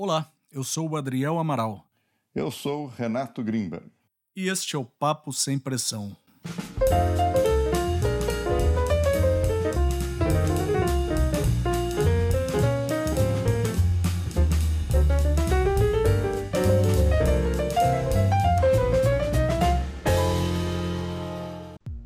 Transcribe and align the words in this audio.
Olá, 0.00 0.30
eu 0.52 0.62
sou 0.62 0.88
o 0.88 0.96
Adriel 0.96 1.40
Amaral. 1.40 1.84
Eu 2.32 2.52
sou 2.52 2.84
o 2.84 2.86
Renato 2.86 3.42
Grimberg. 3.42 3.90
E 4.36 4.48
este 4.48 4.76
é 4.76 4.78
o 4.78 4.84
Papo 4.84 5.32
Sem 5.32 5.58
Pressão. 5.58 6.16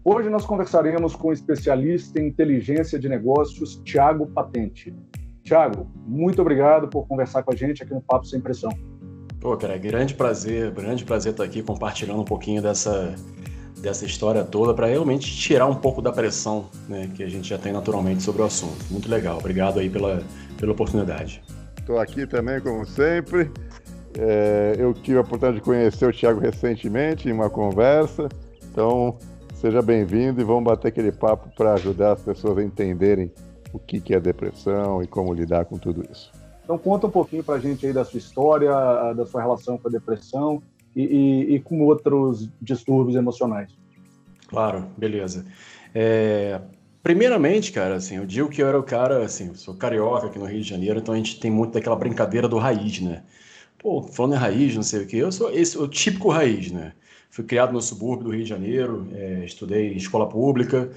Hoje 0.03 0.31
nós 0.31 0.47
conversaremos 0.47 1.15
com 1.15 1.29
o 1.29 1.33
especialista 1.35 2.19
em 2.19 2.29
inteligência 2.29 2.99
de 2.99 3.07
negócios, 3.07 3.77
Tiago 3.85 4.27
Patente. 4.29 4.95
Tiago, 5.43 5.91
muito 6.07 6.41
obrigado 6.41 6.89
por 6.89 7.07
conversar 7.07 7.43
com 7.43 7.53
a 7.53 7.57
gente 7.57 7.83
aqui 7.83 7.93
no 7.93 8.01
Papo 8.01 8.25
Sem 8.27 8.41
Pressão. 8.41 8.71
Pô, 9.41 9.57
cara, 9.57 9.77
grande 9.77 10.15
prazer, 10.15 10.71
grande 10.71 11.05
prazer 11.05 11.33
estar 11.33 11.43
aqui 11.43 11.63
compartilhando 11.63 12.21
um 12.21 12.25
pouquinho 12.25 12.63
dessa, 12.63 13.15
dessa 13.81 14.07
história 14.07 14.45
toda 14.45 14.73
para 14.73 14.87
realmente 14.87 15.35
tirar 15.37 15.67
um 15.67 15.75
pouco 15.75 16.01
da 16.01 16.13
pressão 16.13 16.67
né, 16.89 17.11
que 17.13 17.25
a 17.25 17.29
gente 17.29 17.49
já 17.49 17.59
tem 17.59 17.73
naturalmente 17.73 18.23
sobre 18.23 18.41
o 18.41 18.45
assunto. 18.45 18.85
Muito 18.89 19.11
legal, 19.11 19.39
obrigado 19.39 19.81
aí 19.81 19.91
pela, 19.91 20.23
pela 20.57 20.73
oportunidade. 20.73 21.43
Estou 21.77 21.99
aqui 21.99 22.25
também, 22.25 22.61
como 22.61 22.87
sempre. 22.87 23.51
É, 24.17 24.77
eu 24.79 24.95
tive 24.95 25.19
a 25.19 25.23
oportunidade 25.23 25.57
de 25.57 25.63
conhecer 25.63 26.07
o 26.07 26.13
Thiago 26.13 26.39
recentemente 26.39 27.29
em 27.29 27.33
uma 27.33 27.51
conversa, 27.51 28.29
então 28.71 29.19
seja 29.55 29.83
bem-vindo 29.83 30.41
e 30.41 30.45
vamos 30.45 30.65
bater 30.65 30.89
aquele 30.89 31.11
papo 31.11 31.49
para 31.57 31.75
ajudar 31.75 32.13
as 32.13 32.23
pessoas 32.23 32.59
a 32.59 32.63
entenderem 32.63 33.33
o 33.73 33.79
que 33.79 34.15
é 34.15 34.21
depressão 34.21 35.03
e 35.03 35.07
como 35.07 35.33
lidar 35.33 35.65
com 35.65 35.79
tudo 35.79 36.05
isso. 36.11 36.33
Então 36.65 36.79
conta 36.79 37.07
um 37.07 37.11
pouquinho 37.11 37.43
para 37.43 37.57
a 37.57 37.59
gente 37.59 37.87
aí 37.87 37.93
da 37.93 38.05
sua 38.05 38.19
história, 38.19 38.71
da 39.15 39.27
sua 39.27 39.43
relação 39.43 39.77
com 39.77 39.89
a 39.89 39.91
depressão 39.91 40.63
e, 40.95 41.03
e, 41.03 41.55
e 41.55 41.61
com 41.61 41.83
outros 41.83 42.49
distúrbios 42.61 43.17
emocionais. 43.17 43.71
Claro, 44.47 44.87
beleza. 44.97 45.47
É, 45.95 46.61
primeiramente, 47.03 47.73
cara, 47.73 47.97
assim, 47.97 48.17
eu 48.17 48.27
digo 48.27 48.49
que 48.49 48.63
eu 48.63 48.69
era 48.69 48.79
o 48.79 48.83
cara, 48.83 49.25
assim, 49.25 49.49
eu 49.49 49.55
sou 49.55 49.75
carioca 49.75 50.27
aqui 50.27 50.39
no 50.39 50.45
Rio 50.45 50.61
de 50.61 50.69
Janeiro, 50.69 50.99
então 50.99 51.15
a 51.15 51.17
gente 51.17 51.41
tem 51.41 51.51
muito 51.51 51.73
daquela 51.73 51.97
brincadeira 51.97 52.47
do 52.47 52.59
raiz, 52.59 53.01
né? 53.01 53.23
Pô, 53.79 54.03
falando 54.03 54.35
em 54.35 54.39
raiz, 54.39 54.77
não 54.77 54.83
sei 54.83 55.03
o 55.03 55.07
que, 55.07 55.17
eu 55.17 55.33
sou 55.33 55.51
esse 55.51 55.77
o 55.77 55.89
típico 55.89 56.29
raiz, 56.31 56.71
né? 56.71 56.93
Fui 57.31 57.45
criado 57.45 57.73
no 57.73 57.81
subúrbio 57.81 58.25
do 58.25 58.31
Rio 58.31 58.43
de 58.43 58.49
Janeiro, 58.49 59.09
é, 59.15 59.43
estudei 59.45 59.95
escola 59.95 60.29
pública, 60.29 60.91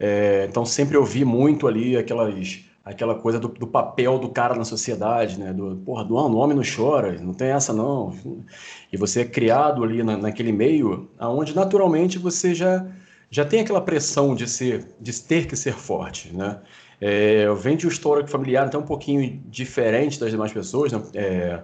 é, 0.00 0.46
então 0.48 0.64
sempre 0.64 0.96
ouvi 0.96 1.26
muito 1.26 1.68
ali 1.68 1.94
aquelas, 1.94 2.60
aquela 2.82 3.14
coisa 3.14 3.38
do, 3.38 3.48
do, 3.48 3.66
papel 3.66 4.18
do 4.18 4.30
cara 4.30 4.54
na 4.54 4.64
sociedade, 4.64 5.38
né? 5.38 5.52
Do, 5.52 5.76
porra, 5.84 6.04
do, 6.04 6.16
um 6.16 6.36
homem 6.36 6.56
não 6.56 6.64
chora, 6.64 7.20
não 7.20 7.34
tem 7.34 7.48
essa 7.48 7.70
não. 7.74 8.14
E 8.90 8.96
você 8.96 9.20
é 9.20 9.24
criado 9.26 9.84
ali 9.84 10.02
na, 10.02 10.16
naquele 10.16 10.52
meio, 10.52 11.10
aonde 11.18 11.54
naturalmente 11.54 12.18
você 12.18 12.54
já, 12.54 12.86
já 13.30 13.44
tem 13.44 13.60
aquela 13.60 13.82
pressão 13.82 14.34
de 14.34 14.48
ser, 14.48 14.86
de 14.98 15.12
ter 15.20 15.46
que 15.46 15.54
ser 15.54 15.74
forte, 15.74 16.34
né? 16.34 16.60
É, 16.98 17.44
eu 17.46 17.56
venho 17.56 17.76
de 17.76 17.86
um 17.86 17.90
histórico 17.90 18.28
familiar 18.28 18.66
até 18.66 18.76
um 18.76 18.82
pouquinho 18.82 19.40
diferente 19.46 20.18
das 20.18 20.30
demais 20.30 20.52
pessoas, 20.52 20.92
né? 20.92 21.02
É, 21.14 21.62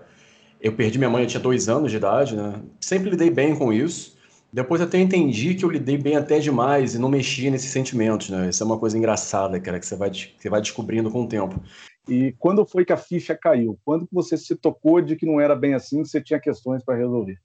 eu 0.60 0.72
perdi 0.72 0.98
minha 0.98 1.10
mãe, 1.10 1.22
eu 1.22 1.28
tinha 1.28 1.40
dois 1.40 1.68
anos 1.68 1.90
de 1.90 1.96
idade, 1.96 2.36
né? 2.36 2.60
Sempre 2.80 3.10
lidei 3.10 3.30
bem 3.30 3.54
com 3.54 3.72
isso. 3.72 4.15
Depois 4.56 4.80
até 4.80 4.98
entendi 4.98 5.54
que 5.54 5.66
eu 5.66 5.68
lidei 5.68 5.98
bem 5.98 6.16
até 6.16 6.38
demais 6.38 6.94
e 6.94 6.98
não 6.98 7.10
mexia 7.10 7.50
nesses 7.50 7.70
sentimentos, 7.70 8.30
né? 8.30 8.48
Isso 8.48 8.62
é 8.62 8.64
uma 8.64 8.78
coisa 8.78 8.96
engraçada, 8.96 9.60
cara, 9.60 9.78
que 9.78 9.84
você 9.84 9.94
vai, 9.94 10.08
que 10.08 10.32
você 10.38 10.48
vai 10.48 10.62
descobrindo 10.62 11.10
com 11.10 11.24
o 11.24 11.28
tempo. 11.28 11.62
E 12.08 12.34
quando 12.38 12.64
foi 12.64 12.82
que 12.82 12.92
a 12.94 12.96
ficha 12.96 13.36
caiu? 13.36 13.78
Quando 13.84 14.08
você 14.10 14.34
se 14.34 14.56
tocou 14.56 15.02
de 15.02 15.14
que 15.14 15.26
não 15.26 15.38
era 15.38 15.54
bem 15.54 15.74
assim, 15.74 16.02
que 16.02 16.08
você 16.08 16.22
tinha 16.22 16.40
questões 16.40 16.82
para 16.82 16.96
resolver? 16.96 17.36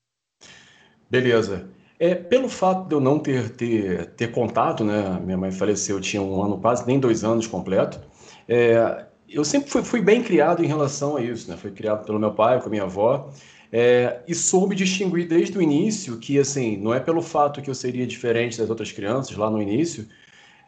Beleza. 1.09 1.67
É, 1.99 2.15
pelo 2.15 2.47
fato 2.47 2.87
de 2.87 2.95
eu 2.95 3.01
não 3.01 3.19
ter, 3.19 3.49
ter, 3.57 4.05
ter 4.11 4.31
contato, 4.31 4.85
né? 4.85 5.19
Minha 5.21 5.37
mãe 5.37 5.51
faleceu, 5.51 5.97
eu 5.97 6.01
tinha 6.01 6.21
um 6.21 6.41
ano 6.41 6.61
quase, 6.61 6.87
nem 6.87 6.97
dois 6.97 7.25
anos 7.25 7.45
completo. 7.45 7.99
É, 8.47 9.05
eu 9.27 9.43
sempre 9.43 9.69
fui, 9.69 9.83
fui, 9.83 10.01
bem 10.01 10.23
criado 10.23 10.63
em 10.63 10.67
relação 10.67 11.17
a 11.17 11.21
isso, 11.21 11.51
né? 11.51 11.57
Fui 11.57 11.71
criado 11.71 12.05
pelo 12.05 12.17
meu 12.17 12.33
pai, 12.33 12.61
com 12.61 12.67
a 12.67 12.69
minha 12.69 12.83
avó. 12.83 13.29
É, 13.71 14.21
e 14.27 14.35
soube 14.35 14.75
distinguir 14.75 15.27
desde 15.27 15.57
o 15.57 15.61
início 15.61 16.17
que, 16.17 16.37
assim, 16.37 16.75
não 16.77 16.93
é 16.93 16.99
pelo 16.99 17.21
fato 17.21 17.61
que 17.61 17.69
eu 17.69 17.75
seria 17.75 18.05
diferente 18.05 18.57
das 18.57 18.69
outras 18.69 18.91
crianças 18.91 19.35
lá 19.37 19.49
no 19.49 19.61
início, 19.61 20.07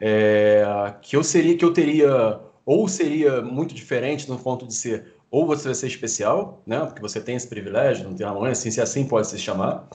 é, 0.00 0.64
que 1.02 1.16
eu 1.16 1.22
seria, 1.22 1.56
que 1.56 1.64
eu 1.64 1.72
teria, 1.72 2.40
ou 2.64 2.88
seria 2.88 3.42
muito 3.42 3.74
diferente 3.74 4.28
no 4.28 4.38
ponto 4.38 4.66
de 4.66 4.74
ser, 4.74 5.14
ou 5.30 5.46
você 5.46 5.64
vai 5.64 5.74
ser 5.74 5.86
especial, 5.88 6.62
né, 6.66 6.80
porque 6.80 7.02
você 7.02 7.20
tem 7.20 7.36
esse 7.36 7.46
privilégio, 7.46 8.08
não 8.08 8.14
tem 8.14 8.26
uma 8.26 8.40
mãe 8.40 8.52
assim, 8.52 8.70
se 8.70 8.80
assim 8.80 9.06
pode 9.06 9.26
se 9.26 9.38
chamar, 9.38 9.86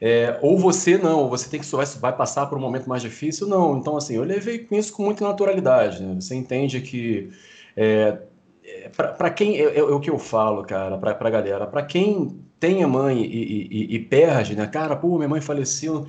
é, 0.00 0.38
ou 0.42 0.56
você 0.58 0.96
não, 0.96 1.28
você 1.28 1.48
tem 1.48 1.60
que 1.60 1.66
vai, 1.66 1.86
vai 1.86 2.16
passar 2.16 2.46
por 2.46 2.56
um 2.56 2.60
momento 2.60 2.88
mais 2.88 3.02
difícil, 3.02 3.48
não. 3.48 3.76
Então, 3.78 3.96
assim, 3.96 4.14
eu 4.14 4.22
levei 4.22 4.66
isso 4.72 4.92
com 4.92 5.02
muita 5.04 5.26
naturalidade, 5.26 6.02
né? 6.02 6.14
Você 6.14 6.36
entende 6.36 6.80
que 6.80 7.30
é, 7.76 8.18
é 8.64 8.88
para 8.88 9.30
quem 9.30 9.58
é, 9.58 9.64
é, 9.64 9.78
é, 9.78 9.82
o 9.82 9.98
que 9.98 10.10
eu 10.10 10.18
falo, 10.18 10.64
cara, 10.64 10.96
para 10.98 11.10
a 11.10 11.30
galera, 11.30 11.66
para 11.66 11.82
quem 11.82 12.40
tem 12.60 12.82
a 12.82 12.88
mãe 12.88 13.22
e, 13.22 13.68
e, 13.70 13.94
e, 13.96 13.98
perde, 13.98 14.56
né? 14.56 14.66
Cara, 14.66 14.96
pô, 14.96 15.16
minha 15.16 15.28
mãe 15.28 15.40
faleceu. 15.40 16.06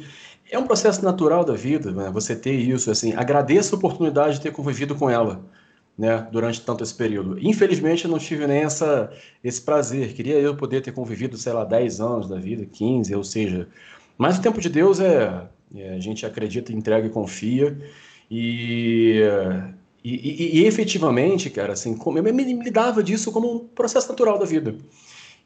É 0.51 0.57
um 0.57 0.65
processo 0.65 1.03
natural 1.03 1.45
da 1.45 1.53
vida, 1.53 1.91
né? 1.91 2.09
Você 2.11 2.35
ter 2.35 2.53
isso, 2.53 2.89
assim. 2.89 3.13
Agradeço 3.15 3.75
a 3.75 3.77
oportunidade 3.77 4.35
de 4.35 4.41
ter 4.41 4.51
convivido 4.51 4.95
com 4.95 5.09
ela, 5.09 5.43
né? 5.97 6.27
Durante 6.31 6.61
tanto 6.61 6.83
esse 6.83 6.93
período. 6.93 7.37
Infelizmente, 7.39 8.05
eu 8.05 8.11
não 8.11 8.17
tive 8.17 8.47
nem 8.47 8.63
essa, 8.63 9.11
esse 9.43 9.61
prazer. 9.61 10.13
Queria 10.13 10.39
eu 10.39 10.55
poder 10.55 10.81
ter 10.81 10.91
convivido, 10.91 11.37
sei 11.37 11.53
lá, 11.53 11.63
10 11.63 12.01
anos 12.01 12.27
da 12.27 12.37
vida, 12.37 12.65
15, 12.65 13.13
ou 13.15 13.23
seja. 13.23 13.67
Mas 14.17 14.37
o 14.37 14.41
tempo 14.41 14.59
de 14.59 14.69
Deus 14.69 14.99
é, 14.99 15.47
é 15.75 15.93
a 15.93 15.99
gente 15.99 16.25
acredita, 16.25 16.73
entrega 16.73 17.07
e 17.07 17.11
confia. 17.11 17.77
E 18.29 19.21
e, 20.03 20.13
e, 20.13 20.59
e, 20.59 20.65
efetivamente, 20.65 21.49
cara, 21.49 21.73
assim, 21.73 21.97
eu 22.05 22.23
me, 22.23 22.31
me 22.31 22.63
lidava 22.63 23.03
disso 23.03 23.31
como 23.31 23.53
um 23.53 23.59
processo 23.67 24.07
natural 24.07 24.39
da 24.39 24.45
vida. 24.45 24.75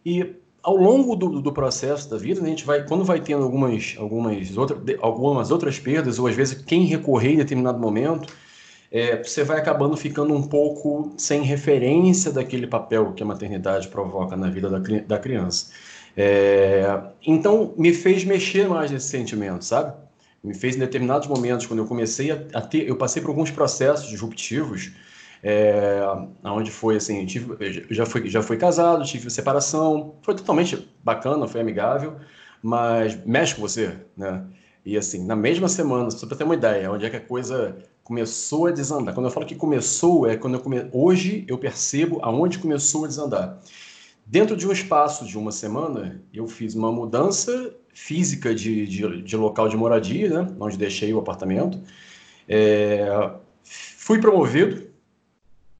E 0.06 0.35
ao 0.63 0.78
longo 0.78 1.16
do, 1.16 1.41
do, 1.41 1.51
processo 1.51 2.09
da 2.09 2.18
vida, 2.18 2.40
né, 2.40 2.47
a 2.47 2.50
gente 2.50 2.66
vai, 2.66 2.85
quando 2.85 3.03
vai 3.03 3.19
tendo 3.19 3.44
algumas, 3.44 3.96
algumas, 4.00 4.57
outra, 4.57 4.78
algumas 5.01 5.51
outras 5.51 5.78
perdas, 5.78 6.18
ou 6.18 6.25
às 6.25 6.35
vezes 6.35 6.63
quem 6.63 6.85
recorrer 6.85 7.34
em 7.34 7.38
determinado 7.38 7.78
momento, 7.78 8.34
é, 8.90 9.22
você 9.22 9.44
vai 9.44 9.57
acabando 9.57 9.97
ficando 9.97 10.34
um 10.34 10.44
pouco 10.44 11.12
sem 11.18 11.41
referência 11.41 12.31
daquele 12.31 12.66
papel 12.66 13.12
que 13.12 13.22
a 13.22 13.25
maternidade 13.25 13.90
provoca 13.90 14.38
na 14.38 14.50
vida 14.50 14.69
da, 14.69 14.79
da 14.79 15.19
criança. 15.19 15.72
É, 16.16 17.02
então, 17.25 17.73
me 17.75 17.94
fez 17.94 18.23
mexer 18.23 18.69
mais 18.69 18.90
nesse 18.90 19.07
sentimento, 19.07 19.66
sabe? 19.66 19.94
Me 20.44 20.53
fez 20.53 20.75
em 20.75 20.79
determinados 20.79 21.28
momentos, 21.28 21.66
quando 21.66 21.79
eu 21.79 21.88
comecei 21.88 22.31
a, 22.31 22.35
a 22.53 22.62
ter, 22.62 22.88
eu 22.88 22.96
passei 22.96 23.22
por 23.22 23.29
alguns 23.29 23.52
processos 23.52 24.07
disruptivos, 24.07 24.91
é, 25.44 26.00
onde 26.46 26.72
foi 26.72 26.96
assim, 26.96 27.26
tive, 27.26 27.58
já 27.90 28.06
fui 28.06 28.30
já 28.30 28.42
fui 28.42 28.56
casado, 28.56 29.04
tive 29.04 29.30
separação, 29.30 30.16
foi 30.22 30.36
totalmente 30.36 30.90
bacana, 31.04 31.46
foi 31.48 31.59
amigável, 31.59 32.16
mas 32.62 33.20
mexe 33.26 33.53
com 33.53 33.62
você, 33.62 33.98
né? 34.16 34.46
E 34.86 34.98
assim, 34.98 35.26
na 35.26 35.36
mesma 35.36 35.68
semana, 35.68 36.09
só 36.12 36.26
para 36.26 36.38
ter 36.38 36.46
uma 36.46 36.56
ideia, 36.56 36.90
onde 36.92 37.06
é 37.06 37.09
que 37.09 37.18
a 37.18 37.22
coisa 37.22 37.78
começou 38.03 38.68
a 38.68 38.72
desandar. 38.72 39.14
Quando 39.14 39.28
eu 39.28 39.32
falo 39.32 39.46
que 39.46 39.56
começou, 39.56 40.28
é 40.28 40.38
quando 40.38 40.56
eu 40.56 40.59
come... 40.62 40.88
hoje 40.94 41.46
eu 41.48 41.58
percebo 41.58 42.20
aonde 42.22 42.59
começou 42.59 43.06
a 43.06 43.08
desandar. 43.08 43.59
Dentro 44.26 44.56
de 44.56 44.68
um 44.68 44.72
espaço 44.72 45.26
de 45.26 45.38
uma 45.38 45.52
semana, 45.52 46.22
eu 46.34 46.48
fiz 46.48 46.76
uma 46.76 46.92
mudança 46.92 47.74
física 47.94 48.56
de, 48.56 48.88
de, 48.88 49.22
de 49.22 49.38
local 49.38 49.68
de 49.68 49.76
moradia, 49.78 50.30
né? 50.30 50.56
Onde 50.59 50.78
deixei 50.78 51.14
o 51.14 51.20
apartamento. 51.20 51.80
É... 52.48 53.32
Fui 53.64 54.20
promovido 54.20 54.93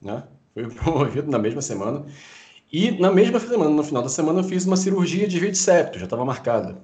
né? 0.03 0.24
Fui 0.53 0.68
promovido 0.68 1.30
na 1.31 1.40
mesma 1.40 1.62
semana. 1.62 2.06
E 2.72 2.91
na 2.91 3.12
mesma 3.12 3.40
semana, 3.40 3.69
no 3.69 3.84
final 3.84 4.02
da 4.02 4.09
semana, 4.09 4.40
eu 4.40 4.44
fiz 4.44 4.66
uma 4.66 4.76
cirurgia 4.76 5.28
de 5.28 5.40
de 5.40 5.58
septo, 5.58 6.00
já 6.00 6.05
estava 6.05 6.26
marcada. 6.26 6.78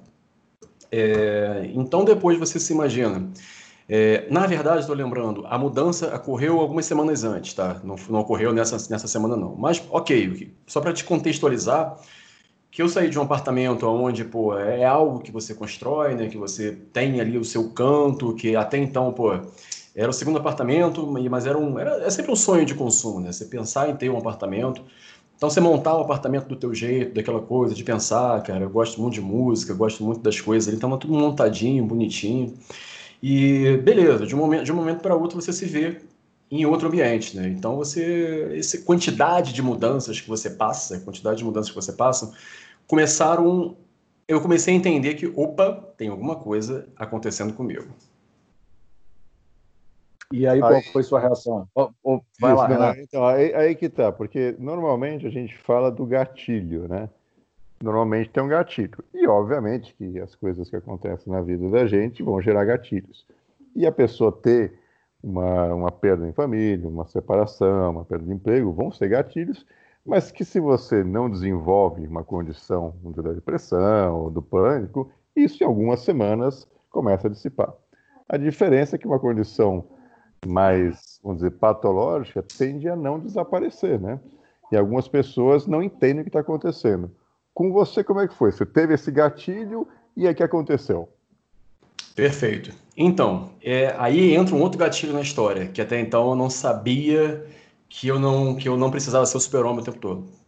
É, 0.90 1.70
então, 1.74 2.04
depois 2.04 2.38
você 2.38 2.58
se 2.58 2.72
imagina. 2.72 3.30
É, 3.88 4.24
na 4.30 4.46
verdade, 4.46 4.80
estou 4.82 4.94
lembrando, 4.94 5.44
a 5.48 5.58
mudança 5.58 6.14
ocorreu 6.14 6.60
algumas 6.60 6.86
semanas 6.86 7.24
antes, 7.24 7.54
tá? 7.54 7.80
Não, 7.82 7.96
não 8.08 8.20
ocorreu 8.20 8.52
nessa, 8.52 8.76
nessa 8.88 9.08
semana, 9.08 9.36
não. 9.36 9.56
Mas, 9.56 9.82
ok, 9.90 10.54
só 10.64 10.80
para 10.80 10.92
te 10.92 11.02
contextualizar, 11.02 11.96
que 12.70 12.80
eu 12.82 12.88
saí 12.88 13.10
de 13.10 13.18
um 13.18 13.22
apartamento 13.22 13.84
onde, 13.88 14.24
pô, 14.24 14.56
é 14.56 14.84
algo 14.84 15.18
que 15.18 15.32
você 15.32 15.54
constrói, 15.54 16.14
né? 16.14 16.28
Que 16.28 16.38
você 16.38 16.70
tem 16.92 17.20
ali 17.20 17.36
o 17.36 17.44
seu 17.44 17.70
canto, 17.70 18.32
que 18.34 18.54
até 18.54 18.78
então, 18.78 19.12
pô, 19.12 19.32
era 20.00 20.08
o 20.08 20.14
segundo 20.14 20.38
apartamento, 20.38 21.06
mas 21.06 21.44
era, 21.44 21.58
um, 21.58 21.78
era 21.78 22.02
é 22.02 22.08
sempre 22.08 22.32
um 22.32 22.36
sonho 22.36 22.64
de 22.64 22.74
consumo, 22.74 23.20
né? 23.20 23.32
Você 23.32 23.44
pensar 23.44 23.90
em 23.90 23.94
ter 23.94 24.08
um 24.08 24.16
apartamento. 24.16 24.82
Então, 25.36 25.50
você 25.50 25.60
montar 25.60 25.94
o 25.94 26.00
apartamento 26.00 26.48
do 26.48 26.56
teu 26.56 26.74
jeito, 26.74 27.14
daquela 27.14 27.40
coisa, 27.40 27.74
de 27.74 27.84
pensar, 27.84 28.42
cara, 28.42 28.64
eu 28.64 28.70
gosto 28.70 28.98
muito 29.00 29.14
de 29.14 29.20
música, 29.20 29.74
gosto 29.74 30.02
muito 30.02 30.22
das 30.22 30.40
coisas, 30.40 30.68
ele 30.68 30.78
estava 30.78 30.96
tudo 30.96 31.12
montadinho, 31.12 31.84
bonitinho. 31.84 32.54
E 33.22 33.76
beleza, 33.84 34.26
de 34.26 34.34
um 34.34 34.38
momento, 34.38 34.64
de 34.64 34.72
um 34.72 34.76
momento 34.76 35.00
para 35.02 35.14
outro 35.14 35.40
você 35.40 35.52
se 35.52 35.66
vê 35.66 36.00
em 36.50 36.64
outro 36.64 36.88
ambiente, 36.88 37.36
né? 37.36 37.48
Então 37.48 37.76
você 37.76 38.54
essa 38.58 38.78
quantidade 38.78 39.52
de 39.52 39.62
mudanças 39.62 40.18
que 40.18 40.28
você 40.28 40.48
passa, 40.48 40.98
quantidade 41.00 41.38
de 41.38 41.44
mudanças 41.44 41.70
que 41.70 41.76
você 41.76 41.92
passa, 41.92 42.32
começaram 42.86 43.76
eu 44.26 44.40
comecei 44.40 44.72
a 44.72 44.76
entender 44.76 45.14
que 45.14 45.26
opa, 45.36 45.92
tem 45.98 46.08
alguma 46.08 46.36
coisa 46.36 46.88
acontecendo 46.96 47.52
comigo. 47.52 47.88
E 50.32 50.46
aí, 50.46 50.60
qual 50.60 50.74
aí, 50.74 50.82
foi 50.82 51.02
sua 51.02 51.18
reação? 51.18 51.68
Oh, 51.74 51.90
oh, 52.04 52.20
vai 52.40 52.52
isso, 52.52 52.60
lá, 52.60 52.66
Renato. 52.68 53.00
Então, 53.00 53.26
aí, 53.26 53.52
aí 53.52 53.74
que 53.74 53.88
tá, 53.88 54.12
porque 54.12 54.54
normalmente 54.58 55.26
a 55.26 55.30
gente 55.30 55.58
fala 55.58 55.90
do 55.90 56.06
gatilho, 56.06 56.86
né? 56.86 57.08
Normalmente 57.82 58.30
tem 58.30 58.42
um 58.42 58.48
gatilho. 58.48 59.02
E, 59.12 59.26
obviamente, 59.26 59.94
que 59.94 60.20
as 60.20 60.34
coisas 60.36 60.70
que 60.70 60.76
acontecem 60.76 61.32
na 61.32 61.40
vida 61.40 61.68
da 61.68 61.86
gente 61.86 62.22
vão 62.22 62.40
gerar 62.40 62.64
gatilhos. 62.64 63.26
E 63.74 63.86
a 63.86 63.92
pessoa 63.92 64.30
ter 64.30 64.78
uma, 65.22 65.74
uma 65.74 65.90
perda 65.90 66.28
em 66.28 66.32
família, 66.32 66.88
uma 66.88 67.06
separação, 67.06 67.90
uma 67.90 68.04
perda 68.04 68.24
de 68.24 68.32
emprego, 68.32 68.72
vão 68.72 68.92
ser 68.92 69.08
gatilhos, 69.08 69.66
mas 70.04 70.30
que 70.30 70.44
se 70.44 70.60
você 70.60 71.02
não 71.02 71.28
desenvolve 71.28 72.06
uma 72.06 72.22
condição 72.22 72.94
da 73.02 73.32
depressão 73.32 74.16
ou 74.16 74.30
do 74.30 74.40
pânico, 74.40 75.10
isso 75.34 75.62
em 75.62 75.66
algumas 75.66 76.00
semanas 76.00 76.68
começa 76.88 77.26
a 77.26 77.30
dissipar. 77.30 77.72
A 78.28 78.36
diferença 78.36 78.96
é 78.96 78.98
que 78.98 79.06
uma 79.06 79.18
condição 79.18 79.84
mais, 80.46 81.20
vamos 81.22 81.38
dizer, 81.38 81.50
patológica 81.52 82.42
tende 82.42 82.88
a 82.88 82.96
não 82.96 83.18
desaparecer, 83.18 84.00
né? 84.00 84.18
E 84.72 84.76
algumas 84.76 85.08
pessoas 85.08 85.66
não 85.66 85.82
entendem 85.82 86.20
o 86.20 86.24
que 86.24 86.28
está 86.28 86.40
acontecendo. 86.40 87.10
Com 87.52 87.72
você, 87.72 88.02
como 88.04 88.20
é 88.20 88.28
que 88.28 88.34
foi? 88.34 88.52
Você 88.52 88.64
teve 88.64 88.94
esse 88.94 89.10
gatilho 89.10 89.86
e 90.16 90.26
aí 90.26 90.32
o 90.32 90.36
que 90.36 90.42
aconteceu? 90.42 91.08
Perfeito. 92.14 92.72
Então, 92.96 93.50
é, 93.62 93.94
aí 93.98 94.34
entra 94.34 94.54
um 94.54 94.60
outro 94.60 94.78
gatilho 94.78 95.12
na 95.12 95.20
história, 95.20 95.66
que 95.66 95.80
até 95.80 96.00
então 96.00 96.30
eu 96.30 96.36
não 96.36 96.50
sabia 96.50 97.44
que 97.88 98.08
eu 98.08 98.18
não, 98.18 98.54
que 98.54 98.68
eu 98.68 98.76
não 98.76 98.90
precisava 98.90 99.26
ser 99.26 99.36
o 99.36 99.40
super-homem 99.40 99.80
o 99.80 99.84
tempo 99.84 99.98
todo. 99.98 100.40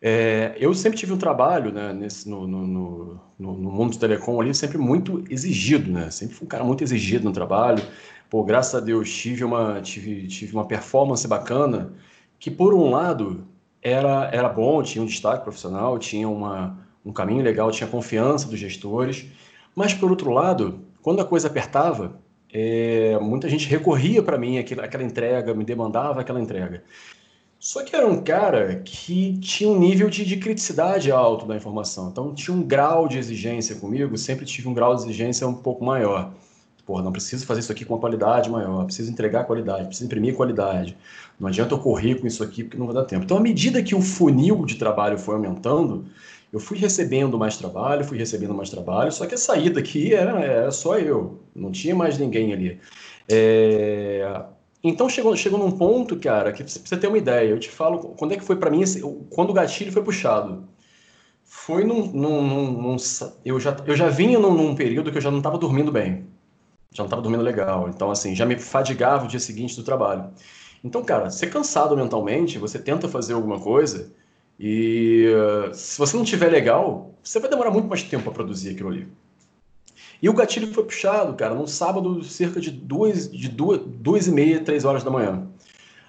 É, 0.00 0.54
eu 0.58 0.74
sempre 0.74 0.98
tive 0.98 1.12
um 1.12 1.18
trabalho 1.18 1.72
né, 1.72 1.92
nesse, 1.92 2.28
no, 2.28 2.46
no, 2.46 2.66
no, 2.66 3.20
no, 3.38 3.70
mundo 3.72 3.92
do 3.92 3.98
telecom 3.98 4.38
ali, 4.38 4.54
sempre 4.54 4.76
muito 4.76 5.24
exigido, 5.30 5.90
né? 5.90 6.10
Sempre 6.10 6.34
fui 6.34 6.44
um 6.44 6.48
cara 6.48 6.62
muito 6.62 6.84
exigido 6.84 7.24
no 7.24 7.32
trabalho. 7.32 7.82
Pô, 8.30 8.42
graças 8.42 8.74
a 8.74 8.80
Deus 8.80 9.12
tive 9.12 9.44
uma, 9.44 9.80
tive, 9.80 10.26
tive 10.26 10.52
uma 10.52 10.66
performance 10.66 11.26
bacana, 11.26 11.92
que 12.38 12.50
por 12.50 12.74
um 12.74 12.90
lado 12.90 13.46
era, 13.82 14.30
era 14.32 14.48
bom, 14.48 14.82
tinha 14.82 15.02
um 15.02 15.06
destaque 15.06 15.44
profissional, 15.44 15.98
tinha 15.98 16.28
uma, 16.28 16.78
um 17.04 17.12
caminho 17.12 17.42
legal, 17.42 17.70
tinha 17.70 17.88
confiança 17.88 18.48
dos 18.48 18.58
gestores, 18.58 19.26
mas, 19.74 19.92
por 19.92 20.10
outro 20.10 20.30
lado, 20.30 20.80
quando 21.02 21.20
a 21.20 21.24
coisa 21.24 21.48
apertava, 21.48 22.18
é, 22.52 23.18
muita 23.20 23.48
gente 23.48 23.68
recorria 23.68 24.22
para 24.22 24.38
mim 24.38 24.58
aquela, 24.58 24.84
aquela 24.84 25.02
entrega, 25.02 25.52
me 25.52 25.64
demandava 25.64 26.20
aquela 26.20 26.40
entrega. 26.40 26.84
Só 27.58 27.82
que 27.82 27.96
era 27.96 28.06
um 28.06 28.22
cara 28.22 28.76
que 28.84 29.38
tinha 29.38 29.68
um 29.70 29.78
nível 29.78 30.08
de, 30.08 30.24
de, 30.24 30.36
criticidade 30.36 31.10
alto 31.10 31.46
da 31.46 31.56
informação. 31.56 32.10
Então 32.10 32.34
tinha 32.34 32.54
um 32.54 32.62
grau 32.62 33.08
de 33.08 33.18
exigência 33.18 33.76
comigo, 33.76 34.16
sempre 34.18 34.44
tive 34.44 34.68
um 34.68 34.74
grau 34.74 34.94
de 34.94 35.02
exigência 35.02 35.48
um 35.48 35.54
pouco 35.54 35.84
maior. 35.84 36.32
Pô, 36.86 37.00
não 37.00 37.10
preciso 37.10 37.46
fazer 37.46 37.60
isso 37.60 37.72
aqui 37.72 37.84
com 37.84 37.94
uma 37.94 38.00
qualidade 38.00 38.50
maior, 38.50 38.84
preciso 38.84 39.10
entregar 39.10 39.44
qualidade, 39.44 39.86
preciso 39.86 40.04
imprimir 40.04 40.34
qualidade. 40.34 40.96
Não 41.40 41.48
adianta 41.48 41.74
eu 41.74 41.78
correr 41.78 42.16
com 42.16 42.26
isso 42.26 42.44
aqui 42.44 42.62
porque 42.62 42.76
não 42.76 42.86
vai 42.86 42.94
dar 42.94 43.04
tempo. 43.04 43.24
Então, 43.24 43.38
à 43.38 43.40
medida 43.40 43.82
que 43.82 43.94
o 43.94 44.02
funil 44.02 44.66
de 44.66 44.74
trabalho 44.74 45.18
foi 45.18 45.34
aumentando, 45.34 46.04
eu 46.52 46.60
fui 46.60 46.76
recebendo 46.78 47.38
mais 47.38 47.56
trabalho, 47.56 48.04
fui 48.04 48.18
recebendo 48.18 48.54
mais 48.54 48.70
trabalho, 48.70 49.10
só 49.10 49.26
que 49.26 49.34
a 49.34 49.38
saída 49.38 49.80
aqui 49.80 50.14
era, 50.14 50.38
era 50.40 50.70
só 50.70 50.98
eu, 50.98 51.40
não 51.54 51.72
tinha 51.72 51.94
mais 51.94 52.18
ninguém 52.18 52.52
ali. 52.52 52.78
É... 53.28 54.44
Então 54.82 55.08
chegou, 55.08 55.34
chegou 55.34 55.58
num 55.58 55.70
ponto, 55.70 56.16
cara, 56.16 56.52
que 56.52 56.62
pra 56.62 56.70
você 56.70 56.96
ter 56.96 57.06
uma 57.08 57.16
ideia, 57.16 57.48
eu 57.48 57.58
te 57.58 57.70
falo 57.70 57.98
quando 58.18 58.34
é 58.34 58.36
que 58.36 58.44
foi 58.44 58.56
para 58.56 58.70
mim, 58.70 58.82
quando 59.30 59.50
o 59.50 59.54
gatilho 59.54 59.90
foi 59.90 60.02
puxado. 60.02 60.68
Foi 61.44 61.84
num. 61.84 62.06
num, 62.12 62.46
num, 62.46 62.72
num 62.82 62.96
eu, 63.44 63.58
já, 63.58 63.74
eu 63.86 63.96
já 63.96 64.08
vinha 64.08 64.38
num, 64.38 64.52
num, 64.52 64.74
período 64.74 65.10
que 65.10 65.16
eu 65.18 65.22
já 65.22 65.30
não 65.30 65.38
estava 65.38 65.56
dormindo 65.56 65.90
bem. 65.90 66.26
Já 66.94 67.02
não 67.02 67.06
estava 67.06 67.20
dormindo 67.20 67.42
legal. 67.42 67.88
Então, 67.88 68.10
assim, 68.10 68.34
já 68.34 68.46
me 68.46 68.58
fadigava 68.58 69.24
o 69.26 69.28
dia 69.28 69.40
seguinte 69.40 69.76
do 69.76 69.82
trabalho. 69.82 70.30
Então, 70.82 71.04
cara, 71.04 71.28
ser 71.30 71.48
cansado 71.48 71.96
mentalmente, 71.96 72.58
você 72.58 72.78
tenta 72.78 73.08
fazer 73.08 73.34
alguma 73.34 73.58
coisa 73.58 74.12
e 74.58 75.26
uh, 75.34 75.74
se 75.74 75.98
você 75.98 76.16
não 76.16 76.24
tiver 76.24 76.48
legal, 76.48 77.14
você 77.22 77.40
vai 77.40 77.50
demorar 77.50 77.70
muito 77.70 77.88
mais 77.88 78.02
tempo 78.02 78.24
para 78.24 78.32
produzir 78.32 78.70
aquilo 78.70 78.90
ali. 78.90 79.08
E 80.22 80.28
o 80.28 80.32
gatilho 80.32 80.72
foi 80.72 80.84
puxado, 80.84 81.34
cara, 81.34 81.54
num 81.54 81.66
sábado, 81.66 82.22
cerca 82.22 82.60
de 82.60 82.70
duas, 82.70 83.30
de 83.30 83.48
duas, 83.48 83.80
duas 83.84 84.26
e 84.26 84.30
meia, 84.30 84.62
três 84.62 84.84
horas 84.84 85.02
da 85.02 85.10
manhã, 85.10 85.46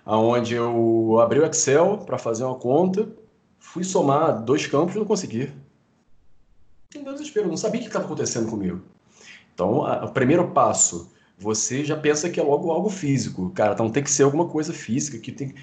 aonde 0.05 0.53
eu 0.53 1.19
abri 1.19 1.39
o 1.39 1.45
Excel 1.45 1.97
para 2.05 2.17
fazer 2.17 2.43
uma 2.43 2.55
conta, 2.55 3.09
fui 3.57 3.83
somar 3.83 4.43
dois 4.43 4.67
campos 4.67 4.95
e 4.95 4.99
não 4.99 5.05
consegui. 5.05 5.51
Em 6.95 7.03
desespero, 7.03 7.47
não 7.47 7.57
sabia 7.57 7.79
o 7.79 7.83
que 7.83 7.89
estava 7.89 8.05
acontecendo 8.05 8.49
comigo. 8.49 8.81
Então, 9.55 9.85
a, 9.85 10.05
o 10.05 10.11
primeiro 10.11 10.49
passo, 10.51 11.11
você 11.37 11.83
já 11.83 11.97
pensa 11.97 12.29
que 12.29 12.39
é 12.39 12.43
logo 12.43 12.69
algo 12.71 12.89
físico, 12.89 13.49
cara. 13.51 13.73
Então 13.73 13.89
tem 13.89 14.03
que 14.03 14.11
ser 14.11 14.23
alguma 14.23 14.45
coisa 14.47 14.71
física 14.73 15.17
que 15.17 15.31
tem 15.31 15.55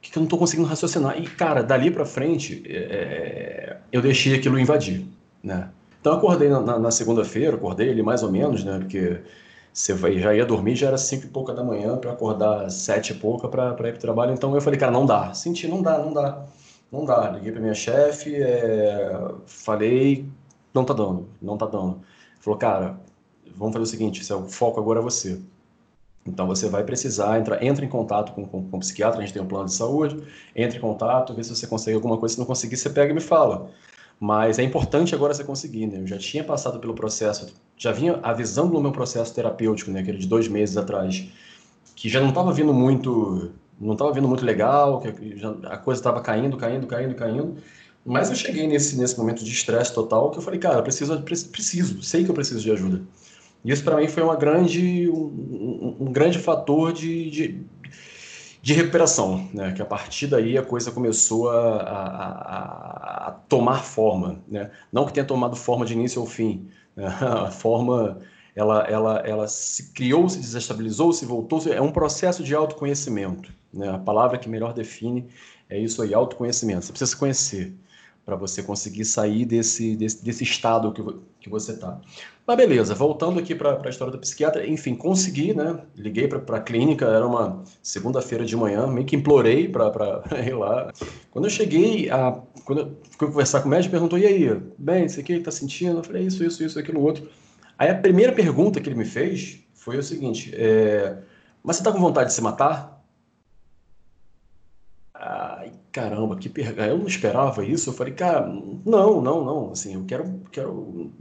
que 0.00 0.18
eu 0.18 0.20
não 0.20 0.24
estou 0.24 0.38
conseguindo 0.38 0.68
raciocinar. 0.68 1.16
E, 1.18 1.26
cara, 1.28 1.62
dali 1.62 1.90
para 1.90 2.04
frente, 2.04 2.62
é, 2.66 2.76
é, 2.76 3.78
eu 3.92 4.02
deixei 4.02 4.34
aquilo 4.34 4.58
invadir, 4.58 5.06
né? 5.42 5.70
Então, 6.00 6.14
eu 6.14 6.18
acordei 6.18 6.48
na, 6.48 6.60
na, 6.60 6.78
na 6.78 6.90
segunda-feira, 6.90 7.56
acordei 7.56 7.90
ali 7.90 8.02
mais 8.02 8.24
ou 8.24 8.32
menos, 8.32 8.64
né? 8.64 8.78
Porque 8.80 9.20
você 9.72 9.94
vai, 9.94 10.18
já 10.18 10.34
ia 10.34 10.44
dormir, 10.44 10.74
já 10.74 10.88
era 10.88 10.98
cinco 10.98 11.26
e 11.26 11.28
pouca 11.28 11.54
da 11.54 11.62
manhã, 11.62 11.96
para 11.96 12.12
acordar 12.12 12.68
sete 12.70 13.12
e 13.12 13.14
pouca 13.14 13.48
para 13.48 13.70
ir 13.70 13.76
para 13.76 13.88
o 13.90 13.98
trabalho. 13.98 14.32
Então, 14.32 14.52
eu 14.54 14.60
falei, 14.60 14.78
cara, 14.78 14.90
não 14.90 15.06
dá. 15.06 15.32
Senti, 15.34 15.68
não 15.68 15.80
dá, 15.80 15.98
não 15.98 16.12
dá. 16.12 16.44
Não 16.90 17.04
dá. 17.04 17.30
Liguei 17.30 17.52
para 17.52 17.60
minha 17.60 17.74
chefe, 17.74 18.34
é, 18.34 19.16
falei, 19.46 20.26
não 20.74 20.84
tá 20.84 20.92
dando, 20.94 21.28
não 21.40 21.56
tá 21.56 21.66
dando. 21.66 22.00
Falou, 22.40 22.58
cara, 22.58 22.98
vamos 23.56 23.72
fazer 23.72 23.84
o 23.84 23.86
seguinte, 23.86 24.32
o 24.32 24.48
foco 24.48 24.80
agora 24.80 25.00
é 25.00 25.02
você. 25.02 25.40
Então 26.26 26.46
você 26.46 26.68
vai 26.68 26.84
precisar 26.84 27.38
entrar, 27.40 27.62
entra 27.62 27.84
em 27.84 27.88
contato 27.88 28.32
com, 28.32 28.46
com, 28.46 28.68
com 28.68 28.76
o 28.76 28.80
psiquiatra, 28.80 29.18
a 29.18 29.22
gente 29.22 29.32
tem 29.32 29.42
um 29.42 29.46
plano 29.46 29.66
de 29.66 29.74
saúde, 29.74 30.22
entre 30.54 30.78
em 30.78 30.80
contato, 30.80 31.34
vê 31.34 31.42
se 31.42 31.50
você 31.50 31.66
consegue 31.66 31.96
alguma 31.96 32.16
coisa, 32.16 32.34
se 32.34 32.38
não 32.38 32.46
conseguir, 32.46 32.76
você 32.76 32.88
pega 32.90 33.10
e 33.10 33.14
me 33.14 33.20
fala. 33.20 33.70
Mas 34.20 34.60
é 34.60 34.62
importante 34.62 35.16
agora 35.16 35.34
você 35.34 35.42
conseguir, 35.42 35.88
né? 35.88 36.00
Eu 36.00 36.06
já 36.06 36.16
tinha 36.16 36.44
passado 36.44 36.78
pelo 36.78 36.94
processo, 36.94 37.52
já 37.76 37.90
vinha 37.90 38.20
avisando 38.22 38.72
no 38.72 38.80
meu 38.80 38.92
processo 38.92 39.34
terapêutico, 39.34 39.90
né? 39.90 40.00
Aquele 40.00 40.18
de 40.18 40.28
dois 40.28 40.46
meses 40.46 40.76
atrás, 40.76 41.26
que 41.96 42.08
já 42.08 42.20
não 42.20 42.28
estava 42.28 42.52
vindo 42.52 42.72
muito, 42.72 43.50
não 43.80 43.94
estava 43.94 44.12
vindo 44.12 44.28
muito 44.28 44.44
legal, 44.44 45.00
que 45.00 45.36
já, 45.36 45.50
a 45.64 45.76
coisa 45.76 45.98
estava 45.98 46.20
caindo, 46.20 46.56
caindo, 46.56 46.86
caindo, 46.86 47.16
caindo. 47.16 47.56
Mas 48.04 48.30
eu 48.30 48.36
cheguei 48.36 48.66
nesse, 48.68 48.96
nesse 48.96 49.18
momento 49.18 49.44
de 49.44 49.50
estresse 49.50 49.92
total 49.92 50.30
que 50.30 50.38
eu 50.38 50.42
falei, 50.42 50.60
cara, 50.60 50.82
preciso, 50.82 51.20
preciso, 51.22 52.00
sei 52.02 52.24
que 52.24 52.30
eu 52.30 52.34
preciso 52.34 52.60
de 52.60 52.70
ajuda. 52.70 53.02
Isso 53.64 53.84
para 53.84 53.96
mim 53.96 54.08
foi 54.08 54.22
uma 54.22 54.34
grande, 54.34 55.08
um, 55.08 55.96
um 56.00 56.12
grande 56.12 56.38
fator 56.38 56.92
de, 56.92 57.30
de, 57.30 57.60
de, 58.60 58.74
recuperação, 58.74 59.48
né? 59.54 59.72
que 59.72 59.80
a 59.80 59.84
partir 59.84 60.26
daí 60.26 60.58
a 60.58 60.62
coisa 60.62 60.90
começou 60.90 61.48
a, 61.48 61.76
a, 61.76 63.28
a, 63.28 63.30
tomar 63.48 63.84
forma. 63.84 64.42
Né? 64.48 64.70
Não 64.92 65.06
que 65.06 65.12
tenha 65.12 65.24
tomado 65.24 65.54
forma 65.54 65.86
de 65.86 65.92
início 65.92 66.20
ao 66.20 66.26
fim, 66.26 66.68
né? 66.96 67.06
a 67.20 67.50
forma 67.50 68.18
ela, 68.54 68.82
ela, 68.82 69.18
ela 69.20 69.48
se 69.48 69.92
criou, 69.92 70.28
se 70.28 70.38
desestabilizou, 70.38 71.12
se 71.12 71.24
voltou, 71.24 71.62
é 71.72 71.80
um 71.80 71.92
processo 71.92 72.42
de 72.42 72.54
autoconhecimento. 72.54 73.52
Né? 73.72 73.88
A 73.88 73.98
palavra 73.98 74.38
que 74.38 74.48
melhor 74.48 74.74
define 74.74 75.28
é 75.70 75.78
isso 75.78 76.02
aí, 76.02 76.12
autoconhecimento. 76.12 76.84
Você 76.84 76.92
precisa 76.92 77.10
se 77.10 77.16
conhecer 77.16 77.74
para 78.24 78.36
você 78.36 78.62
conseguir 78.62 79.04
sair 79.04 79.44
desse, 79.44 79.96
desse, 79.96 80.24
desse 80.24 80.44
estado 80.44 80.92
que, 80.92 81.02
que 81.40 81.50
você 81.50 81.72
está. 81.72 82.00
Mas 82.46 82.56
beleza, 82.56 82.94
voltando 82.94 83.38
aqui 83.38 83.54
para 83.54 83.80
a 83.84 83.88
história 83.88 84.12
do 84.12 84.18
psiquiatra, 84.18 84.66
enfim, 84.66 84.94
consegui, 84.94 85.54
né? 85.54 85.78
Liguei 85.96 86.26
para 86.26 86.56
a 86.56 86.60
clínica, 86.60 87.06
era 87.06 87.26
uma 87.26 87.62
segunda-feira 87.82 88.44
de 88.44 88.56
manhã, 88.56 88.86
meio 88.86 89.06
que 89.06 89.16
implorei 89.16 89.68
para 89.68 90.22
ir 90.46 90.54
lá. 90.54 90.92
Quando 91.30 91.46
eu 91.46 91.50
cheguei, 91.50 92.10
a, 92.10 92.40
quando 92.64 92.80
eu 92.80 92.96
fui 93.18 93.28
conversar 93.28 93.60
com 93.60 93.68
o 93.68 93.70
médico, 93.70 93.92
perguntou: 93.92 94.18
e 94.18 94.26
aí, 94.26 94.60
bem, 94.78 95.04
isso 95.04 95.20
aqui 95.20 95.34
está 95.34 95.50
sentindo? 95.50 95.98
Eu 95.98 96.04
falei: 96.04 96.24
isso, 96.24 96.44
isso, 96.44 96.64
isso, 96.64 96.78
aquilo, 96.78 97.00
outro. 97.00 97.28
Aí 97.78 97.90
a 97.90 97.94
primeira 97.94 98.32
pergunta 98.32 98.80
que 98.80 98.88
ele 98.88 98.96
me 98.96 99.04
fez 99.04 99.60
foi 99.72 99.98
o 99.98 100.02
seguinte: 100.02 100.52
é, 100.54 101.16
mas 101.62 101.76
você 101.76 101.82
está 101.82 101.92
com 101.92 102.00
vontade 102.00 102.30
de 102.30 102.34
se 102.34 102.42
matar? 102.42 102.91
Caramba, 105.92 106.36
que 106.36 106.48
pergunta. 106.48 106.86
Eu 106.86 106.98
não 106.98 107.06
esperava 107.06 107.64
isso. 107.64 107.90
Eu 107.90 107.94
falei, 107.94 108.14
cara, 108.14 108.46
não, 108.84 109.20
não, 109.20 109.44
não. 109.44 109.72
Assim, 109.72 109.94
eu 109.94 110.04
quero, 110.04 110.40
quero 110.50 111.12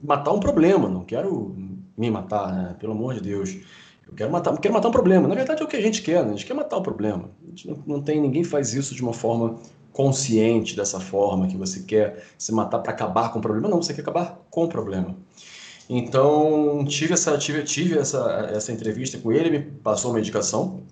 matar 0.00 0.32
um 0.32 0.40
problema, 0.40 0.88
não 0.88 1.04
quero 1.04 1.54
me 1.96 2.10
matar, 2.10 2.52
né? 2.52 2.76
Pelo 2.78 2.92
amor 2.92 3.14
de 3.14 3.20
Deus. 3.20 3.56
Eu 4.06 4.14
quero 4.14 4.30
matar, 4.32 4.56
quero 4.58 4.74
matar 4.74 4.88
um 4.88 4.92
problema. 4.92 5.28
Na 5.28 5.34
verdade 5.34 5.62
é 5.62 5.64
o 5.64 5.68
que 5.68 5.76
a 5.76 5.80
gente 5.80 6.02
quer, 6.02 6.22
né? 6.24 6.30
A 6.30 6.32
gente 6.32 6.46
quer 6.46 6.54
matar 6.54 6.76
o 6.78 6.82
problema. 6.82 7.30
Não, 7.64 7.82
não 7.86 8.02
tem, 8.02 8.20
ninguém 8.20 8.44
faz 8.44 8.74
isso 8.74 8.94
de 8.94 9.02
uma 9.02 9.12
forma 9.12 9.58
consciente 9.92 10.76
dessa 10.76 11.00
forma 11.00 11.46
que 11.46 11.56
você 11.56 11.82
quer 11.84 12.24
se 12.38 12.52
matar 12.52 12.80
para 12.80 12.92
acabar 12.92 13.32
com 13.32 13.38
o 13.38 13.42
problema. 13.42 13.68
Não, 13.68 13.82
você 13.82 13.94
quer 13.94 14.02
acabar 14.02 14.44
com 14.50 14.64
o 14.64 14.68
problema. 14.68 15.16
Então, 15.88 16.84
tive 16.86 17.14
essa, 17.14 17.36
tive, 17.38 17.62
tive 17.64 17.98
essa, 17.98 18.50
essa 18.52 18.72
entrevista 18.72 19.18
com 19.18 19.32
ele, 19.32 19.50
me 19.50 19.60
passou 19.60 20.10
uma 20.10 20.16
medicação 20.18 20.82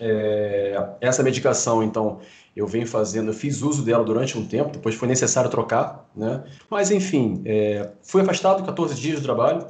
É, 0.00 0.96
essa 1.00 1.22
medicação, 1.22 1.82
então, 1.82 2.20
eu 2.56 2.66
venho 2.66 2.86
fazendo, 2.86 3.28
eu 3.28 3.34
fiz 3.34 3.62
uso 3.62 3.84
dela 3.84 4.04
durante 4.04 4.36
um 4.36 4.44
tempo, 4.44 4.70
depois 4.70 4.94
foi 4.94 5.06
necessário 5.08 5.50
trocar, 5.50 6.08
né? 6.14 6.44
Mas, 6.68 6.90
enfim, 6.90 7.42
é, 7.44 7.90
fui 8.02 8.22
afastado 8.22 8.64
14 8.64 8.94
dias 8.94 9.20
do 9.20 9.22
trabalho, 9.22 9.66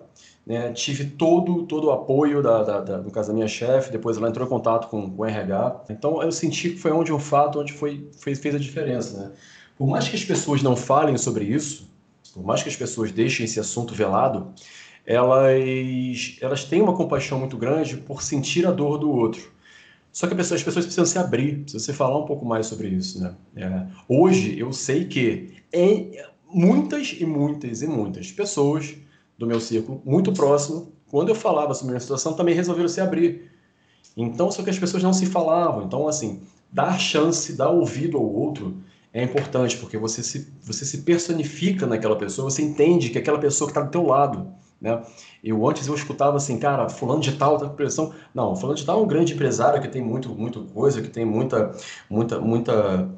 né? 0.46 0.72
tive 0.72 1.04
todo, 1.04 1.64
todo 1.66 1.88
o 1.88 1.90
apoio, 1.90 2.42
da, 2.42 2.62
da, 2.62 2.80
da, 2.80 2.98
no 2.98 3.10
caso 3.10 3.28
da 3.28 3.34
minha 3.34 3.48
chefe, 3.48 3.92
depois 3.92 4.16
ela 4.16 4.28
entrou 4.28 4.46
em 4.46 4.50
contato 4.50 4.88
com, 4.88 5.10
com 5.10 5.22
o 5.22 5.24
RH. 5.24 5.84
Então, 5.90 6.22
eu 6.22 6.32
senti 6.32 6.70
que 6.70 6.78
foi 6.78 6.90
onde 6.90 7.12
um 7.12 7.18
fato, 7.18 7.60
onde 7.60 7.72
foi, 7.72 8.08
fez, 8.18 8.38
fez 8.38 8.54
a 8.54 8.58
diferença, 8.58 9.18
né? 9.18 9.32
Por 9.76 9.86
mais 9.86 10.08
que 10.08 10.16
as 10.16 10.24
pessoas 10.24 10.62
não 10.62 10.76
falem 10.76 11.16
sobre 11.16 11.44
isso, 11.44 11.90
por 12.34 12.44
mais 12.44 12.62
que 12.62 12.68
as 12.68 12.76
pessoas 12.76 13.12
deixem 13.12 13.44
esse 13.44 13.58
assunto 13.58 13.94
velado, 13.94 14.52
elas, 15.06 16.36
elas 16.40 16.64
têm 16.64 16.82
uma 16.82 16.94
compaixão 16.94 17.38
muito 17.38 17.56
grande 17.56 17.96
por 17.96 18.22
sentir 18.22 18.66
a 18.66 18.70
dor 18.70 18.98
do 18.98 19.10
outro. 19.10 19.50
Só 20.12 20.26
que 20.26 20.34
pessoa, 20.34 20.56
as 20.56 20.62
pessoas 20.62 20.84
precisam 20.84 21.06
se 21.06 21.18
abrir, 21.18 21.62
precisam 21.62 21.80
se 21.80 21.92
falar 21.92 22.18
um 22.18 22.24
pouco 22.24 22.44
mais 22.44 22.66
sobre 22.66 22.88
isso. 22.88 23.20
Né? 23.22 23.34
É, 23.56 23.86
hoje 24.08 24.58
eu 24.58 24.72
sei 24.72 25.04
que 25.04 25.54
em 25.72 26.12
muitas 26.52 27.16
e 27.18 27.24
muitas 27.24 27.82
e 27.82 27.86
muitas 27.86 28.32
pessoas 28.32 28.94
do 29.38 29.46
meu 29.46 29.60
círculo 29.60 30.02
muito 30.04 30.32
próximo, 30.32 30.92
quando 31.08 31.28
eu 31.28 31.34
falava 31.34 31.74
sobre 31.74 31.90
a 31.90 31.92
minha 31.92 32.00
situação, 32.00 32.34
também 32.34 32.54
resolveram 32.54 32.88
se 32.88 33.00
abrir. 33.00 33.50
Então, 34.16 34.50
só 34.50 34.62
que 34.62 34.70
as 34.70 34.78
pessoas 34.78 35.02
não 35.02 35.12
se 35.12 35.26
falavam. 35.26 35.84
Então, 35.84 36.06
assim, 36.06 36.42
dar 36.70 36.98
chance, 36.98 37.52
dar 37.54 37.70
ouvido 37.70 38.18
ao 38.18 38.24
outro 38.24 38.82
é 39.12 39.22
importante, 39.22 39.76
porque 39.76 39.96
você 39.96 40.22
se, 40.22 40.52
você 40.62 40.84
se 40.84 40.98
personifica 40.98 41.86
naquela 41.86 42.16
pessoa, 42.16 42.50
você 42.50 42.62
entende 42.62 43.10
que 43.10 43.18
aquela 43.18 43.38
pessoa 43.38 43.68
que 43.68 43.72
está 43.72 43.82
do 43.84 43.90
teu 43.90 44.06
lado 44.06 44.52
né? 44.80 45.02
Eu 45.44 45.68
antes 45.68 45.86
eu 45.86 45.94
escutava 45.94 46.36
assim, 46.36 46.58
cara, 46.58 46.88
fulano 46.88 47.20
de 47.20 47.32
tal 47.32 47.58
tá 47.58 47.68
com 47.68 47.74
pressão. 47.74 48.14
Não, 48.34 48.56
fulano 48.56 48.78
de 48.78 48.86
tal 48.86 49.00
é 49.00 49.02
um 49.02 49.06
grande 49.06 49.34
empresário 49.34 49.80
que 49.82 49.88
tem 49.88 50.02
muito, 50.02 50.30
muito 50.30 50.64
coisa, 50.66 51.02
que 51.02 51.08
tem 51.08 51.24
muita, 51.24 51.72
muita, 52.08 52.40
muita, 52.40 53.10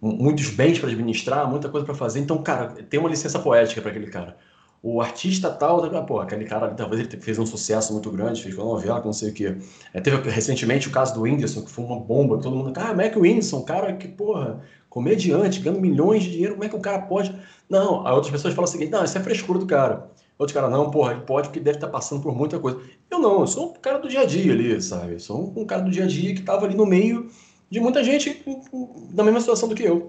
muitos 0.00 0.48
bens 0.50 0.78
para 0.78 0.88
administrar, 0.88 1.48
muita 1.48 1.68
coisa 1.68 1.84
para 1.84 1.94
fazer. 1.94 2.20
Então, 2.20 2.42
cara, 2.42 2.68
tem 2.68 2.98
uma 2.98 3.08
licença 3.08 3.38
poética 3.38 3.82
para 3.82 3.90
aquele 3.90 4.06
cara. 4.06 4.36
O 4.82 5.00
artista 5.00 5.50
tal, 5.50 5.88
tá, 5.88 6.02
pô, 6.02 6.20
aquele 6.20 6.44
cara 6.44 6.66
ali, 6.66 6.76
talvez 6.76 7.00
ele 7.00 7.22
fez 7.22 7.38
um 7.38 7.46
sucesso 7.46 7.92
muito 7.92 8.10
grande, 8.10 8.42
fez 8.42 8.54
uma 8.54 8.66
novela, 8.66 9.00
não 9.02 9.14
sei 9.14 9.30
o 9.30 9.32
quê. 9.32 9.56
É, 9.94 10.00
teve 10.00 10.28
recentemente 10.28 10.88
o 10.88 10.90
caso 10.90 11.14
do 11.14 11.22
Whindersson, 11.22 11.62
que 11.62 11.70
foi 11.70 11.84
uma 11.84 11.98
bomba, 11.98 12.38
todo 12.38 12.54
mundo, 12.54 12.72
ah, 12.76 12.88
como 12.88 13.00
é 13.00 13.08
que 13.08 13.18
o 13.18 13.22
Whindersson, 13.22 13.62
cara 13.62 13.94
que, 13.94 14.08
porra, 14.08 14.60
comediante, 14.90 15.60
ganhando 15.60 15.80
milhões 15.80 16.22
de 16.22 16.32
dinheiro, 16.32 16.52
como 16.52 16.64
é 16.64 16.68
que 16.68 16.76
o 16.76 16.80
cara 16.80 17.00
pode... 17.02 17.34
Não, 17.68 18.06
aí 18.06 18.12
outras 18.12 18.30
pessoas 18.30 18.52
falam 18.52 18.68
o 18.68 18.70
seguinte, 18.70 18.90
não, 18.90 19.02
isso 19.02 19.16
é 19.16 19.22
frescura 19.22 19.58
do 19.58 19.66
cara. 19.66 20.10
Outro 20.38 20.54
cara, 20.54 20.68
não, 20.68 20.90
porra, 20.90 21.14
pode 21.20 21.48
porque 21.48 21.60
deve 21.60 21.76
estar 21.76 21.88
passando 21.88 22.20
por 22.20 22.34
muita 22.34 22.58
coisa. 22.58 22.80
Eu 23.10 23.20
não, 23.20 23.40
eu 23.40 23.46
sou 23.46 23.70
um 23.70 23.72
cara 23.74 23.98
do 23.98 24.08
dia 24.08 24.20
a 24.20 24.24
dia 24.24 24.52
ali, 24.52 24.82
sabe? 24.82 25.14
Eu 25.14 25.20
sou 25.20 25.52
um, 25.56 25.64
cara 25.64 25.82
do 25.82 25.90
dia 25.90 26.04
a 26.04 26.06
dia 26.06 26.34
que 26.34 26.40
estava 26.40 26.66
ali 26.66 26.74
no 26.74 26.84
meio 26.84 27.30
de 27.70 27.78
muita 27.78 28.02
gente 28.02 28.42
na 29.12 29.22
mesma 29.22 29.40
situação 29.40 29.68
do 29.68 29.74
que 29.74 29.84
eu. 29.84 30.08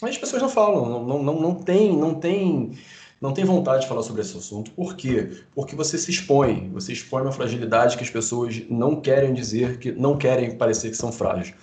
Mas 0.00 0.10
as 0.12 0.18
pessoas 0.18 0.42
não 0.42 0.48
falam, 0.50 1.06
não, 1.06 1.22
não, 1.22 1.40
não, 1.40 1.54
tem, 1.54 1.96
não 1.96 2.14
tem, 2.14 2.72
não 3.18 3.32
tem 3.32 3.46
vontade 3.46 3.82
de 3.82 3.88
falar 3.88 4.02
sobre 4.02 4.20
esse 4.20 4.36
assunto. 4.36 4.70
Por 4.72 4.94
quê? 4.94 5.38
Porque 5.54 5.74
você 5.74 5.96
se 5.96 6.10
expõe, 6.10 6.70
você 6.70 6.92
expõe 6.92 7.22
uma 7.22 7.32
fragilidade 7.32 7.96
que 7.96 8.04
as 8.04 8.10
pessoas 8.10 8.62
não 8.68 9.00
querem 9.00 9.32
dizer, 9.32 9.78
que 9.78 9.90
não 9.90 10.18
querem 10.18 10.54
parecer 10.56 10.90
que 10.90 10.96
são 10.98 11.10
frágeis. 11.10 11.54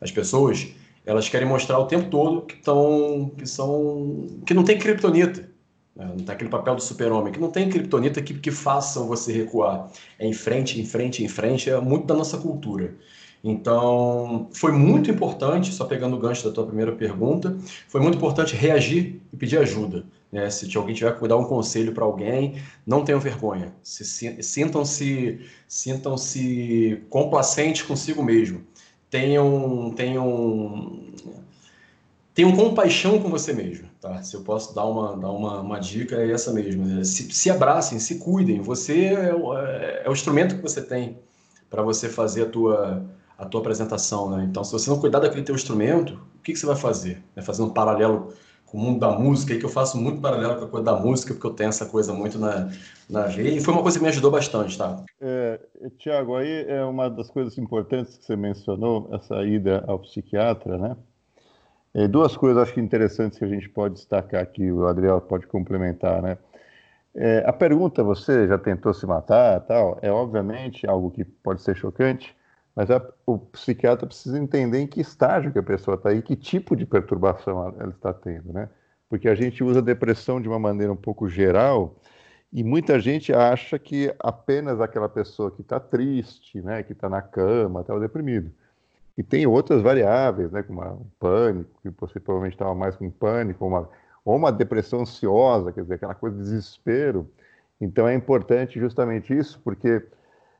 As 0.00 0.12
pessoas, 0.12 0.68
elas 1.04 1.28
querem 1.28 1.48
mostrar 1.48 1.80
o 1.80 1.86
tempo 1.86 2.08
todo 2.08 2.42
que 2.42 2.54
estão, 2.54 3.32
que 3.36 3.44
são, 3.44 4.28
que 4.46 4.54
não 4.54 4.62
tem 4.62 4.78
criptonita? 4.78 5.50
Não 5.96 6.16
tem 6.16 6.34
aquele 6.34 6.50
papel 6.50 6.76
do 6.76 6.82
super-homem, 6.82 7.32
que 7.32 7.40
não 7.40 7.50
tem 7.50 7.68
criptonita 7.68 8.22
que, 8.22 8.34
que 8.34 8.50
façam 8.50 9.06
você 9.06 9.32
recuar. 9.32 9.90
É 10.18 10.26
em 10.26 10.32
frente, 10.32 10.80
em 10.80 10.86
frente, 10.86 11.22
em 11.24 11.28
frente, 11.28 11.68
é 11.68 11.78
muito 11.80 12.06
da 12.06 12.14
nossa 12.14 12.38
cultura. 12.38 12.94
Então, 13.42 14.48
foi 14.52 14.72
muito 14.72 15.10
importante, 15.10 15.72
só 15.72 15.84
pegando 15.84 16.16
o 16.16 16.18
gancho 16.18 16.44
da 16.44 16.54
tua 16.54 16.66
primeira 16.66 16.92
pergunta, 16.92 17.56
foi 17.88 18.00
muito 18.00 18.16
importante 18.16 18.54
reagir 18.54 19.20
e 19.32 19.36
pedir 19.36 19.58
ajuda. 19.58 20.04
Né? 20.30 20.48
Se 20.50 20.76
alguém 20.76 20.94
tiver 20.94 21.18
que 21.18 21.28
dar 21.28 21.36
um 21.36 21.44
conselho 21.44 21.92
para 21.92 22.04
alguém, 22.04 22.56
não 22.86 23.04
tenham 23.04 23.18
vergonha. 23.20 23.74
Sintam-se 23.82 25.40
sintam-se 25.66 27.02
complacentes 27.08 27.82
consigo 27.82 28.22
mesmo. 28.22 28.62
Tenham, 29.08 29.92
tenham, 29.96 31.00
tenham 32.34 32.54
compaixão 32.54 33.18
com 33.18 33.28
você 33.28 33.52
mesmo. 33.52 33.89
Tá? 34.00 34.22
Se 34.22 34.34
eu 34.34 34.40
posso 34.40 34.74
dar 34.74 34.86
uma, 34.86 35.16
dar 35.16 35.30
uma, 35.30 35.60
uma 35.60 35.78
dica, 35.78 36.16
é 36.16 36.30
essa 36.30 36.52
mesmo. 36.52 36.86
Né? 36.86 37.04
Se, 37.04 37.30
se 37.30 37.50
abracem, 37.50 37.98
se 37.98 38.18
cuidem. 38.18 38.60
Você 38.62 39.06
é 39.06 39.34
o, 39.34 39.56
é, 39.56 40.02
é 40.04 40.08
o 40.08 40.12
instrumento 40.12 40.56
que 40.56 40.62
você 40.62 40.80
tem 40.80 41.18
para 41.68 41.82
você 41.82 42.08
fazer 42.08 42.42
a 42.44 42.46
tua, 42.46 43.04
a 43.36 43.44
tua 43.44 43.60
apresentação. 43.60 44.30
Né? 44.30 44.46
Então, 44.48 44.64
se 44.64 44.72
você 44.72 44.88
não 44.88 44.98
cuidar 44.98 45.20
daquele 45.20 45.42
teu 45.42 45.54
instrumento, 45.54 46.14
o 46.38 46.42
que, 46.42 46.52
que 46.52 46.58
você 46.58 46.66
vai 46.66 46.76
fazer? 46.76 47.22
É 47.36 47.42
fazer 47.42 47.62
um 47.62 47.68
paralelo 47.68 48.32
com 48.64 48.78
o 48.78 48.80
mundo 48.80 49.00
da 49.00 49.10
música, 49.10 49.56
que 49.56 49.64
eu 49.64 49.68
faço 49.68 49.98
muito 49.98 50.20
paralelo 50.20 50.56
com 50.56 50.64
a 50.64 50.68
coisa 50.68 50.84
da 50.84 50.96
música, 50.96 51.34
porque 51.34 51.46
eu 51.46 51.52
tenho 51.52 51.68
essa 51.68 51.86
coisa 51.86 52.12
muito 52.12 52.38
na, 52.38 52.70
na 53.08 53.26
veia, 53.26 53.56
e 53.56 53.60
foi 53.60 53.74
uma 53.74 53.82
coisa 53.82 53.98
que 53.98 54.02
me 54.04 54.08
ajudou 54.08 54.30
bastante, 54.30 54.78
tá? 54.78 55.02
É, 55.20 55.60
Tiago, 55.98 56.36
aí 56.36 56.66
é 56.68 56.84
uma 56.84 57.10
das 57.10 57.28
coisas 57.28 57.58
importantes 57.58 58.16
que 58.16 58.24
você 58.24 58.36
mencionou, 58.36 59.08
essa 59.12 59.42
ida 59.44 59.84
ao 59.88 59.98
psiquiatra, 59.98 60.78
né? 60.78 60.96
É, 61.94 62.06
duas 62.06 62.36
coisas 62.36 62.62
acho 62.62 62.74
que 62.74 62.80
interessantes 62.80 63.38
que 63.38 63.44
a 63.44 63.48
gente 63.48 63.68
pode 63.68 63.94
destacar 63.94 64.42
aqui, 64.42 64.70
o 64.70 64.86
Adriel 64.86 65.20
pode 65.20 65.46
complementar, 65.46 66.22
né? 66.22 66.38
É, 67.14 67.42
a 67.44 67.52
pergunta, 67.52 68.04
você 68.04 68.46
já 68.46 68.56
tentou 68.56 68.94
se 68.94 69.04
matar, 69.04 69.60
tal, 69.62 69.98
é 70.00 70.10
obviamente 70.10 70.86
algo 70.86 71.10
que 71.10 71.24
pode 71.24 71.60
ser 71.62 71.76
chocante, 71.76 72.36
mas 72.74 72.88
a, 72.90 73.04
o 73.26 73.36
psiquiatra 73.38 74.06
precisa 74.06 74.38
entender 74.38 74.78
em 74.78 74.86
que 74.86 75.00
estágio 75.00 75.52
que 75.52 75.58
a 75.58 75.62
pessoa 75.62 75.96
está 75.96 76.10
aí, 76.10 76.22
que 76.22 76.36
tipo 76.36 76.76
de 76.76 76.86
perturbação 76.86 77.74
ela 77.78 77.90
está 77.90 78.12
tendo, 78.12 78.52
né? 78.52 78.68
Porque 79.08 79.28
a 79.28 79.34
gente 79.34 79.64
usa 79.64 79.82
depressão 79.82 80.40
de 80.40 80.48
uma 80.48 80.58
maneira 80.58 80.92
um 80.92 80.96
pouco 80.96 81.28
geral 81.28 81.96
e 82.52 82.62
muita 82.64 82.98
gente 83.00 83.32
acha 83.32 83.78
que 83.78 84.14
apenas 84.20 84.80
aquela 84.80 85.08
pessoa 85.08 85.50
que 85.50 85.62
está 85.62 85.80
triste, 85.80 86.60
né, 86.62 86.82
que 86.82 86.92
está 86.92 87.08
na 87.08 87.22
cama, 87.22 87.80
está 87.80 87.98
deprimido. 87.98 88.52
E 89.20 89.22
tem 89.22 89.46
outras 89.46 89.82
variáveis, 89.82 90.50
né, 90.50 90.62
como 90.62 90.80
um 90.80 91.06
pânico, 91.18 91.68
que 91.82 91.90
você 91.90 92.18
provavelmente 92.18 92.54
estava 92.54 92.74
mais 92.74 92.96
com 92.96 93.10
pânico, 93.10 93.62
ou 93.62 93.70
uma, 93.70 93.90
ou 94.24 94.34
uma 94.34 94.50
depressão 94.50 95.02
ansiosa, 95.02 95.70
quer 95.70 95.82
dizer, 95.82 95.96
aquela 95.96 96.14
coisa 96.14 96.38
de 96.38 96.42
desespero. 96.42 97.28
Então 97.78 98.08
é 98.08 98.14
importante 98.14 98.80
justamente 98.80 99.36
isso, 99.36 99.60
porque 99.62 100.02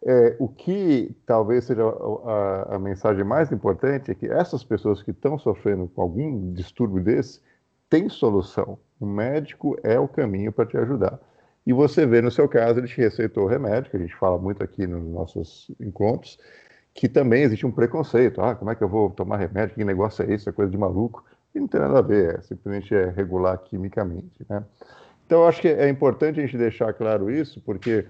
é, 0.05 0.37
o 0.39 0.47
que 0.47 1.11
talvez 1.25 1.65
seja 1.65 1.83
a, 1.83 2.75
a, 2.75 2.79
mensagem 2.79 3.25
mais 3.25 3.51
importante 3.51 4.11
é 4.11 4.15
que 4.15 4.27
essas 4.27 4.63
pessoas 4.63 5.03
que 5.03 5.11
estão 5.11 5.39
sofrendo 5.39 5.89
com 5.89 6.03
algum 6.03 6.53
distúrbio 6.53 7.03
desse 7.03 7.41
têm 7.89 8.11
solução. 8.11 8.79
O 9.01 9.07
médico 9.07 9.75
é 9.83 9.99
o 9.99 10.07
caminho 10.07 10.53
para 10.53 10.67
te 10.67 10.77
ajudar. 10.77 11.19
E 11.67 11.73
você 11.73 12.05
vê 12.05 12.21
no 12.21 12.31
seu 12.31 12.47
caso, 12.47 12.79
ele 12.79 12.89
te 12.89 13.01
receitou 13.01 13.45
o 13.45 13.49
remédio, 13.49 13.91
que 13.91 13.97
a 13.97 14.01
gente 14.01 14.15
fala 14.17 14.37
muito 14.37 14.63
aqui 14.63 14.87
nos 14.87 15.03
nossos 15.11 15.71
encontros, 15.81 16.39
que 17.01 17.09
também 17.09 17.45
existe 17.45 17.67
um 17.67 17.73
preconceito. 17.73 18.43
Ah, 18.43 18.55
como 18.55 18.71
é 18.71 18.75
que 18.75 18.85
eu 18.85 18.89
vou 18.89 19.09
tomar 19.09 19.39
remédio? 19.39 19.75
Que 19.75 19.83
negócio 19.83 20.23
é 20.23 20.35
esse? 20.35 20.51
É 20.51 20.53
coisa 20.53 20.71
de 20.71 20.77
maluco. 20.77 21.25
E 21.55 21.59
não 21.59 21.67
tem 21.67 21.81
nada 21.81 21.99
a 21.99 22.03
ver, 22.03 22.35
é, 22.35 22.43
simplesmente 22.43 22.95
é 22.95 23.09
regular 23.09 23.57
quimicamente. 23.57 24.45
Né? 24.47 24.63
Então, 25.25 25.41
eu 25.41 25.49
acho 25.49 25.63
que 25.63 25.69
é 25.69 25.89
importante 25.89 26.39
a 26.39 26.43
gente 26.43 26.59
deixar 26.59 26.93
claro 26.93 27.31
isso, 27.31 27.59
porque 27.63 28.05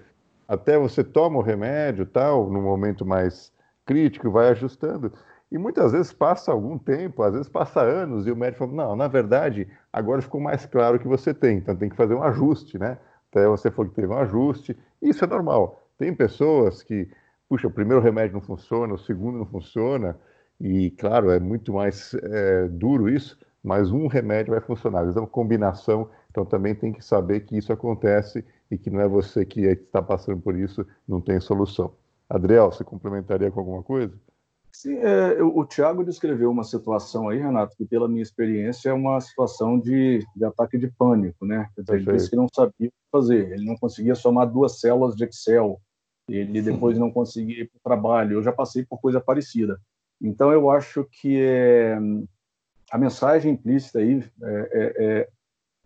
até 0.45 0.77
você 0.77 1.05
toma 1.05 1.39
o 1.39 1.41
remédio, 1.41 2.05
tal, 2.05 2.49
no 2.49 2.61
momento 2.61 3.05
mais 3.05 3.53
crítico, 3.85 4.29
vai 4.29 4.49
ajustando. 4.49 5.13
E 5.49 5.57
muitas 5.57 5.93
vezes 5.93 6.11
passa 6.11 6.51
algum 6.51 6.77
tempo, 6.77 7.23
às 7.23 7.31
vezes 7.31 7.47
passa 7.47 7.79
anos, 7.79 8.27
e 8.27 8.31
o 8.31 8.35
médico 8.35 8.65
fala, 8.65 8.89
não, 8.89 8.95
na 8.97 9.07
verdade, 9.07 9.69
agora 9.93 10.21
ficou 10.21 10.41
mais 10.41 10.65
claro 10.65 10.99
que 10.99 11.07
você 11.07 11.33
tem, 11.33 11.59
então 11.59 11.77
tem 11.77 11.87
que 11.87 11.95
fazer 11.95 12.13
um 12.13 12.23
ajuste, 12.23 12.77
né? 12.77 12.97
Até 13.31 13.47
você 13.47 13.71
falou 13.71 13.89
que 13.89 13.95
teve 13.95 14.11
um 14.11 14.17
ajuste, 14.17 14.77
isso 15.01 15.23
é 15.23 15.27
normal. 15.27 15.81
Tem 15.97 16.13
pessoas 16.13 16.83
que 16.83 17.09
puxa, 17.51 17.67
o 17.67 17.71
primeiro 17.71 18.01
remédio 18.01 18.35
não 18.35 18.41
funciona, 18.41 18.93
o 18.93 18.97
segundo 18.97 19.39
não 19.39 19.45
funciona, 19.45 20.17
e 20.57 20.89
claro, 20.91 21.31
é 21.31 21.37
muito 21.37 21.73
mais 21.73 22.13
é, 22.13 22.69
duro 22.69 23.09
isso, 23.09 23.37
mas 23.61 23.91
um 23.91 24.07
remédio 24.07 24.53
vai 24.53 24.61
funcionar. 24.61 25.05
Isso 25.05 25.19
é 25.19 25.21
uma 25.21 25.27
combinação, 25.27 26.09
então 26.29 26.45
também 26.45 26.73
tem 26.73 26.93
que 26.93 27.03
saber 27.03 27.41
que 27.41 27.57
isso 27.57 27.73
acontece 27.73 28.45
e 28.71 28.77
que 28.77 28.89
não 28.89 29.01
é 29.01 29.07
você 29.07 29.45
que 29.45 29.65
está 29.65 30.01
passando 30.01 30.39
por 30.39 30.57
isso, 30.57 30.87
não 31.05 31.19
tem 31.19 31.41
solução. 31.41 31.93
Adriel, 32.29 32.71
você 32.71 32.85
complementaria 32.85 33.51
com 33.51 33.59
alguma 33.59 33.83
coisa? 33.83 34.13
Sim, 34.71 34.95
é, 34.99 35.43
o 35.43 35.65
Tiago 35.65 36.05
descreveu 36.05 36.49
uma 36.49 36.63
situação 36.63 37.27
aí, 37.27 37.37
Renato, 37.37 37.75
que 37.75 37.83
pela 37.83 38.07
minha 38.07 38.23
experiência 38.23 38.91
é 38.91 38.93
uma 38.93 39.19
situação 39.19 39.77
de, 39.77 40.25
de 40.33 40.45
ataque 40.45 40.77
de 40.77 40.87
pânico, 40.87 41.45
né? 41.45 41.67
Quer 41.75 41.81
dizer, 41.81 41.95
ele 41.97 42.13
disse 42.13 42.29
que 42.29 42.37
não 42.37 42.47
sabia 42.55 42.87
o 42.87 42.91
que 42.91 43.11
fazer, 43.11 43.51
ele 43.51 43.65
não 43.65 43.75
conseguia 43.75 44.15
somar 44.15 44.49
duas 44.49 44.79
células 44.79 45.17
de 45.17 45.25
Excel, 45.25 45.77
ele 46.35 46.61
depois 46.61 46.97
não 46.97 47.11
conseguia 47.11 47.61
ir 47.61 47.69
para 47.69 47.77
o 47.77 47.83
trabalho. 47.83 48.33
Eu 48.33 48.43
já 48.43 48.51
passei 48.51 48.85
por 48.85 48.99
coisa 48.99 49.19
parecida. 49.19 49.79
Então, 50.21 50.51
eu 50.51 50.69
acho 50.69 51.05
que 51.11 51.41
é, 51.41 51.97
a 52.91 52.97
mensagem 52.97 53.53
implícita 53.53 53.99
aí 53.99 54.23
é, 54.43 54.69
é, 54.71 54.93
é, 54.99 55.29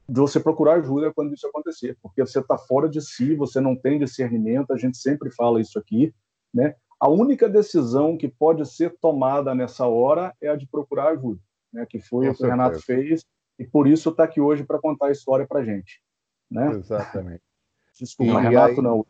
de 0.07 0.19
você 0.19 0.39
procurar 0.39 0.75
ajuda 0.75 1.13
quando 1.13 1.33
isso 1.33 1.47
acontecer, 1.47 1.97
porque 2.01 2.21
você 2.21 2.39
está 2.39 2.57
fora 2.57 2.89
de 2.89 3.01
si, 3.01 3.33
você 3.35 3.61
não 3.61 3.75
tem 3.75 3.97
discernimento, 3.97 4.71
a 4.71 4.77
gente 4.77 4.97
sempre 4.97 5.31
fala 5.31 5.61
isso 5.61 5.79
aqui, 5.79 6.13
né? 6.53 6.75
A 6.99 7.09
única 7.09 7.49
decisão 7.49 8.17
que 8.17 8.27
pode 8.27 8.65
ser 8.65 8.95
tomada 8.99 9.53
nessa 9.53 9.85
hora 9.85 10.33
é 10.41 10.49
a 10.49 10.55
de 10.55 10.65
procurar 10.67 11.09
ajuda, 11.09 11.39
né? 11.71 11.85
que 11.85 11.99
foi 11.99 12.27
Com 12.27 12.31
o 12.31 12.35
que 12.35 12.43
o 12.45 12.49
Renato 12.49 12.79
fez, 12.81 13.25
e 13.59 13.65
por 13.65 13.87
isso 13.87 14.09
está 14.09 14.23
aqui 14.23 14.39
hoje 14.39 14.63
para 14.63 14.79
contar 14.79 15.07
a 15.07 15.11
história 15.11 15.45
para 15.45 15.59
a 15.59 15.63
gente. 15.63 16.01
Né? 16.49 16.71
Exatamente. 16.71 17.43
Desculpa, 17.99 18.39
e 18.39 18.43
Renato 18.43 18.79
aí... 18.79 18.81
não. 18.81 19.05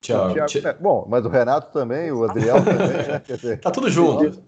Tchau. 0.00 0.30
É, 0.30 0.72
bom, 0.74 1.06
mas 1.08 1.24
o 1.24 1.28
Renato 1.28 1.72
também, 1.72 2.12
o 2.12 2.24
Adriel 2.24 2.56
também, 2.64 3.08
né? 3.08 3.22
Dizer, 3.26 3.60
tá 3.60 3.70
tudo 3.70 3.90
junto. 3.90 4.42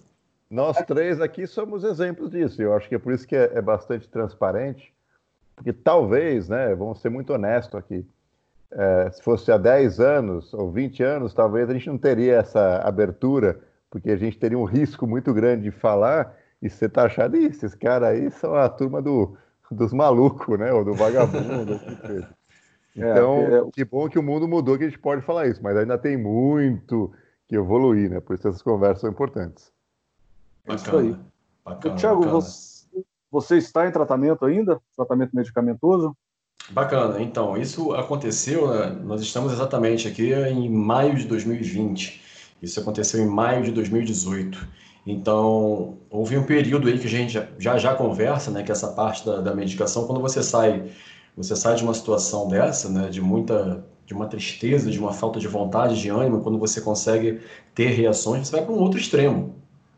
Nós 0.50 0.76
três 0.85 1.21
aqui 1.21 1.47
somos 1.47 1.85
exemplos 1.85 2.30
disso. 2.30 2.61
Eu 2.61 2.75
acho 2.75 2.88
que 2.88 2.95
é 2.95 2.99
por 2.99 3.12
isso 3.12 3.26
que 3.26 3.37
é, 3.37 3.52
é 3.54 3.62
bastante 3.62 4.09
transparente, 4.09 4.92
porque 5.54 5.73
talvez, 5.73 6.49
né, 6.49 6.75
vamos 6.75 7.00
ser 7.00 7.09
muito 7.09 7.33
honestos 7.33 7.78
aqui, 7.78 8.04
é, 8.73 9.11
se 9.11 9.23
fosse 9.23 9.50
há 9.50 9.59
10 9.59 10.00
anos 10.00 10.54
ou 10.54 10.71
20 10.71 11.02
anos, 11.02 11.35
talvez 11.35 11.69
a 11.69 11.73
gente 11.73 11.88
não 11.88 11.99
teria 11.99 12.37
essa 12.37 12.78
abertura, 12.78 13.61
porque 13.90 14.11
a 14.11 14.16
gente 14.16 14.38
teria 14.38 14.59
um 14.59 14.64
risco 14.64 15.07
muito 15.07 15.35
grande 15.35 15.64
de 15.64 15.71
falar 15.71 16.37
e 16.62 16.71
ser 16.71 16.90
taxado, 16.90 17.37
e 17.37 17.47
esses 17.47 17.75
caras 17.75 18.11
aí 18.11 18.30
são 18.30 18.54
a 18.54 18.69
turma 18.69 19.02
do, 19.02 19.37
dos 19.71 19.92
malucos, 19.92 20.59
né, 20.59 20.73
ou 20.73 20.85
do 20.85 20.95
vagabundo. 20.95 21.80
É, 22.97 23.11
então, 23.11 23.69
é, 23.69 23.71
que 23.73 23.85
bom 23.85 24.09
que 24.09 24.19
o 24.19 24.23
mundo 24.23 24.49
mudou 24.49 24.77
que 24.77 24.85
a 24.85 24.89
gente 24.89 24.99
pode 24.99 25.23
falar 25.23 25.47
isso, 25.47 25.63
mas 25.63 25.77
ainda 25.77 25.97
tem 25.97 26.17
muito 26.17 27.13
que 27.47 27.57
evoluir, 27.57 28.11
né? 28.11 28.21
Por 28.21 28.35
isso 28.35 28.49
essas 28.49 28.63
conversas 28.63 29.01
são 29.01 29.11
importantes. 29.11 29.73
Bacana, 30.67 30.77
isso 30.77 30.97
aí. 30.97 31.17
Bacana, 31.65 31.97
Tiago, 31.97 32.29
você, 32.29 32.87
você, 33.31 33.59
está 33.59 33.87
em 33.87 33.93
tratamento 33.93 34.45
ainda? 34.45 34.81
Tratamento 34.97 35.35
medicamentoso? 35.35 36.17
Bacana. 36.71 37.21
Então, 37.23 37.57
isso 37.57 37.93
aconteceu, 37.93 38.69
né? 38.69 38.87
nós 39.03 39.21
estamos 39.21 39.53
exatamente 39.53 40.07
aqui 40.07 40.33
em 40.33 40.69
maio 40.69 41.15
de 41.15 41.27
2020. 41.27 42.21
Isso 42.63 42.79
aconteceu 42.81 43.21
em 43.21 43.27
maio 43.27 43.65
de 43.65 43.73
2018. 43.73 44.69
Então, 45.07 45.99
houve 46.11 46.37
um 46.37 46.45
período 46.45 46.89
aí 46.89 46.99
que 46.99 47.07
a 47.07 47.11
gente 47.11 47.33
já 47.59 47.79
já 47.79 47.95
conversa, 47.95 48.51
né, 48.51 48.63
que 48.63 48.71
é 48.71 48.75
essa 48.75 48.89
parte 48.93 49.25
da, 49.25 49.41
da 49.41 49.55
medicação, 49.55 50.07
quando 50.07 50.21
você 50.21 50.43
sai 50.43 50.91
você 51.37 51.57
sai 51.57 51.75
de 51.77 51.85
uma 51.85 51.95
situação 51.95 52.49
dessa, 52.49 52.89
né, 52.89 53.09
de 53.09 53.21
muita 53.21 53.85
de 54.07 54.15
uma 54.15 54.27
tristeza, 54.27 54.91
de 54.91 54.99
uma 54.99 55.13
falta 55.13 55.39
de 55.39 55.47
vontade, 55.47 56.01
de 56.01 56.09
ânimo, 56.09 56.41
quando 56.41 56.59
você 56.59 56.81
consegue 56.81 57.41
ter 57.73 57.91
reações, 57.91 58.49
você 58.49 58.57
vai 58.57 58.65
para 58.65 58.75
um 58.75 58.81
outro 58.81 58.99
extremo, 58.99 59.55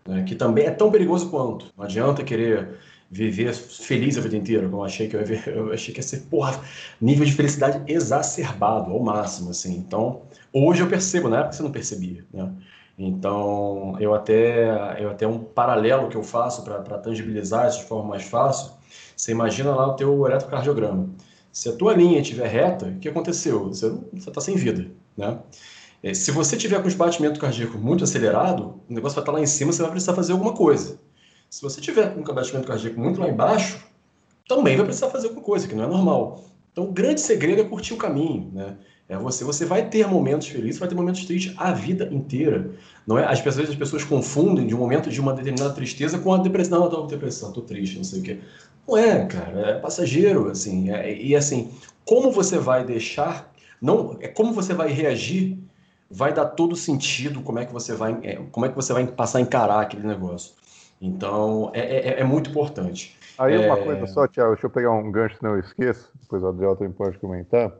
né, 0.06 0.22
que 0.24 0.34
também 0.34 0.66
é 0.66 0.70
tão 0.70 0.90
perigoso 0.90 1.30
quanto. 1.30 1.72
Não 1.74 1.84
adianta 1.84 2.22
querer 2.22 2.78
viver 3.10 3.54
feliz 3.54 4.16
a 4.16 4.20
vida 4.20 4.36
inteira, 4.36 4.68
como 4.68 4.82
eu 4.82 4.86
achei 4.86 5.08
que 5.08 5.16
eu 5.16 5.26
ia 5.26 5.42
eu 5.48 5.72
achei 5.72 5.94
que 5.94 6.00
ia 6.00 6.02
ser, 6.02 6.20
porra, 6.30 6.60
nível 7.00 7.24
de 7.24 7.32
felicidade 7.32 7.82
exacerbado 7.86 8.90
ao 8.90 9.00
máximo, 9.00 9.50
assim. 9.50 9.76
Então, 9.76 10.22
hoje 10.52 10.82
eu 10.82 10.88
percebo, 10.88 11.28
na 11.28 11.40
época 11.40 11.52
você 11.52 11.62
não 11.62 11.72
percebia, 11.72 12.24
né? 12.32 12.50
Então, 12.98 13.96
eu 13.98 14.14
até 14.14 15.02
eu 15.02 15.10
até 15.10 15.26
um 15.26 15.38
paralelo 15.38 16.08
que 16.08 16.16
eu 16.16 16.22
faço 16.22 16.62
para 16.62 16.98
tangibilizar 16.98 17.68
isso 17.68 17.78
de 17.80 17.84
forma 17.84 18.10
mais 18.10 18.24
fácil, 18.24 18.72
você 19.16 19.32
imagina 19.32 19.74
lá 19.74 19.88
o 19.88 19.94
teu 19.94 20.26
eletrocardiograma. 20.26 21.10
Se 21.52 21.68
a 21.68 21.72
tua 21.72 21.94
linha 21.94 22.20
estiver 22.20 22.48
reta, 22.48 22.86
o 22.86 22.98
que 22.98 23.08
aconteceu? 23.08 23.68
Você 23.68 23.92
está 24.16 24.40
sem 24.40 24.56
vida, 24.56 24.90
né? 25.16 25.38
É, 26.02 26.12
se 26.14 26.30
você 26.32 26.56
tiver 26.56 26.80
com 26.80 26.88
os 26.88 26.94
batimentos 26.94 27.40
cardíacos 27.40 27.80
muito 27.80 28.02
acelerado, 28.02 28.80
o 28.88 28.92
negócio 28.92 29.14
vai 29.14 29.22
estar 29.22 29.32
tá 29.32 29.32
lá 29.32 29.40
em 29.40 29.46
cima, 29.46 29.72
você 29.72 29.82
vai 29.82 29.90
precisar 29.92 30.14
fazer 30.14 30.32
alguma 30.32 30.52
coisa. 30.52 30.98
Se 31.48 31.62
você 31.62 31.80
tiver 31.80 32.12
com 32.14 32.20
um 32.20 32.34
batimento 32.34 32.66
cardíaco 32.66 32.98
muito 32.98 33.20
lá 33.20 33.28
embaixo, 33.28 33.78
também 34.48 34.76
vai 34.76 34.84
precisar 34.84 35.10
fazer 35.10 35.28
alguma 35.28 35.44
coisa, 35.44 35.68
que 35.68 35.74
não 35.74 35.84
é 35.84 35.86
normal. 35.86 36.44
Então, 36.72 36.84
o 36.84 36.92
grande 36.92 37.20
segredo 37.20 37.60
é 37.60 37.64
curtir 37.64 37.94
o 37.94 37.98
caminho, 37.98 38.50
né? 38.52 38.76
É 39.08 39.16
você, 39.18 39.44
você 39.44 39.66
vai 39.66 39.90
ter 39.90 40.06
momentos 40.06 40.48
felizes, 40.48 40.80
vai 40.80 40.88
ter 40.88 40.94
momentos 40.94 41.26
tristes 41.26 41.52
a 41.58 41.70
vida 41.70 42.08
inteira. 42.10 42.70
Não 43.06 43.18
é? 43.18 43.26
Às 43.26 43.40
vezes 43.40 43.68
as 43.68 43.76
pessoas 43.76 44.02
confundem 44.04 44.66
de 44.66 44.74
um 44.74 44.78
momento 44.78 45.10
de 45.10 45.20
uma 45.20 45.34
determinada 45.34 45.74
tristeza 45.74 46.18
com 46.18 46.32
a 46.32 46.38
depressão. 46.38 46.78
Não, 46.78 46.86
eu 46.86 46.90
tô 46.90 47.06
depressão, 47.06 47.52
tô 47.52 47.60
triste, 47.60 47.96
não 47.96 48.04
sei 48.04 48.20
o 48.20 48.22
quê. 48.22 48.38
Não 48.86 48.96
é, 48.96 49.24
cara, 49.26 49.70
é 49.70 49.78
passageiro, 49.78 50.50
assim. 50.50 50.90
É, 50.90 51.14
e 51.14 51.36
assim, 51.36 51.72
como 52.04 52.30
você 52.30 52.58
vai 52.58 52.84
deixar, 52.84 53.52
não, 53.80 54.16
é 54.20 54.28
como 54.28 54.52
você 54.52 54.74
vai 54.74 54.88
reagir, 54.88 55.58
vai 56.10 56.32
dar 56.32 56.46
todo 56.46 56.76
sentido 56.76 57.40
como 57.40 57.58
é 57.58 57.64
que 57.64 57.72
você 57.72 57.94
vai, 57.94 58.18
é, 58.22 58.36
como 58.50 58.66
é 58.66 58.68
que 58.68 58.76
você 58.76 58.92
vai 58.92 59.06
passar 59.06 59.38
a 59.38 59.40
encarar 59.42 59.80
aquele 59.80 60.06
negócio. 60.06 60.54
Então, 61.00 61.70
é, 61.74 61.80
é, 61.80 62.20
é 62.20 62.24
muito 62.24 62.50
importante. 62.50 63.16
Aí 63.38 63.56
uma 63.58 63.78
é, 63.78 63.84
coisa 63.84 64.06
só, 64.06 64.28
Tiago, 64.28 64.52
deixa 64.52 64.66
eu 64.66 64.70
pegar 64.70 64.92
um 64.92 65.10
gancho, 65.10 65.38
não 65.42 65.50
eu 65.50 65.60
esqueço, 65.60 66.12
depois 66.20 66.42
o 66.42 66.48
Adriel 66.48 66.76
também 66.76 66.92
pode 66.92 67.18
comentar. 67.18 67.72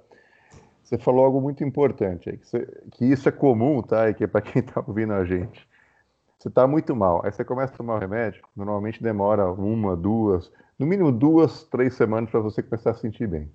Você 0.83 0.99
falou 0.99 1.25
algo 1.25 1.41
muito 1.41 1.63
importante, 1.63 2.37
que, 2.37 2.47
você, 2.47 2.67
que 2.93 3.05
isso 3.05 3.29
é 3.29 3.33
comum, 3.33 3.81
tá? 3.81 4.11
E 4.11 4.15
que 4.15 4.25
é 4.25 4.27
para 4.27 4.41
quem 4.41 4.61
está 4.61 4.83
ouvindo 4.87 5.13
a 5.13 5.25
gente. 5.25 5.67
Você 6.39 6.49
está 6.49 6.67
muito 6.67 6.97
mal, 6.97 7.23
aí 7.25 7.31
você 7.31 7.45
começa 7.45 7.73
a 7.73 7.77
tomar 7.77 7.95
o 7.95 7.99
remédio, 7.99 8.43
normalmente 8.57 9.01
demora 9.01 9.53
uma, 9.53 9.97
duas, 9.97 10.51
no 10.83 10.89
mínimo 10.89 11.13
duas, 11.13 11.63
três 11.63 11.95
semanas 11.95 12.29
para 12.29 12.41
você 12.41 12.61
começar 12.61 12.91
a 12.91 12.95
sentir 12.95 13.29
bem. 13.29 13.49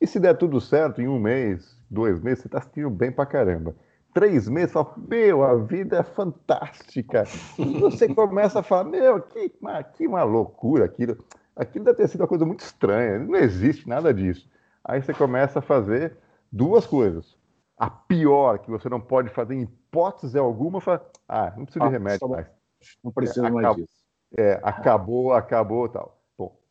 E 0.00 0.06
se 0.06 0.20
der 0.20 0.38
tudo 0.38 0.60
certo, 0.60 1.02
em 1.02 1.08
um 1.08 1.18
mês, 1.18 1.76
dois 1.90 2.20
meses, 2.20 2.42
você 2.42 2.46
está 2.46 2.60
sentindo 2.60 2.88
bem 2.88 3.10
pra 3.10 3.26
caramba. 3.26 3.74
Três 4.14 4.48
meses, 4.48 4.70
você 4.70 4.74
fala, 4.74 4.94
meu, 4.96 5.42
a 5.42 5.56
vida 5.56 5.98
é 5.98 6.02
fantástica. 6.04 7.24
E 7.58 7.80
você 7.80 8.08
começa 8.14 8.60
a 8.60 8.62
falar, 8.62 8.84
meu, 8.84 9.20
que, 9.20 9.52
que 9.96 10.06
uma 10.06 10.22
loucura 10.22 10.84
aquilo. 10.84 11.18
Aquilo 11.56 11.84
deve 11.84 11.96
ter 11.96 12.08
sido 12.08 12.20
uma 12.20 12.28
coisa 12.28 12.46
muito 12.46 12.60
estranha, 12.60 13.18
não 13.18 13.34
existe 13.34 13.88
nada 13.88 14.14
disso. 14.14 14.48
Aí 14.84 15.02
você 15.02 15.12
começa 15.12 15.58
a 15.58 15.62
fazer 15.62 16.16
duas 16.52 16.86
coisas. 16.86 17.36
A 17.76 17.90
pior, 17.90 18.60
que 18.60 18.70
você 18.70 18.88
não 18.88 19.00
pode 19.00 19.28
fazer 19.30 19.54
em 19.54 19.62
hipótese 19.62 20.38
alguma, 20.38 20.80
fala, 20.80 21.04
ah, 21.28 21.52
não 21.56 21.64
preciso 21.64 21.84
de 21.84 21.88
ah, 21.88 21.98
remédio 21.98 22.28
mais. 22.28 22.46
Não 23.02 23.10
precisa 23.10 23.48
é, 23.48 23.50
mais 23.50 23.66
acabou, 23.66 23.84
disso. 23.84 24.04
É, 24.38 24.60
acabou, 24.62 25.32
acabou 25.32 25.88
tal. 25.88 26.19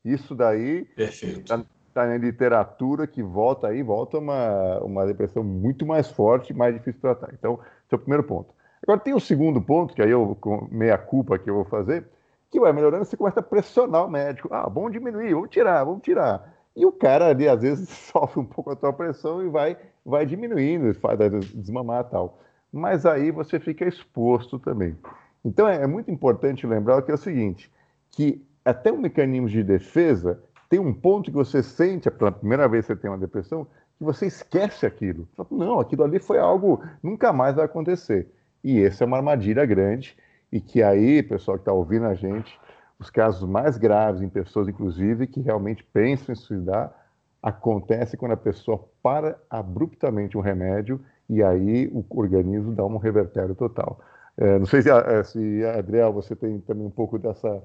Isso 0.03 0.33
daí 0.35 0.87
está 0.97 1.63
tá 1.93 2.05
na 2.07 2.17
literatura 2.17 3.05
que 3.05 3.21
volta 3.21 3.67
aí, 3.67 3.83
volta 3.83 4.17
uma, 4.17 4.79
uma 4.79 5.05
depressão 5.05 5.43
muito 5.43 5.85
mais 5.85 6.09
forte, 6.09 6.53
mais 6.53 6.73
difícil 6.73 6.93
de 6.93 7.01
tratar. 7.01 7.33
Então, 7.33 7.59
esse 7.85 7.93
é 7.93 7.95
o 7.95 7.99
primeiro 7.99 8.23
ponto. 8.23 8.53
Agora 8.81 8.99
tem 8.99 9.13
o 9.13 9.19
segundo 9.19 9.61
ponto, 9.61 9.93
que 9.93 10.01
aí 10.01 10.11
eu, 10.11 10.37
com 10.39 10.67
meia 10.71 10.97
culpa 10.97 11.37
que 11.37 11.49
eu 11.49 11.55
vou 11.55 11.65
fazer, 11.65 12.07
que 12.49 12.59
vai 12.59 12.71
melhorando, 12.71 13.05
você 13.05 13.17
começa 13.17 13.39
a 13.39 13.43
pressionar 13.43 14.05
o 14.05 14.09
médico. 14.09 14.47
Ah, 14.51 14.69
vamos 14.69 14.91
diminuir, 14.91 15.33
vamos 15.33 15.49
tirar, 15.49 15.83
vamos 15.83 16.01
tirar. 16.01 16.55
E 16.75 16.85
o 16.85 16.91
cara 16.91 17.27
ali, 17.27 17.47
às 17.47 17.61
vezes, 17.61 17.89
sofre 18.11 18.39
um 18.39 18.45
pouco 18.45 18.71
a 18.71 18.75
tua 18.75 18.93
pressão 18.93 19.43
e 19.45 19.49
vai, 19.49 19.77
vai 20.05 20.25
diminuindo, 20.25 20.93
faz 20.95 21.19
desmamar 21.53 22.05
e 22.05 22.11
tal. 22.11 22.39
Mas 22.71 23.05
aí 23.05 23.31
você 23.31 23.59
fica 23.59 23.85
exposto 23.85 24.57
também. 24.59 24.95
Então 25.43 25.67
é, 25.67 25.83
é 25.83 25.87
muito 25.87 26.09
importante 26.11 26.67
lembrar 26.67 27.01
que 27.01 27.11
é 27.11 27.13
o 27.13 27.17
seguinte, 27.17 27.71
que 28.11 28.45
até 28.69 28.91
um 28.91 28.99
mecanismo 28.99 29.47
de 29.47 29.63
defesa, 29.63 30.41
tem 30.69 30.79
um 30.79 30.93
ponto 30.93 31.31
que 31.31 31.35
você 31.35 31.63
sente, 31.63 32.09
pela 32.11 32.31
primeira 32.31 32.67
vez 32.67 32.85
que 32.85 32.93
você 32.93 32.99
tem 32.99 33.09
uma 33.09 33.17
depressão, 33.17 33.65
que 33.97 34.03
você 34.03 34.27
esquece 34.27 34.85
aquilo. 34.85 35.27
Não, 35.49 35.79
aquilo 35.79 36.03
ali 36.03 36.19
foi 36.19 36.39
algo, 36.39 36.83
nunca 37.01 37.33
mais 37.33 37.55
vai 37.55 37.65
acontecer. 37.65 38.27
E 38.63 38.81
essa 38.81 39.03
é 39.03 39.07
uma 39.07 39.17
armadilha 39.17 39.65
grande, 39.65 40.17
e 40.51 40.59
que 40.59 40.81
aí, 40.81 41.21
pessoal 41.23 41.57
que 41.57 41.61
está 41.61 41.73
ouvindo 41.73 42.05
a 42.05 42.13
gente, 42.13 42.59
os 42.99 43.09
casos 43.09 43.47
mais 43.47 43.77
graves 43.77 44.21
em 44.21 44.29
pessoas, 44.29 44.67
inclusive, 44.67 45.27
que 45.27 45.39
realmente 45.39 45.83
pensam 45.83 46.33
em 46.33 46.35
suicidar, 46.35 46.93
acontece 47.41 48.17
quando 48.17 48.33
a 48.33 48.37
pessoa 48.37 48.85
para 49.01 49.39
abruptamente 49.49 50.37
um 50.37 50.41
remédio 50.41 50.99
e 51.29 51.41
aí 51.41 51.87
o 51.93 52.03
organismo 52.09 52.73
dá 52.73 52.85
um 52.85 52.97
revertério 52.97 53.55
total. 53.55 53.99
É, 54.37 54.59
não 54.59 54.65
sei 54.65 54.81
se, 54.81 54.89
se, 55.25 55.65
Adriel, 55.65 56.11
você 56.11 56.35
tem 56.35 56.59
também 56.59 56.85
um 56.85 56.91
pouco 56.91 57.17
dessa 57.17 57.61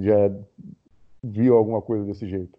já 0.00 0.30
viu 1.22 1.56
alguma 1.56 1.82
coisa 1.82 2.04
desse 2.04 2.26
jeito? 2.26 2.58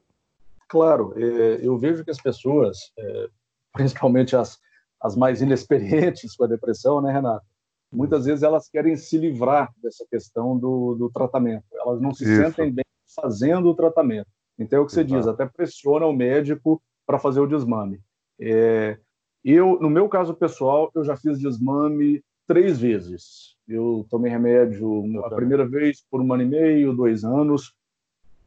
Claro, 0.68 1.14
é, 1.18 1.60
eu 1.62 1.78
vejo 1.78 2.04
que 2.04 2.12
as 2.12 2.22
pessoas, 2.22 2.92
é, 2.98 3.30
principalmente 3.74 4.36
as, 4.36 4.60
as 5.02 5.16
mais 5.16 5.42
inexperientes 5.42 6.36
com 6.36 6.46
a 6.46 6.48
depressão, 6.48 7.02
né, 7.02 7.12
Renato? 7.12 7.46
Muitas 7.92 8.26
vezes 8.26 8.42
elas 8.42 8.68
querem 8.68 8.96
se 8.96 9.18
livrar 9.18 9.72
dessa 9.82 10.04
questão 10.10 10.58
do, 10.58 10.96
do 10.96 11.12
tratamento. 11.12 11.66
Elas 11.74 12.02
não 12.02 12.12
se 12.12 12.24
Isso. 12.24 12.42
sentem 12.42 12.72
bem 12.72 12.86
fazendo 13.16 13.70
o 13.70 13.76
tratamento. 13.76 14.28
Então 14.58 14.80
é 14.80 14.82
o 14.82 14.86
que 14.86 14.92
você 14.92 15.02
Exato. 15.02 15.16
diz, 15.16 15.28
até 15.28 15.46
pressiona 15.46 16.06
o 16.08 16.14
médico 16.14 16.82
para 17.06 17.20
fazer 17.20 17.40
o 17.40 17.48
desmame. 17.48 18.02
É, 18.40 18.98
eu, 19.44 19.78
no 19.80 19.90
meu 19.90 20.10
caso 20.10 20.34
pessoal, 20.34 20.90
eu 20.96 21.04
já 21.04 21.16
fiz 21.16 21.38
desmame 21.38 22.24
três 22.48 22.80
vezes. 22.80 23.56
Eu 23.68 24.06
tomei 24.10 24.32
remédio 24.32 25.26
a 25.26 25.30
primeira 25.30 25.68
vez 25.68 26.04
por 26.10 26.22
um 26.22 26.34
ano 26.34 26.44
e 26.44 26.48
meio, 26.48 26.94
dois 26.96 27.24
anos. 27.24 27.74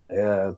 É, 0.08 0.54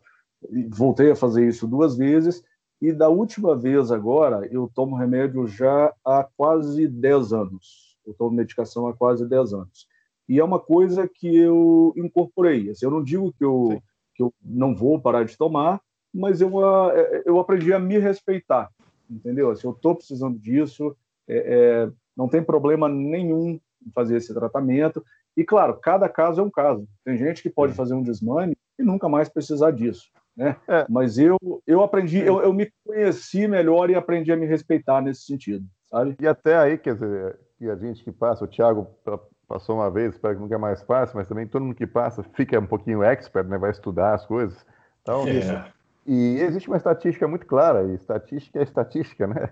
voltei 0.69 1.11
a 1.11 1.17
fazer 1.17 1.47
isso 1.47 1.67
duas 1.67 1.97
vezes. 1.97 2.43
E 2.81 2.93
da 2.93 3.09
última 3.09 3.57
vez 3.57 3.91
agora, 3.91 4.47
eu 4.53 4.71
tomo 4.73 4.97
remédio 4.97 5.47
já 5.47 5.93
há 6.05 6.29
quase 6.37 6.87
10 6.87 7.33
anos. 7.33 7.97
Eu 8.07 8.15
tomo 8.15 8.37
medicação 8.37 8.87
há 8.87 8.95
quase 8.95 9.29
10 9.29 9.53
anos. 9.53 9.87
E 10.29 10.39
é 10.39 10.45
uma 10.45 10.61
coisa 10.61 11.09
que 11.09 11.35
eu 11.37 11.93
incorporei. 11.97 12.71
Assim, 12.71 12.85
eu 12.85 12.91
não 12.91 13.03
digo 13.03 13.33
que 13.33 13.45
eu, 13.45 13.83
que 14.15 14.23
eu 14.23 14.33
não 14.43 14.75
vou 14.75 15.01
parar 15.01 15.25
de 15.25 15.37
tomar, 15.37 15.81
mas 16.13 16.41
eu, 16.41 16.51
é, 16.91 17.23
eu 17.25 17.39
aprendi 17.39 17.73
a 17.73 17.79
me 17.79 17.99
respeitar, 17.99 18.71
entendeu? 19.11 19.51
Assim, 19.51 19.67
eu 19.67 19.73
estou 19.73 19.95
precisando 19.95 20.39
disso, 20.39 20.97
é, 21.27 21.37
é, 21.37 21.93
não 22.19 22.29
tem 22.29 22.43
problema 22.43 22.89
nenhum 22.89 23.61
em 23.87 23.91
fazer 23.95 24.17
esse 24.17 24.35
tratamento. 24.35 25.05
E, 25.37 25.45
claro, 25.45 25.79
cada 25.81 26.09
caso 26.09 26.41
é 26.41 26.45
um 26.45 26.51
caso. 26.51 26.85
Tem 27.05 27.17
gente 27.17 27.41
que 27.41 27.49
pode 27.49 27.73
fazer 27.75 27.95
um 27.95 28.03
desmame 28.03 28.57
e 28.77 28.83
nunca 28.83 29.09
mais 29.09 29.29
precisar 29.29 29.71
disso. 29.71 30.11
Né? 30.37 30.57
É. 30.67 30.85
Mas 30.89 31.17
eu, 31.17 31.37
eu 31.65 31.81
aprendi, 31.81 32.19
eu, 32.19 32.43
eu 32.43 32.53
me 32.53 32.71
conheci 32.85 33.47
melhor 33.47 33.89
e 33.89 33.95
aprendi 33.95 34.33
a 34.33 34.37
me 34.37 34.47
respeitar 34.47 35.01
nesse 35.01 35.23
sentido, 35.23 35.65
sabe? 35.89 36.17
E 36.21 36.27
até 36.27 36.57
aí, 36.57 36.77
quer 36.77 36.95
dizer, 36.95 37.39
e 37.61 37.71
a 37.71 37.77
gente 37.77 38.03
que 38.03 38.13
passa, 38.13 38.45
o 38.45 38.49
Thiago 38.49 38.89
passou 39.49 39.77
uma 39.77 39.91
vez, 39.91 40.15
espero 40.15 40.37
que 40.37 40.41
nunca 40.41 40.59
mais 40.59 40.83
passe, 40.83 41.15
mas 41.15 41.27
também 41.27 41.47
todo 41.47 41.65
mundo 41.65 41.75
que 41.75 41.87
passa 41.87 42.23
fica 42.35 42.59
um 42.59 42.67
pouquinho 42.67 43.03
expert, 43.03 43.49
né? 43.49 43.59
vai 43.59 43.71
estudar 43.71 44.15
as 44.15 44.27
coisas. 44.27 44.65
Então, 45.03 45.27
é. 45.27 45.73
E 46.07 46.41
existe 46.41 46.69
uma 46.69 46.77
estatística 46.77 47.27
muito 47.27 47.47
clara, 47.47 47.85
e 47.85 47.95
estatística 47.95 48.59
é 48.59 48.63
estatística, 48.63 49.27
né? 49.27 49.51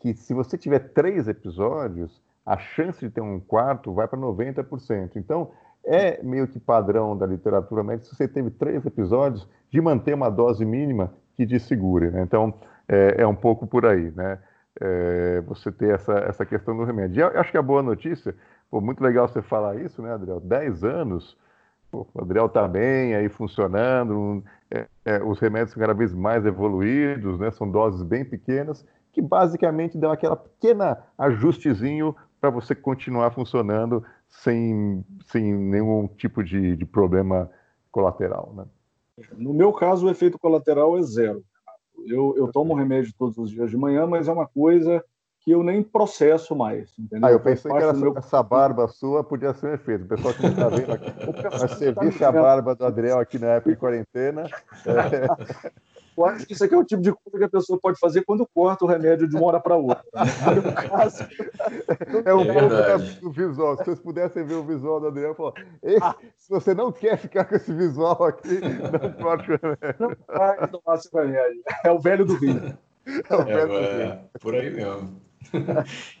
Que 0.00 0.14
se 0.14 0.32
você 0.32 0.56
tiver 0.56 0.78
três 0.78 1.28
episódios, 1.28 2.22
a 2.44 2.56
chance 2.56 3.00
de 3.00 3.10
ter 3.10 3.20
um 3.20 3.38
quarto 3.38 3.92
vai 3.92 4.08
para 4.08 4.18
90%. 4.18 5.16
Então, 5.16 5.50
é 5.84 6.22
meio 6.22 6.46
que 6.46 6.58
padrão 6.58 7.16
da 7.16 7.26
literatura 7.26 7.82
médica, 7.82 8.08
se 8.08 8.16
você 8.16 8.28
teve 8.28 8.50
três 8.50 8.84
episódios, 8.84 9.48
de 9.70 9.80
manter 9.80 10.14
uma 10.14 10.30
dose 10.30 10.64
mínima 10.64 11.12
que 11.34 11.46
te 11.46 11.58
segure. 11.58 12.10
Né? 12.10 12.22
Então, 12.22 12.54
é, 12.88 13.16
é, 13.18 13.26
um 13.26 13.34
pouco 13.34 13.66
por 13.66 13.86
aí, 13.86 14.10
né? 14.12 14.38
É, 14.80 15.40
você 15.42 15.72
ter 15.72 15.94
essa, 15.94 16.12
essa 16.20 16.46
questão 16.46 16.76
do 16.76 16.84
remédio. 16.84 17.18
E 17.18 17.20
eu 17.20 17.40
acho 17.40 17.50
que 17.50 17.58
a 17.58 17.62
boa 17.62 17.82
notícia, 17.82 18.34
pô, 18.70 18.80
muito 18.80 19.02
legal 19.02 19.26
você 19.26 19.42
falar 19.42 19.76
isso, 19.76 20.00
né, 20.00 20.12
Adriel? 20.12 20.38
10 20.40 20.84
anos, 20.84 21.36
pô, 21.90 22.06
o 22.14 22.22
Adriel 22.22 22.46
está 22.46 22.66
bem 22.68 23.14
aí 23.14 23.28
funcionando, 23.28 24.42
é, 24.70 24.86
é, 25.04 25.22
os 25.22 25.40
remédios 25.40 25.72
são 25.72 25.80
cada 25.80 25.94
vez 25.94 26.14
mais 26.14 26.46
evoluídos, 26.46 27.40
né? 27.40 27.50
São 27.50 27.68
doses 27.68 28.02
bem 28.02 28.24
pequenas, 28.24 28.86
que 29.18 29.22
basicamente 29.22 29.98
dão 29.98 30.12
aquela 30.12 30.36
pequena 30.36 30.96
ajustezinho 31.18 32.14
para 32.40 32.50
você 32.50 32.72
continuar 32.72 33.32
funcionando 33.32 34.04
sem, 34.28 35.04
sem 35.26 35.52
nenhum 35.52 36.06
tipo 36.06 36.44
de, 36.44 36.76
de 36.76 36.86
problema 36.86 37.50
colateral, 37.90 38.54
né? 38.56 38.64
No 39.36 39.52
meu 39.52 39.72
caso, 39.72 40.06
o 40.06 40.10
efeito 40.10 40.38
colateral 40.38 40.96
é 40.96 41.02
zero. 41.02 41.42
Eu, 42.06 42.32
eu 42.36 42.52
tomo 42.52 42.76
remédio 42.76 43.12
todos 43.18 43.36
os 43.38 43.50
dias 43.50 43.70
de 43.70 43.76
manhã, 43.76 44.06
mas 44.06 44.28
é 44.28 44.32
uma 44.32 44.46
coisa 44.46 45.04
que 45.40 45.50
eu 45.50 45.64
nem 45.64 45.82
processo 45.82 46.54
mais. 46.54 46.96
Entendeu? 46.96 47.28
Ah, 47.28 47.32
eu 47.32 47.40
pensei 47.40 47.68
que 47.68 47.76
era, 47.76 47.92
meu... 47.92 48.16
essa 48.16 48.40
barba 48.40 48.86
sua 48.86 49.24
podia 49.24 49.52
ser 49.52 49.66
um 49.66 49.74
efeito. 49.74 50.04
O 50.04 50.08
pessoal 50.08 50.32
que 50.32 50.42
não 50.44 50.50
está 50.50 50.68
vendo 50.68 50.92
aqui, 50.92 51.12
mas 51.42 51.72
você 51.72 51.92
visse 51.92 52.24
a 52.24 52.30
barba 52.30 52.76
do 52.76 52.86
Adriel 52.86 53.18
aqui 53.18 53.36
na 53.36 53.48
época 53.48 53.72
de 53.72 53.76
quarentena. 53.76 54.44
É... 54.86 55.72
Eu 56.18 56.26
acho 56.26 56.46
que 56.46 56.52
isso 56.52 56.64
aqui 56.64 56.74
é 56.74 56.76
o 56.76 56.84
tipo 56.84 57.00
de 57.00 57.12
coisa 57.12 57.38
que 57.38 57.44
a 57.44 57.48
pessoa 57.48 57.78
pode 57.80 57.96
fazer 57.96 58.24
quando 58.24 58.44
corta 58.52 58.84
o 58.84 58.88
remédio 58.88 59.28
de 59.28 59.36
uma 59.36 59.46
hora 59.46 59.60
para 59.60 59.76
outra. 59.76 60.02
Né? 60.48 60.72
caso, 60.88 61.24
é 62.24 62.34
um 62.34 62.40
é 62.40 62.52
pouco 62.52 63.20
do 63.20 63.30
visual. 63.30 63.76
Se 63.76 63.84
vocês 63.84 64.00
pudessem 64.00 64.44
ver 64.44 64.54
o 64.54 64.64
visual 64.64 65.00
do 65.00 65.08
Adriano, 65.08 65.34
falou, 65.34 65.54
ah. 66.02 66.14
se 66.36 66.48
você 66.48 66.74
não 66.74 66.90
quer 66.90 67.16
ficar 67.18 67.44
com 67.44 67.54
esse 67.54 67.72
visual 67.72 68.24
aqui, 68.24 68.58
não 69.00 69.12
corte 69.12 69.52
o 69.52 69.58
remédio. 69.62 69.94
Não 70.00 70.16
vai 70.26 70.68
tomar 70.68 70.96
esse 70.96 71.08
remédio. 71.14 71.62
É 71.84 71.90
o 71.92 71.98
velho 72.00 72.24
do 72.24 72.36
vinho. 72.36 72.76
É, 73.06 73.36
o 73.36 73.44
velho 73.44 73.60
é, 73.60 73.66
do 73.66 73.96
vinho. 73.96 74.12
É, 74.12 74.20
por 74.40 74.54
aí 74.54 74.70
mesmo. 74.70 75.20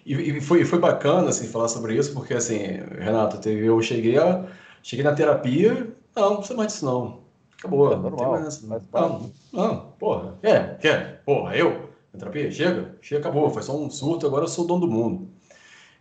e, 0.06 0.14
e 0.14 0.40
foi, 0.40 0.64
foi 0.64 0.78
bacana 0.78 1.30
assim, 1.30 1.48
falar 1.48 1.68
sobre 1.68 1.94
isso, 1.96 2.12
porque 2.12 2.34
assim, 2.34 2.80
Renato, 2.98 3.40
teve, 3.40 3.66
eu 3.66 3.80
cheguei, 3.82 4.16
a, 4.16 4.44
cheguei 4.82 5.04
na 5.04 5.14
terapia, 5.14 5.92
não, 6.14 6.30
não 6.30 6.36
precisa 6.36 6.56
mais 6.56 6.72
disso 6.72 6.84
não 6.84 7.27
Acabou. 7.58 7.92
É 7.92 7.96
normal. 7.96 8.40
Não, 8.40 8.50
tem 8.50 8.68
mais 8.68 8.82
não, 8.92 9.32
não, 9.52 9.92
porra. 9.98 10.38
Quer? 10.40 10.78
Quer? 10.78 11.22
Porra, 11.24 11.56
eu? 11.56 11.88
Terapia? 12.16 12.50
Chega? 12.50 12.96
Chega, 13.02 13.20
acabou. 13.20 13.50
Foi 13.50 13.62
só 13.62 13.76
um 13.76 13.90
surto, 13.90 14.26
agora 14.26 14.44
eu 14.44 14.48
sou 14.48 14.64
o 14.64 14.68
dono 14.68 14.80
do 14.86 14.92
mundo. 14.92 15.28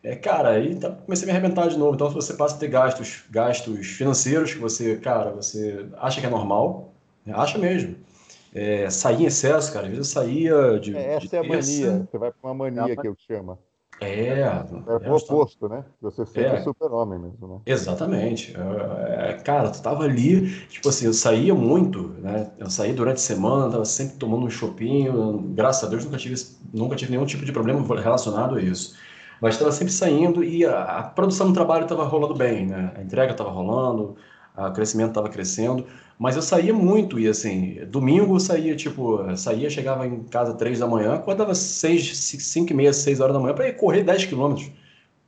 É, 0.04 0.16
cara, 0.16 0.50
aí 0.50 0.76
tá, 0.76 0.92
comecei 0.92 1.28
a 1.28 1.34
me 1.34 1.38
arrebentar 1.38 1.68
de 1.68 1.78
novo. 1.78 1.96
Então, 1.96 2.10
se 2.10 2.16
você 2.16 2.34
passa 2.34 2.56
a 2.56 2.60
ter 2.60 2.68
gastos, 2.68 3.24
gastos 3.30 3.88
financeiros 3.88 4.54
que 4.54 4.60
você, 4.60 4.98
cara, 4.98 5.32
você 5.32 5.88
acha 5.98 6.22
que 6.22 6.28
é 6.28 6.30
normal, 6.30 6.94
né? 7.26 7.34
acha 7.36 7.58
mesmo. 7.58 7.96
É, 8.54 8.90
sair 8.90 9.24
em 9.24 9.26
excesso, 9.26 9.74
cara, 9.74 9.88
às 9.88 9.92
vezes 9.92 10.16
eu 10.16 10.22
saía 10.22 10.80
de. 10.80 10.96
É, 10.96 11.16
essa 11.16 11.28
de 11.28 11.36
é 11.36 11.40
a 11.40 11.44
mania. 11.44 12.08
Você 12.10 12.18
vai 12.18 12.32
para 12.32 12.50
uma 12.50 12.54
mania 12.54 12.94
é 12.94 12.96
que 12.96 13.08
eu 13.08 13.16
chamo. 13.28 13.58
É, 14.00 14.40
é, 14.40 14.64
é 15.02 15.12
o 15.12 15.16
oposto, 15.16 15.68
né? 15.68 15.84
Você 16.02 16.26
sempre 16.26 16.58
é. 16.58 16.62
super-homem 16.62 17.18
mesmo, 17.18 17.48
né? 17.48 17.62
Exatamente. 17.66 18.56
É, 18.56 19.34
cara, 19.44 19.72
tu 19.72 19.82
tava 19.82 20.04
ali, 20.04 20.52
tipo 20.68 20.90
assim, 20.90 21.06
eu 21.06 21.14
saía 21.14 21.56
muito, 21.56 22.10
né? 22.20 22.52
Eu 22.60 22.70
saía 22.70 22.94
durante 22.94 23.18
a 23.18 23.22
semana, 23.22 23.72
tava 23.72 23.86
sempre 23.86 24.18
tomando 24.18 24.46
um 24.46 24.50
chopinho. 24.50 25.40
Graças 25.56 25.84
a 25.84 25.88
Deus 25.88 26.06
nunca 26.06 26.18
tive, 26.18 26.36
nunca 26.74 26.96
tive 26.96 27.12
nenhum 27.12 27.26
tipo 27.26 27.44
de 27.44 27.52
problema 27.52 27.82
relacionado 28.00 28.56
a 28.56 28.62
isso. 28.62 28.96
Mas 29.42 29.56
estava 29.56 29.72
sempre 29.72 29.94
saindo 29.94 30.44
e 30.44 30.66
a, 30.66 30.84
a 30.84 31.04
produção 31.04 31.48
do 31.48 31.54
trabalho 31.54 31.84
estava 31.84 32.04
rolando 32.04 32.36
bem, 32.36 32.68
né? 32.68 32.94
A 32.96 33.02
entrega 33.02 33.32
estava 33.32 33.50
rolando, 33.50 34.16
o 34.58 34.72
crescimento 34.74 35.10
estava 35.10 35.30
crescendo. 35.30 35.86
Mas 36.18 36.36
eu 36.36 36.42
saía 36.42 36.74
muito, 36.74 37.20
e 37.20 37.28
assim, 37.28 37.80
domingo 37.88 38.36
eu 38.36 38.40
saía, 38.40 38.76
tipo, 38.76 39.20
saía, 39.38 39.70
chegava 39.70 40.08
em 40.08 40.24
casa 40.24 40.54
três 40.54 40.80
da 40.80 40.88
manhã, 40.88 41.14
acordava 41.14 41.54
seis, 41.54 42.18
cinco 42.18 42.72
e 42.74 42.76
meia, 42.76 42.92
seis 42.92 43.20
horas 43.20 43.34
da 43.34 43.40
manhã 43.40 43.54
para 43.54 43.68
ir 43.68 43.74
correr 43.74 44.04
10 44.04 44.26
quilômetros. 44.26 44.72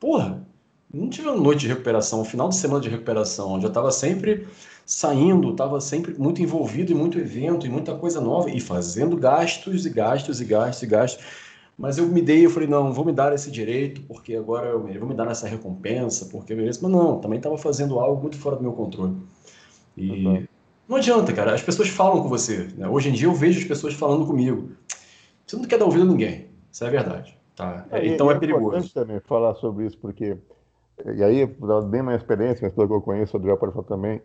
Porra, 0.00 0.44
não 0.92 1.08
tive 1.08 1.28
uma 1.28 1.36
noite 1.36 1.60
de 1.60 1.68
recuperação, 1.68 2.22
um 2.22 2.24
final 2.24 2.48
de 2.48 2.56
semana 2.56 2.80
de 2.80 2.88
recuperação, 2.88 3.52
onde 3.52 3.64
eu 3.64 3.68
estava 3.68 3.92
sempre 3.92 4.48
saindo, 4.84 5.52
estava 5.52 5.80
sempre 5.80 6.14
muito 6.18 6.42
envolvido 6.42 6.90
em 6.90 6.96
muito 6.96 7.16
evento, 7.16 7.64
em 7.66 7.70
muita 7.70 7.94
coisa 7.94 8.20
nova, 8.20 8.50
e 8.50 8.60
fazendo 8.60 9.16
gastos 9.16 9.86
e 9.86 9.90
gastos 9.90 10.40
e 10.40 10.44
gastos 10.44 10.82
e 10.82 10.86
gastos. 10.86 11.24
Mas 11.80 11.96
eu 11.96 12.06
me 12.06 12.20
dei, 12.20 12.44
eu 12.44 12.50
falei, 12.50 12.68
não, 12.68 12.92
vou 12.92 13.06
me 13.06 13.12
dar 13.12 13.32
esse 13.32 13.50
direito, 13.50 14.02
porque 14.02 14.36
agora 14.36 14.68
eu 14.68 14.80
vou 14.80 15.08
me 15.08 15.14
dar 15.14 15.26
essa 15.30 15.48
recompensa, 15.48 16.26
porque 16.26 16.54
beleza. 16.54 16.78
Mas 16.82 16.92
não, 16.92 17.18
também 17.18 17.38
estava 17.38 17.56
fazendo 17.56 17.98
algo 17.98 18.20
muito 18.20 18.36
fora 18.36 18.54
do 18.54 18.62
meu 18.62 18.72
controle. 18.72 19.16
E 19.96 20.26
uhum. 20.26 20.46
Não 20.86 20.96
adianta, 20.96 21.32
cara. 21.32 21.54
As 21.54 21.62
pessoas 21.62 21.88
falam 21.88 22.20
com 22.22 22.28
você. 22.28 22.68
Né? 22.76 22.86
Hoje 22.86 23.08
em 23.08 23.12
dia 23.12 23.28
eu 23.28 23.32
vejo 23.32 23.60
as 23.60 23.64
pessoas 23.64 23.94
falando 23.94 24.26
comigo. 24.26 24.72
Você 25.46 25.56
não 25.56 25.64
quer 25.64 25.78
dar 25.78 25.86
ouvido 25.86 26.02
a 26.02 26.06
ninguém. 26.06 26.48
Isso 26.70 26.84
é 26.84 26.90
verdade. 26.90 27.38
Tá? 27.56 27.86
É, 27.90 28.06
então 28.06 28.30
é, 28.30 28.34
é 28.34 28.38
perigoso. 28.38 28.64
É 28.64 28.68
importante 28.68 28.92
também 28.92 29.20
falar 29.20 29.54
sobre 29.54 29.86
isso, 29.86 29.96
porque. 29.98 30.36
E 31.14 31.22
aí, 31.22 31.46
bem 31.88 32.02
minha 32.02 32.16
experiência, 32.16 32.58
mas 32.62 32.74
pelo 32.74 32.88
que 32.88 32.94
eu 32.94 33.00
conheço, 33.00 33.34
o 33.34 33.38
Adriel 33.38 33.56
pode 33.56 33.72
falar 33.72 33.86
também. 33.86 34.20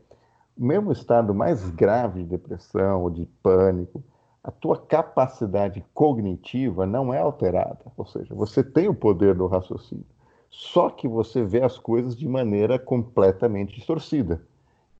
O 0.57 0.65
mesmo 0.65 0.91
estado 0.91 1.33
mais 1.33 1.69
grave 1.69 2.23
de 2.23 2.29
depressão 2.29 3.03
ou 3.03 3.09
de 3.09 3.25
pânico, 3.41 4.03
a 4.45 4.51
tua 4.51 4.77
capacidade 4.77 5.84
cognitiva 5.91 6.86
não 6.86 7.12
é 7.12 7.17
alterada. 7.19 7.79
Ou 7.97 8.05
seja, 8.05 8.36
você 8.36 8.63
tem 8.63 8.88
o 8.88 8.93
poder 8.93 9.34
do 9.34 9.47
raciocínio. 9.47 10.05
Só 10.51 10.91
que 10.91 11.08
você 11.08 11.43
vê 11.43 11.63
as 11.63 11.79
coisas 11.79 12.15
de 12.15 12.27
maneira 12.27 12.77
completamente 12.77 13.73
distorcida. 13.73 14.39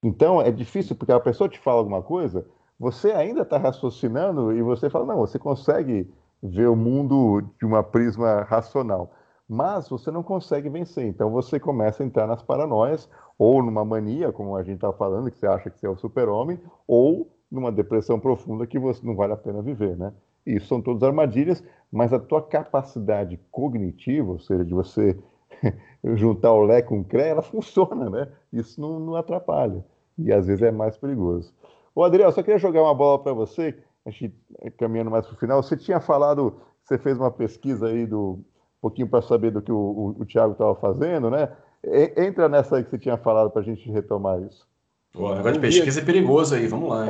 Então 0.02 0.42
é 0.42 0.50
difícil 0.50 0.96
porque 0.96 1.12
a 1.12 1.20
pessoa 1.20 1.48
te 1.48 1.60
fala 1.60 1.78
alguma 1.78 2.02
coisa, 2.02 2.44
você 2.80 3.12
ainda 3.12 3.44
está 3.44 3.60
raciocinando 3.60 4.52
e 4.52 4.64
você 4.64 4.90
fala, 4.90 5.06
não, 5.06 5.18
você 5.18 5.38
consegue 5.38 6.12
ver 6.42 6.68
o 6.68 6.76
mundo 6.76 7.44
de 7.60 7.68
uma 7.68 7.84
prisma 7.84 8.42
racional, 8.42 9.14
mas 9.48 9.88
você 9.88 10.10
não 10.10 10.24
consegue 10.24 10.70
vencer. 10.70 11.06
Então 11.06 11.30
você 11.30 11.60
começa 11.60 12.02
a 12.02 12.06
entrar 12.06 12.26
nas 12.26 12.42
paranoias, 12.42 13.08
ou 13.38 13.62
numa 13.62 13.86
mania, 13.86 14.32
como 14.32 14.56
a 14.56 14.64
gente 14.64 14.78
está 14.78 14.92
falando, 14.92 15.30
que 15.30 15.38
você 15.38 15.46
acha 15.46 15.70
que 15.70 15.80
você 15.80 15.86
é 15.86 15.90
o 15.90 15.96
super-homem, 15.96 16.60
ou 16.88 17.35
numa 17.52 17.72
depressão 17.72 18.20
profunda 18.20 18.68
que 18.68 18.80
você 18.80 19.06
não 19.06 19.16
vale 19.16 19.34
a 19.34 19.38
pena 19.38 19.62
viver, 19.62 19.98
né? 19.98 20.14
Isso 20.46 20.68
são 20.68 20.82
todas 20.82 21.04
armadilhas, 21.04 21.64
mas 21.92 22.14
a 22.14 22.20
tua 22.20 22.42
capacidade 22.42 23.40
cognitiva, 23.52 24.32
ou 24.32 24.40
seja, 24.40 24.64
de 24.64 24.74
você 24.74 25.18
juntar 26.16 26.52
o 26.54 26.64
Lé 26.64 26.82
com 26.82 27.00
o 27.00 27.04
CRE, 27.04 27.22
ela 27.22 27.42
funciona, 27.42 28.10
né? 28.10 28.28
Isso 28.54 28.80
não, 28.80 29.00
não 29.00 29.16
atrapalha 29.16 29.84
e 30.18 30.32
às 30.32 30.48
vezes 30.48 30.62
é 30.62 30.72
mais 30.72 30.98
perigoso. 30.98 31.54
Ô, 31.94 32.04
Adriel, 32.04 32.32
só 32.32 32.42
queria 32.42 32.58
jogar 32.58 32.82
uma 32.82 32.94
bola 32.94 33.20
para 33.20 33.34
você, 33.34 33.78
a 34.06 34.10
gente 34.10 34.34
caminhando 34.78 35.12
mais 35.12 35.26
para 35.26 35.36
o 35.36 35.40
final. 35.40 35.62
Você 35.62 35.78
tinha 35.78 36.00
falado, 36.00 36.56
você 36.84 36.98
fez 36.98 37.18
uma 37.18 37.32
pesquisa 37.32 37.88
aí 37.88 38.06
do 38.06 38.40
um 38.78 38.82
pouquinho 38.82 39.08
para 39.08 39.22
saber 39.22 39.52
do 39.52 39.62
que 39.62 39.72
o, 39.72 39.78
o, 39.78 40.22
o 40.22 40.26
Thiago 40.26 40.52
estava 40.52 40.76
fazendo, 40.76 41.30
né? 41.30 41.52
E, 41.84 42.14
entra 42.24 42.48
nessa 42.48 42.78
aí 42.78 42.84
que 42.84 42.90
você 42.90 43.00
tinha 43.00 43.18
falado 43.18 43.50
para 43.50 43.62
a 43.62 43.66
gente 43.66 43.90
retomar 43.90 44.40
isso. 44.42 44.68
O 45.16 45.34
negócio 45.34 45.54
de 45.54 45.60
pesquisa 45.60 46.02
é 46.02 46.06
perigoso 46.06 46.56
aí, 46.56 46.68
vamos 46.68 46.90
lá. 46.90 47.06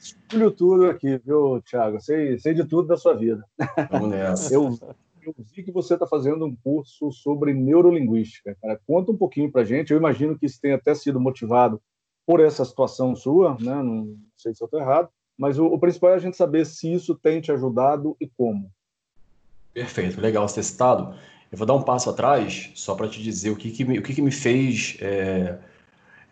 Escolho 0.00 0.50
tudo 0.56 0.86
aqui, 0.86 1.20
viu, 1.24 1.62
Thiago? 1.62 2.00
Sei, 2.00 2.38
sei 2.38 2.54
de 2.54 2.64
tudo 2.64 2.88
da 2.88 2.96
sua 2.96 3.14
vida. 3.14 3.44
Vamos 3.90 4.08
nessa. 4.08 4.54
Eu, 4.54 4.78
eu 5.22 5.34
vi 5.54 5.62
que 5.62 5.70
você 5.70 5.94
está 5.94 6.06
fazendo 6.06 6.46
um 6.46 6.56
curso 6.56 7.12
sobre 7.12 7.52
neurolinguística. 7.52 8.56
Cara. 8.60 8.80
Conta 8.86 9.12
um 9.12 9.16
pouquinho 9.16 9.52
para 9.52 9.64
gente. 9.64 9.92
Eu 9.92 9.98
imagino 9.98 10.38
que 10.38 10.46
isso 10.46 10.60
tenha 10.60 10.76
até 10.76 10.94
sido 10.94 11.20
motivado 11.20 11.80
por 12.26 12.40
essa 12.40 12.64
situação 12.64 13.14
sua, 13.14 13.56
né? 13.60 13.82
não 13.82 14.16
sei 14.36 14.54
se 14.54 14.62
eu 14.62 14.66
estou 14.66 14.80
errado, 14.80 15.10
mas 15.36 15.58
o, 15.58 15.66
o, 15.66 15.78
principal 15.78 16.10
é 16.10 16.14
a 16.14 16.18
gente 16.18 16.36
saber 16.38 16.64
se 16.64 16.90
isso 16.92 17.14
tem 17.14 17.40
te 17.40 17.52
ajudado 17.52 18.16
e 18.18 18.26
como. 18.26 18.70
Perfeito, 19.74 20.20
legal 20.20 20.48
você 20.48 20.56
ter 20.56 20.62
citado. 20.62 21.14
Eu 21.52 21.58
vou 21.58 21.66
dar 21.66 21.74
um 21.74 21.82
passo 21.82 22.08
atrás 22.08 22.72
só 22.74 22.94
para 22.94 23.08
te 23.08 23.22
dizer 23.22 23.50
o 23.50 23.56
que, 23.56 23.70
que, 23.70 23.84
me, 23.84 23.98
o 23.98 24.02
que, 24.02 24.14
que 24.14 24.22
me 24.22 24.30
fez. 24.30 24.96
É, 25.00 25.58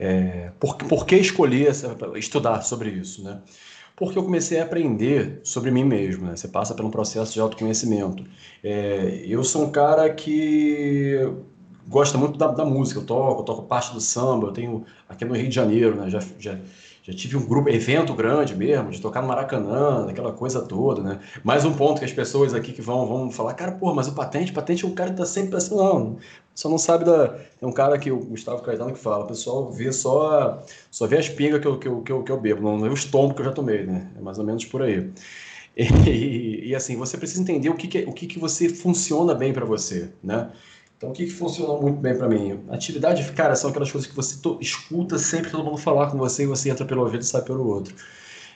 é, 0.02 0.50
por, 0.58 0.76
por 0.76 1.06
que 1.06 1.14
escolher 1.14 1.72
estudar 2.16 2.62
sobre 2.62 2.90
isso, 2.90 3.22
né? 3.22 3.40
porque 3.94 4.18
eu 4.18 4.24
comecei 4.24 4.58
a 4.58 4.64
aprender 4.64 5.40
sobre 5.44 5.70
mim 5.70 5.84
mesmo. 5.84 6.26
Né? 6.26 6.34
Você 6.34 6.48
passa 6.48 6.74
por 6.74 6.84
um 6.84 6.90
processo 6.90 7.32
de 7.32 7.38
autoconhecimento. 7.38 8.24
É, 8.64 9.22
eu 9.24 9.44
sou 9.44 9.64
um 9.64 9.70
cara 9.70 10.12
que 10.12 11.20
gosta 11.86 12.18
muito 12.18 12.36
da, 12.36 12.48
da 12.48 12.64
música. 12.64 12.98
Eu 12.98 13.06
toco, 13.06 13.42
eu 13.42 13.44
toco 13.44 13.62
parte 13.62 13.92
do 13.92 14.00
samba, 14.00 14.48
eu 14.48 14.52
tenho 14.52 14.84
aqui 15.08 15.24
no 15.24 15.36
Rio 15.36 15.48
de 15.48 15.54
Janeiro, 15.54 15.94
né? 15.94 16.10
Já, 16.10 16.20
já, 16.36 16.58
já 17.02 17.12
tive 17.12 17.36
um 17.36 17.44
grupo, 17.44 17.68
evento 17.68 18.14
grande 18.14 18.54
mesmo, 18.54 18.90
de 18.90 19.00
tocar 19.00 19.20
no 19.20 19.28
Maracanã, 19.28 20.06
aquela 20.08 20.32
coisa 20.32 20.62
toda, 20.62 21.02
né? 21.02 21.20
Mais 21.42 21.64
um 21.64 21.74
ponto 21.74 21.98
que 21.98 22.04
as 22.04 22.12
pessoas 22.12 22.54
aqui 22.54 22.72
que 22.72 22.80
vão, 22.80 23.06
vão 23.06 23.30
falar, 23.30 23.54
cara, 23.54 23.72
pô, 23.72 23.92
mas 23.92 24.06
o 24.06 24.14
patente, 24.14 24.52
patente 24.52 24.84
é 24.84 24.88
um 24.88 24.94
cara 24.94 25.10
que 25.10 25.16
tá 25.16 25.26
sempre 25.26 25.56
assim, 25.56 25.74
não, 25.74 26.18
só 26.54 26.68
não 26.68 26.78
sabe 26.78 27.04
da. 27.04 27.28
Tem 27.28 27.68
um 27.68 27.72
cara 27.72 27.98
que 27.98 28.10
o 28.10 28.18
Gustavo 28.18 28.62
Caetano 28.62 28.92
que 28.92 28.98
fala, 28.98 29.24
o 29.24 29.26
pessoal 29.26 29.70
vê 29.72 29.92
só, 29.92 30.62
só 30.90 31.06
vê 31.06 31.18
as 31.18 31.28
pingas 31.28 31.60
que 31.60 31.66
eu, 31.66 31.78
que 31.78 31.88
eu, 31.88 32.02
que 32.02 32.12
eu, 32.12 32.22
que 32.22 32.32
eu 32.32 32.40
bebo, 32.40 32.62
não 32.62 32.80
vê 32.80 32.88
os 32.88 33.04
tombos 33.04 33.34
que 33.34 33.42
eu 33.42 33.46
já 33.46 33.52
tomei, 33.52 33.84
né? 33.84 34.10
É 34.16 34.20
mais 34.20 34.38
ou 34.38 34.44
menos 34.44 34.64
por 34.64 34.82
aí. 34.82 35.10
E, 35.74 36.68
e, 36.68 36.74
assim, 36.74 36.96
você 36.96 37.16
precisa 37.16 37.40
entender 37.40 37.70
o 37.70 37.74
que, 37.74 37.88
que 37.88 38.00
o 38.04 38.12
que, 38.12 38.26
que 38.26 38.38
você 38.38 38.68
funciona 38.68 39.34
bem 39.34 39.54
para 39.54 39.64
você, 39.64 40.10
né? 40.22 40.50
Então, 41.02 41.10
o 41.10 41.12
que, 41.12 41.26
que 41.26 41.32
funciona 41.32 41.80
muito 41.80 41.98
bem 41.98 42.16
para 42.16 42.28
mim? 42.28 42.60
Atividade, 42.70 43.28
cara, 43.32 43.56
são 43.56 43.70
aquelas 43.70 43.90
coisas 43.90 44.08
que 44.08 44.14
você 44.14 44.38
escuta 44.60 45.18
sempre 45.18 45.50
todo 45.50 45.64
mundo 45.64 45.76
falar 45.76 46.08
com 46.08 46.16
você 46.16 46.44
e 46.44 46.46
você 46.46 46.70
entra 46.70 46.86
pelo 46.86 47.02
ouvido 47.02 47.22
e 47.22 47.26
sai 47.26 47.42
pelo 47.42 47.66
outro. 47.66 47.92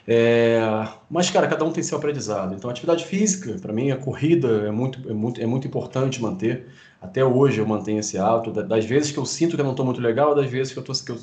É, 0.07 0.61
mas, 1.09 1.29
cara, 1.29 1.45
cada 1.45 1.65
um 1.65 1.73
tem 1.73 1.83
seu 1.83 1.97
aprendizado. 1.97 2.55
Então, 2.55 2.69
atividade 2.69 3.03
física, 3.03 3.57
para 3.61 3.73
mim, 3.73 3.91
a 3.91 3.97
corrida 3.97 4.47
é 4.65 4.71
muito, 4.71 5.09
é, 5.09 5.13
muito, 5.13 5.41
é 5.41 5.45
muito 5.45 5.67
importante 5.67 6.21
manter. 6.21 6.67
Até 7.01 7.21
hoje 7.25 7.59
eu 7.59 7.67
mantenho 7.67 7.99
esse 7.99 8.17
hábito. 8.17 8.63
Das 8.63 8.85
vezes 8.85 9.11
que 9.11 9.17
eu 9.17 9.25
sinto 9.25 9.57
que 9.57 9.61
eu 9.61 9.65
não 9.65 9.71
estou 9.71 9.85
muito 9.85 9.99
legal, 9.99 10.33
das 10.33 10.49
vezes 10.49 10.71
que 10.71 10.79
eu, 10.79 10.83
tô, 10.83 10.93
que 10.93 11.11
eu, 11.11 11.17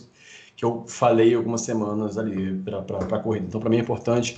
que 0.54 0.62
eu 0.62 0.84
falei 0.86 1.34
algumas 1.34 1.62
semanas 1.62 2.18
ali 2.18 2.54
para 2.58 2.80
a 2.80 3.18
corrida. 3.18 3.46
Então, 3.48 3.62
para 3.62 3.70
mim 3.70 3.78
é 3.78 3.80
importante. 3.80 4.36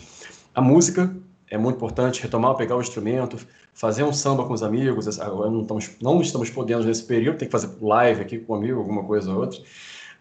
A 0.55 0.63
música, 0.63 1.13
é 1.51 1.57
muito 1.57 1.77
importante 1.77 2.23
retomar, 2.23 2.55
pegar 2.57 2.77
o 2.77 2.81
instrumento, 2.81 3.39
fazer 3.73 4.03
um 4.03 4.13
samba 4.13 4.45
com 4.45 4.53
os 4.53 4.63
amigos. 4.63 5.19
Agora 5.21 5.51
não 5.51 5.63
estamos, 5.63 5.91
não 6.01 6.21
estamos 6.21 6.51
podendo 6.51 6.85
nesse 6.85 7.05
período, 7.05 7.39
tem 7.39 7.49
que 7.49 7.53
fazer 7.53 7.71
live 7.81 8.21
aqui 8.21 8.39
com 8.39 8.55
um 8.55 8.57
amigo, 8.57 8.79
alguma 8.79 9.05
coisa 9.05 9.33
ou 9.33 9.41
outra, 9.41 9.61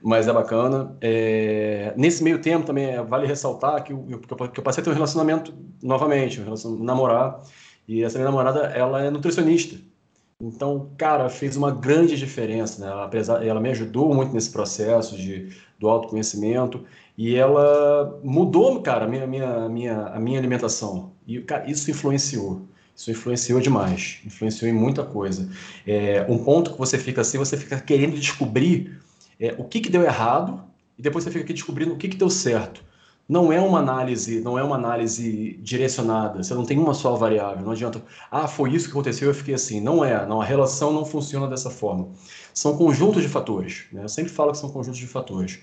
mas 0.02 0.28
é 0.28 0.34
bacana. 0.34 0.96
É... 1.02 1.94
Nesse 1.98 2.24
meio 2.24 2.40
tempo 2.40 2.66
também 2.66 2.86
é, 2.86 3.02
vale 3.02 3.26
ressaltar 3.26 3.84
que 3.84 3.94
eu, 3.94 4.06
que 4.52 4.60
eu 4.60 4.64
passei 4.64 4.82
a 4.82 4.84
ter 4.84 4.90
um 4.92 4.94
relacionamento 4.94 5.54
novamente, 5.82 6.40
um 6.40 6.44
relacionamento, 6.44 6.86
namorar, 6.86 7.42
e 7.88 8.04
essa 8.04 8.18
minha 8.18 8.30
namorada, 8.30 8.68
ela 8.68 9.04
é 9.04 9.10
nutricionista. 9.10 9.78
Então, 10.42 10.92
cara, 10.98 11.30
fez 11.30 11.56
uma 11.56 11.72
grande 11.72 12.18
diferença, 12.18 12.84
né? 12.84 12.92
Ela, 12.92 13.46
ela 13.46 13.60
me 13.62 13.70
ajudou 13.70 14.14
muito 14.14 14.34
nesse 14.34 14.52
processo 14.52 15.16
de, 15.16 15.50
do 15.80 15.88
autoconhecimento 15.88 16.84
e 17.18 17.36
ela 17.36 18.20
mudou, 18.24 18.82
cara, 18.82 19.06
a 19.06 19.08
minha, 19.08 19.26
minha, 19.26 19.70
minha, 19.70 20.08
a 20.08 20.20
minha 20.20 20.38
alimentação. 20.38 21.15
E, 21.28 21.40
cara, 21.42 21.70
isso 21.70 21.90
influenciou. 21.90 22.68
Isso 22.96 23.12
influenciou 23.12 23.60
demais. 23.60 24.20
Influenciou 24.26 24.70
em 24.70 24.74
muita 24.74 25.04
coisa. 25.04 25.50
É, 25.86 26.26
um 26.30 26.38
ponto 26.38 26.72
que 26.72 26.78
você 26.78 26.98
fica 26.98 27.22
assim, 27.22 27.38
você 27.38 27.58
fica 27.58 27.80
querendo 27.80 28.18
descobrir 28.18 29.00
é, 29.40 29.54
o 29.58 29.64
que, 29.66 29.82
que 29.82 29.90
deu 29.90 30.04
errado 30.04 30.64
e 30.98 31.02
depois 31.02 31.24
você 31.24 31.32
fica 31.32 31.44
aqui 31.44 31.54
descobrindo 31.54 31.94
o 31.94 31.98
que, 31.98 32.08
que 32.08 32.16
deu 32.16 32.30
certo. 32.30 32.84
Não 33.28 33.52
é 33.52 33.60
uma 33.60 33.80
análise, 33.80 34.40
não 34.40 34.58
é 34.58 34.64
uma 34.64 34.76
análise 34.76 35.60
direcionada. 35.62 36.44
Você 36.44 36.54
não 36.54 36.64
tem 36.64 36.78
uma 36.78 36.94
só 36.94 37.16
variável. 37.16 37.66
Não 37.66 37.72
adianta. 37.72 38.02
Ah, 38.30 38.48
foi 38.48 38.72
isso 38.74 38.86
que 38.86 38.92
aconteceu, 38.92 39.28
eu 39.28 39.34
fiquei 39.34 39.56
assim. 39.56 39.82
Não 39.82 40.06
é. 40.06 40.26
Não, 40.28 40.40
a 40.40 40.46
relação 40.46 40.94
não 40.94 41.04
funciona 41.04 41.48
dessa 41.48 41.72
forma. 41.72 42.10
São 42.54 42.78
conjuntos 42.78 43.24
de 43.24 43.28
fatores. 43.28 43.86
Né? 43.92 44.04
Eu 44.04 44.10
sempre 44.10 44.32
falo 44.32 44.52
que 44.52 44.60
são 44.60 44.70
conjuntos 44.70 45.00
de 45.00 45.08
fatores. 45.08 45.60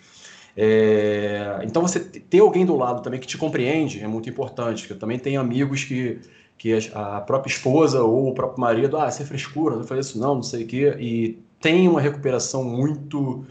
É, 0.56 1.60
então 1.62 1.82
você 1.82 1.98
ter 2.00 2.40
alguém 2.40 2.66
do 2.66 2.76
lado 2.76 3.02
também 3.02 3.18
que 3.18 3.26
te 3.26 3.38
compreende 3.38 4.00
é 4.02 4.06
muito 4.06 4.28
importante. 4.28 4.90
Eu 4.90 4.98
também 4.98 5.18
tenho 5.18 5.40
amigos 5.40 5.84
que, 5.84 6.20
que 6.58 6.72
a 6.94 7.20
própria 7.20 7.52
esposa 7.52 8.02
ou 8.02 8.28
o 8.28 8.34
próprio 8.34 8.60
marido, 8.60 8.96
ah, 8.98 9.10
você 9.10 9.22
é 9.22 9.26
frescura, 9.26 9.76
não 9.76 9.84
faz 9.84 10.06
isso 10.06 10.18
não, 10.18 10.36
não 10.36 10.42
sei 10.42 10.64
o 10.64 10.66
quê, 10.66 10.96
e 10.98 11.38
tem 11.60 11.88
uma 11.88 12.00
recuperação 12.00 12.64
muito 12.64 13.44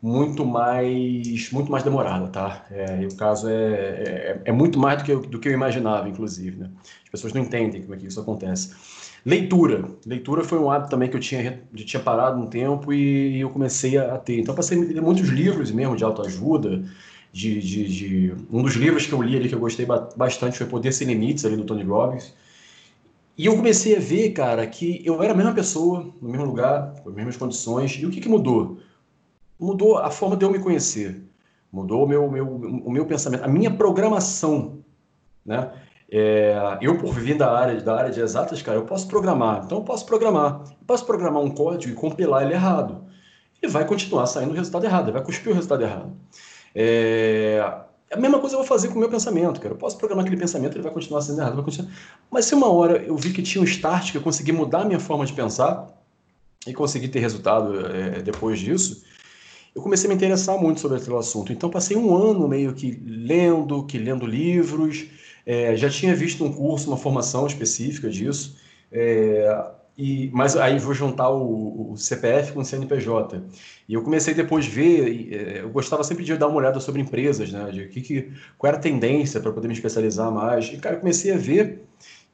muito 0.00 0.46
mais 0.46 1.50
muito 1.50 1.72
mais 1.72 1.82
demorada, 1.82 2.28
tá? 2.28 2.64
É, 2.70 3.06
o 3.10 3.16
caso 3.16 3.48
é, 3.48 3.54
é, 3.54 4.42
é, 4.44 4.52
muito 4.52 4.78
mais 4.78 4.98
do 4.98 5.04
que, 5.04 5.10
eu, 5.12 5.20
do 5.20 5.40
que 5.40 5.48
eu 5.48 5.52
imaginava, 5.52 6.08
inclusive, 6.08 6.56
né? 6.56 6.70
As 7.04 7.10
pessoas 7.10 7.32
não 7.32 7.42
entendem 7.42 7.82
como 7.82 7.94
é 7.94 7.98
que 7.98 8.06
isso 8.06 8.20
acontece. 8.20 8.74
Leitura. 9.28 9.84
Leitura 10.06 10.42
foi 10.42 10.58
um 10.58 10.70
hábito 10.70 10.88
também 10.88 11.10
que 11.10 11.14
eu 11.14 11.20
tinha, 11.20 11.62
tinha 11.74 12.02
parado 12.02 12.40
um 12.40 12.46
tempo 12.46 12.94
e 12.94 13.38
eu 13.38 13.50
comecei 13.50 13.98
a 13.98 14.16
ter. 14.16 14.40
Então, 14.40 14.54
passei 14.54 14.78
a 14.78 14.80
ler 14.80 15.02
muitos 15.02 15.28
livros 15.28 15.70
mesmo 15.70 15.94
de 15.94 16.02
autoajuda. 16.02 16.82
De, 17.30 17.60
de, 17.60 17.88
de, 17.88 18.34
Um 18.50 18.62
dos 18.62 18.72
livros 18.72 19.06
que 19.06 19.12
eu 19.12 19.20
li 19.20 19.36
ali 19.36 19.50
que 19.50 19.54
eu 19.54 19.60
gostei 19.60 19.86
bastante 20.16 20.56
foi 20.56 20.66
Poder 20.66 20.92
Sem 20.92 21.06
Limites, 21.08 21.44
ali 21.44 21.56
do 21.56 21.64
Tony 21.64 21.82
Robbins. 21.82 22.32
E 23.36 23.44
eu 23.44 23.54
comecei 23.54 23.98
a 23.98 24.00
ver, 24.00 24.30
cara, 24.30 24.66
que 24.66 25.02
eu 25.04 25.22
era 25.22 25.34
a 25.34 25.36
mesma 25.36 25.52
pessoa, 25.52 26.10
no 26.22 26.30
mesmo 26.30 26.46
lugar, 26.46 26.94
com 27.02 27.10
as 27.10 27.14
mesmas 27.14 27.36
condições. 27.36 27.98
E 28.00 28.06
o 28.06 28.10
que, 28.10 28.22
que 28.22 28.30
mudou? 28.30 28.78
Mudou 29.60 29.98
a 29.98 30.10
forma 30.10 30.38
de 30.38 30.46
eu 30.46 30.50
me 30.50 30.58
conhecer. 30.58 31.22
Mudou 31.70 32.06
o 32.06 32.08
meu, 32.08 32.30
meu, 32.30 32.46
o 32.48 32.90
meu 32.90 33.04
pensamento, 33.04 33.44
a 33.44 33.48
minha 33.48 33.70
programação. 33.70 34.78
Né? 35.44 35.70
É, 36.10 36.78
eu, 36.80 36.96
por 36.96 37.14
vir 37.14 37.36
da 37.36 37.52
área, 37.52 37.80
da 37.80 37.96
área 37.96 38.10
de 38.10 38.20
exatas, 38.20 38.62
cara, 38.62 38.78
eu 38.78 38.84
posso 38.84 39.06
programar. 39.06 39.62
Então, 39.64 39.78
eu 39.78 39.84
posso 39.84 40.06
programar. 40.06 40.62
Eu 40.68 40.86
posso 40.86 41.04
programar 41.04 41.42
um 41.42 41.50
código 41.50 41.92
e 41.92 41.96
compilar 41.96 42.42
ele 42.42 42.54
errado. 42.54 43.04
E 43.62 43.66
vai 43.66 43.84
continuar 43.84 44.26
saindo 44.26 44.52
o 44.52 44.54
resultado 44.54 44.84
errado, 44.84 45.12
vai 45.12 45.22
cuspir 45.22 45.52
o 45.52 45.54
resultado 45.54 45.82
errado. 45.82 46.12
É, 46.74 47.60
a 48.10 48.16
mesma 48.16 48.38
coisa 48.38 48.54
eu 48.54 48.60
vou 48.60 48.66
fazer 48.66 48.88
com 48.88 48.94
o 48.94 48.98
meu 48.98 49.10
pensamento, 49.10 49.60
cara. 49.60 49.74
Eu 49.74 49.78
posso 49.78 49.98
programar 49.98 50.24
aquele 50.24 50.40
pensamento, 50.40 50.76
ele 50.76 50.82
vai 50.82 50.92
continuar 50.92 51.20
sendo 51.20 51.40
errado, 51.40 51.56
vai 51.56 51.64
continuar... 51.64 51.90
Mas 52.30 52.46
se 52.46 52.54
uma 52.54 52.68
hora 52.72 53.02
eu 53.02 53.16
vi 53.16 53.32
que 53.32 53.42
tinha 53.42 53.60
um 53.60 53.64
start, 53.64 54.12
que 54.12 54.16
eu 54.16 54.22
consegui 54.22 54.52
mudar 54.52 54.82
a 54.82 54.84
minha 54.84 55.00
forma 55.00 55.26
de 55.26 55.32
pensar 55.32 55.88
e 56.66 56.72
consegui 56.72 57.08
ter 57.08 57.18
resultado 57.18 57.86
é, 57.86 58.22
depois 58.22 58.58
disso, 58.58 59.02
eu 59.74 59.82
comecei 59.82 60.06
a 60.06 60.08
me 60.08 60.14
interessar 60.14 60.56
muito 60.56 60.80
sobre 60.80 60.96
aquele 60.96 61.16
assunto. 61.16 61.52
Então, 61.52 61.68
passei 61.68 61.96
um 61.96 62.16
ano 62.16 62.48
meio 62.48 62.72
que 62.72 62.90
lendo, 63.04 63.84
que 63.84 63.98
lendo 63.98 64.24
livros, 64.24 65.06
é, 65.48 65.74
já 65.74 65.88
tinha 65.88 66.14
visto 66.14 66.44
um 66.44 66.52
curso, 66.52 66.88
uma 66.88 66.98
formação 66.98 67.46
específica 67.46 68.10
disso, 68.10 68.58
é, 68.92 69.64
e, 69.96 70.30
mas 70.30 70.54
aí 70.58 70.78
vou 70.78 70.92
juntar 70.92 71.30
o, 71.30 71.92
o, 71.92 71.96
CPF 71.96 72.52
com 72.52 72.60
o 72.60 72.64
CNPJ. 72.64 73.42
E 73.88 73.94
eu 73.94 74.02
comecei 74.02 74.34
depois 74.34 74.66
a 74.66 74.68
ver, 74.68 75.32
é, 75.32 75.60
eu 75.62 75.70
gostava 75.70 76.04
sempre 76.04 76.22
de 76.22 76.36
dar 76.36 76.48
uma 76.48 76.58
olhada 76.58 76.78
sobre 76.80 77.00
empresas, 77.00 77.50
né? 77.50 77.70
De 77.72 77.88
que, 77.88 78.02
que, 78.02 78.32
qual 78.58 78.68
era 78.68 78.76
a 78.76 78.80
tendência 78.80 79.40
para 79.40 79.50
poder 79.50 79.68
me 79.68 79.74
especializar 79.74 80.30
mais. 80.30 80.66
E, 80.66 80.76
cara, 80.76 80.96
eu 80.96 81.00
comecei 81.00 81.32
a 81.32 81.38
ver 81.38 81.82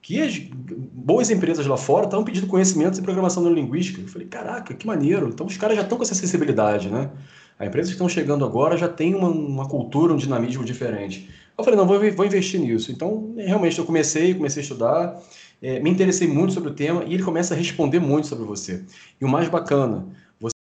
que 0.03 0.21
as 0.21 0.37
boas 0.37 1.31
empresas 1.31 1.65
lá 1.67 1.77
fora 1.77 2.07
estavam 2.07 2.25
pedindo 2.25 2.49
conhecimentos 2.49 2.99
em 2.99 3.03
programação 3.03 3.45
neurolinguística. 3.45 4.01
Eu 4.03 4.09
falei, 4.09 4.27
caraca, 4.27 4.75
que 4.75 4.87
maneiro. 4.87 5.29
Então 5.29 5.47
os 5.47 5.57
caras 5.57 5.77
já 5.77 5.83
estão 5.83 5.97
com 5.97 6.05
essa 6.05 6.17
sensibilidade, 6.17 6.91
né? 6.91 7.11
As 7.59 7.69
empresas 7.69 7.91
que 7.91 7.95
estão 7.95 8.09
chegando 8.09 8.45
agora 8.45 8.77
já 8.77 8.89
têm 8.89 9.15
uma, 9.15 9.29
uma 9.29 9.69
cultura, 9.69 10.13
um 10.13 10.17
dinamismo 10.17 10.65
diferente. 10.65 11.31
Eu 11.57 11.63
falei, 11.63 11.79
não, 11.79 11.87
vou, 11.87 11.99
vou 12.13 12.27
investir 12.27 12.61
nisso. 12.61 12.91
Então, 12.91 13.33
realmente, 13.37 13.79
eu 13.79 13.85
comecei, 13.85 14.35
comecei 14.35 14.61
a 14.61 14.65
estudar, 14.65 15.23
é, 15.63 15.79
me 15.79 15.89
interessei 15.89 16.27
muito 16.27 16.53
sobre 16.53 16.71
o 16.71 16.75
tema 16.75 17.05
e 17.05 17.15
ele 17.15 17.23
começa 17.23 17.55
a 17.55 17.57
responder 17.57 18.01
muito 18.01 18.27
sobre 18.27 18.45
você. 18.45 18.85
E 19.21 19.25
o 19.25 19.29
mais 19.29 19.49
bacana, 19.49 20.05
você 20.41 20.53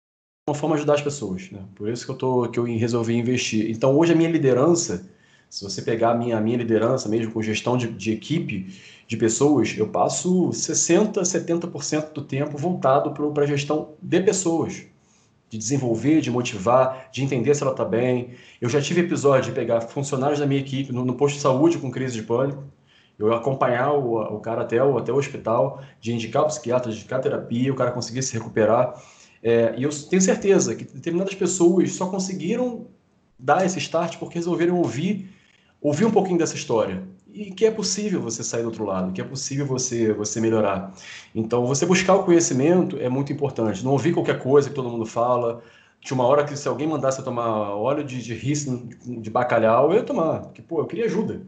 é 0.46 0.50
uma 0.50 0.54
forma 0.56 0.76
de 0.76 0.82
ajudar 0.82 0.94
as 0.94 1.02
pessoas, 1.02 1.50
né? 1.50 1.60
Por 1.74 1.88
isso 1.88 2.04
que 2.04 2.12
eu, 2.12 2.16
tô, 2.16 2.48
que 2.48 2.58
eu 2.60 2.64
resolvi 2.64 3.16
investir. 3.16 3.68
Então, 3.70 3.98
hoje 3.98 4.12
a 4.12 4.16
minha 4.16 4.30
liderança, 4.30 5.10
se 5.50 5.64
você 5.64 5.82
pegar 5.82 6.12
a 6.12 6.14
minha, 6.14 6.38
a 6.38 6.40
minha 6.40 6.58
liderança 6.58 7.08
mesmo 7.08 7.32
com 7.32 7.42
gestão 7.42 7.76
de, 7.76 7.88
de 7.88 8.12
equipe, 8.12 8.72
de 9.08 9.16
pessoas, 9.16 9.74
eu 9.76 9.88
passo 9.88 10.50
60%, 10.50 11.14
70% 11.22 12.12
do 12.12 12.22
tempo 12.22 12.56
voltado 12.56 13.10
para 13.10 13.42
a 13.42 13.46
gestão 13.46 13.94
de 14.00 14.20
pessoas 14.20 14.93
de 15.54 15.58
desenvolver, 15.58 16.20
de 16.20 16.30
motivar, 16.30 17.08
de 17.12 17.22
entender 17.22 17.54
se 17.54 17.62
ela 17.62 17.70
está 17.70 17.84
bem. 17.84 18.30
Eu 18.60 18.68
já 18.68 18.80
tive 18.80 19.02
episódio 19.02 19.50
de 19.50 19.52
pegar 19.52 19.80
funcionários 19.82 20.40
da 20.40 20.46
minha 20.46 20.60
equipe 20.60 20.92
no, 20.92 21.04
no 21.04 21.14
posto 21.14 21.36
de 21.36 21.42
saúde 21.42 21.78
com 21.78 21.90
crise 21.90 22.14
de 22.14 22.22
pânico, 22.22 22.64
eu 23.16 23.32
acompanhar 23.32 23.92
o, 23.92 24.16
o 24.16 24.40
cara 24.40 24.62
até 24.62 24.82
o, 24.82 24.98
até 24.98 25.12
o 25.12 25.16
hospital, 25.16 25.80
de 26.00 26.12
indicar 26.12 26.42
o 26.42 26.46
psiquiatra, 26.46 26.90
de 26.90 26.98
indicar 26.98 27.20
terapia, 27.20 27.72
o 27.72 27.76
cara 27.76 27.92
conseguir 27.92 28.22
se 28.24 28.34
recuperar. 28.34 29.00
É, 29.40 29.74
e 29.78 29.84
eu 29.84 29.90
tenho 30.10 30.20
certeza 30.20 30.74
que 30.74 30.84
determinadas 30.84 31.34
pessoas 31.34 31.92
só 31.92 32.06
conseguiram 32.06 32.88
dar 33.38 33.64
esse 33.64 33.78
start 33.78 34.18
porque 34.18 34.36
resolveram 34.36 34.76
ouvir, 34.78 35.30
ouvir 35.80 36.04
um 36.04 36.10
pouquinho 36.10 36.38
dessa 36.38 36.56
história 36.56 37.04
e 37.34 37.50
que 37.52 37.66
é 37.66 37.70
possível 37.70 38.20
você 38.20 38.44
sair 38.44 38.62
do 38.62 38.68
outro 38.68 38.84
lado, 38.84 39.12
que 39.12 39.20
é 39.20 39.24
possível 39.24 39.66
você 39.66 40.12
você 40.12 40.40
melhorar. 40.40 40.94
Então, 41.34 41.66
você 41.66 41.84
buscar 41.84 42.14
o 42.14 42.24
conhecimento 42.24 42.96
é 42.98 43.08
muito 43.08 43.32
importante. 43.32 43.84
Não 43.84 43.92
ouvir 43.92 44.14
qualquer 44.14 44.38
coisa 44.40 44.68
que 44.68 44.74
todo 44.74 44.88
mundo 44.88 45.04
fala. 45.04 45.60
Tinha 46.00 46.14
uma 46.16 46.26
hora 46.26 46.44
que 46.44 46.56
se 46.56 46.68
alguém 46.68 46.86
mandasse 46.86 47.18
eu 47.18 47.24
tomar 47.24 47.74
óleo 47.74 48.04
de, 48.04 48.22
de 48.22 48.34
de 49.20 49.30
bacalhau, 49.30 49.90
eu 49.90 49.96
ia 49.96 50.02
tomar, 50.04 50.42
porque 50.42 50.62
pô, 50.62 50.80
eu 50.80 50.86
queria 50.86 51.06
ajuda. 51.06 51.42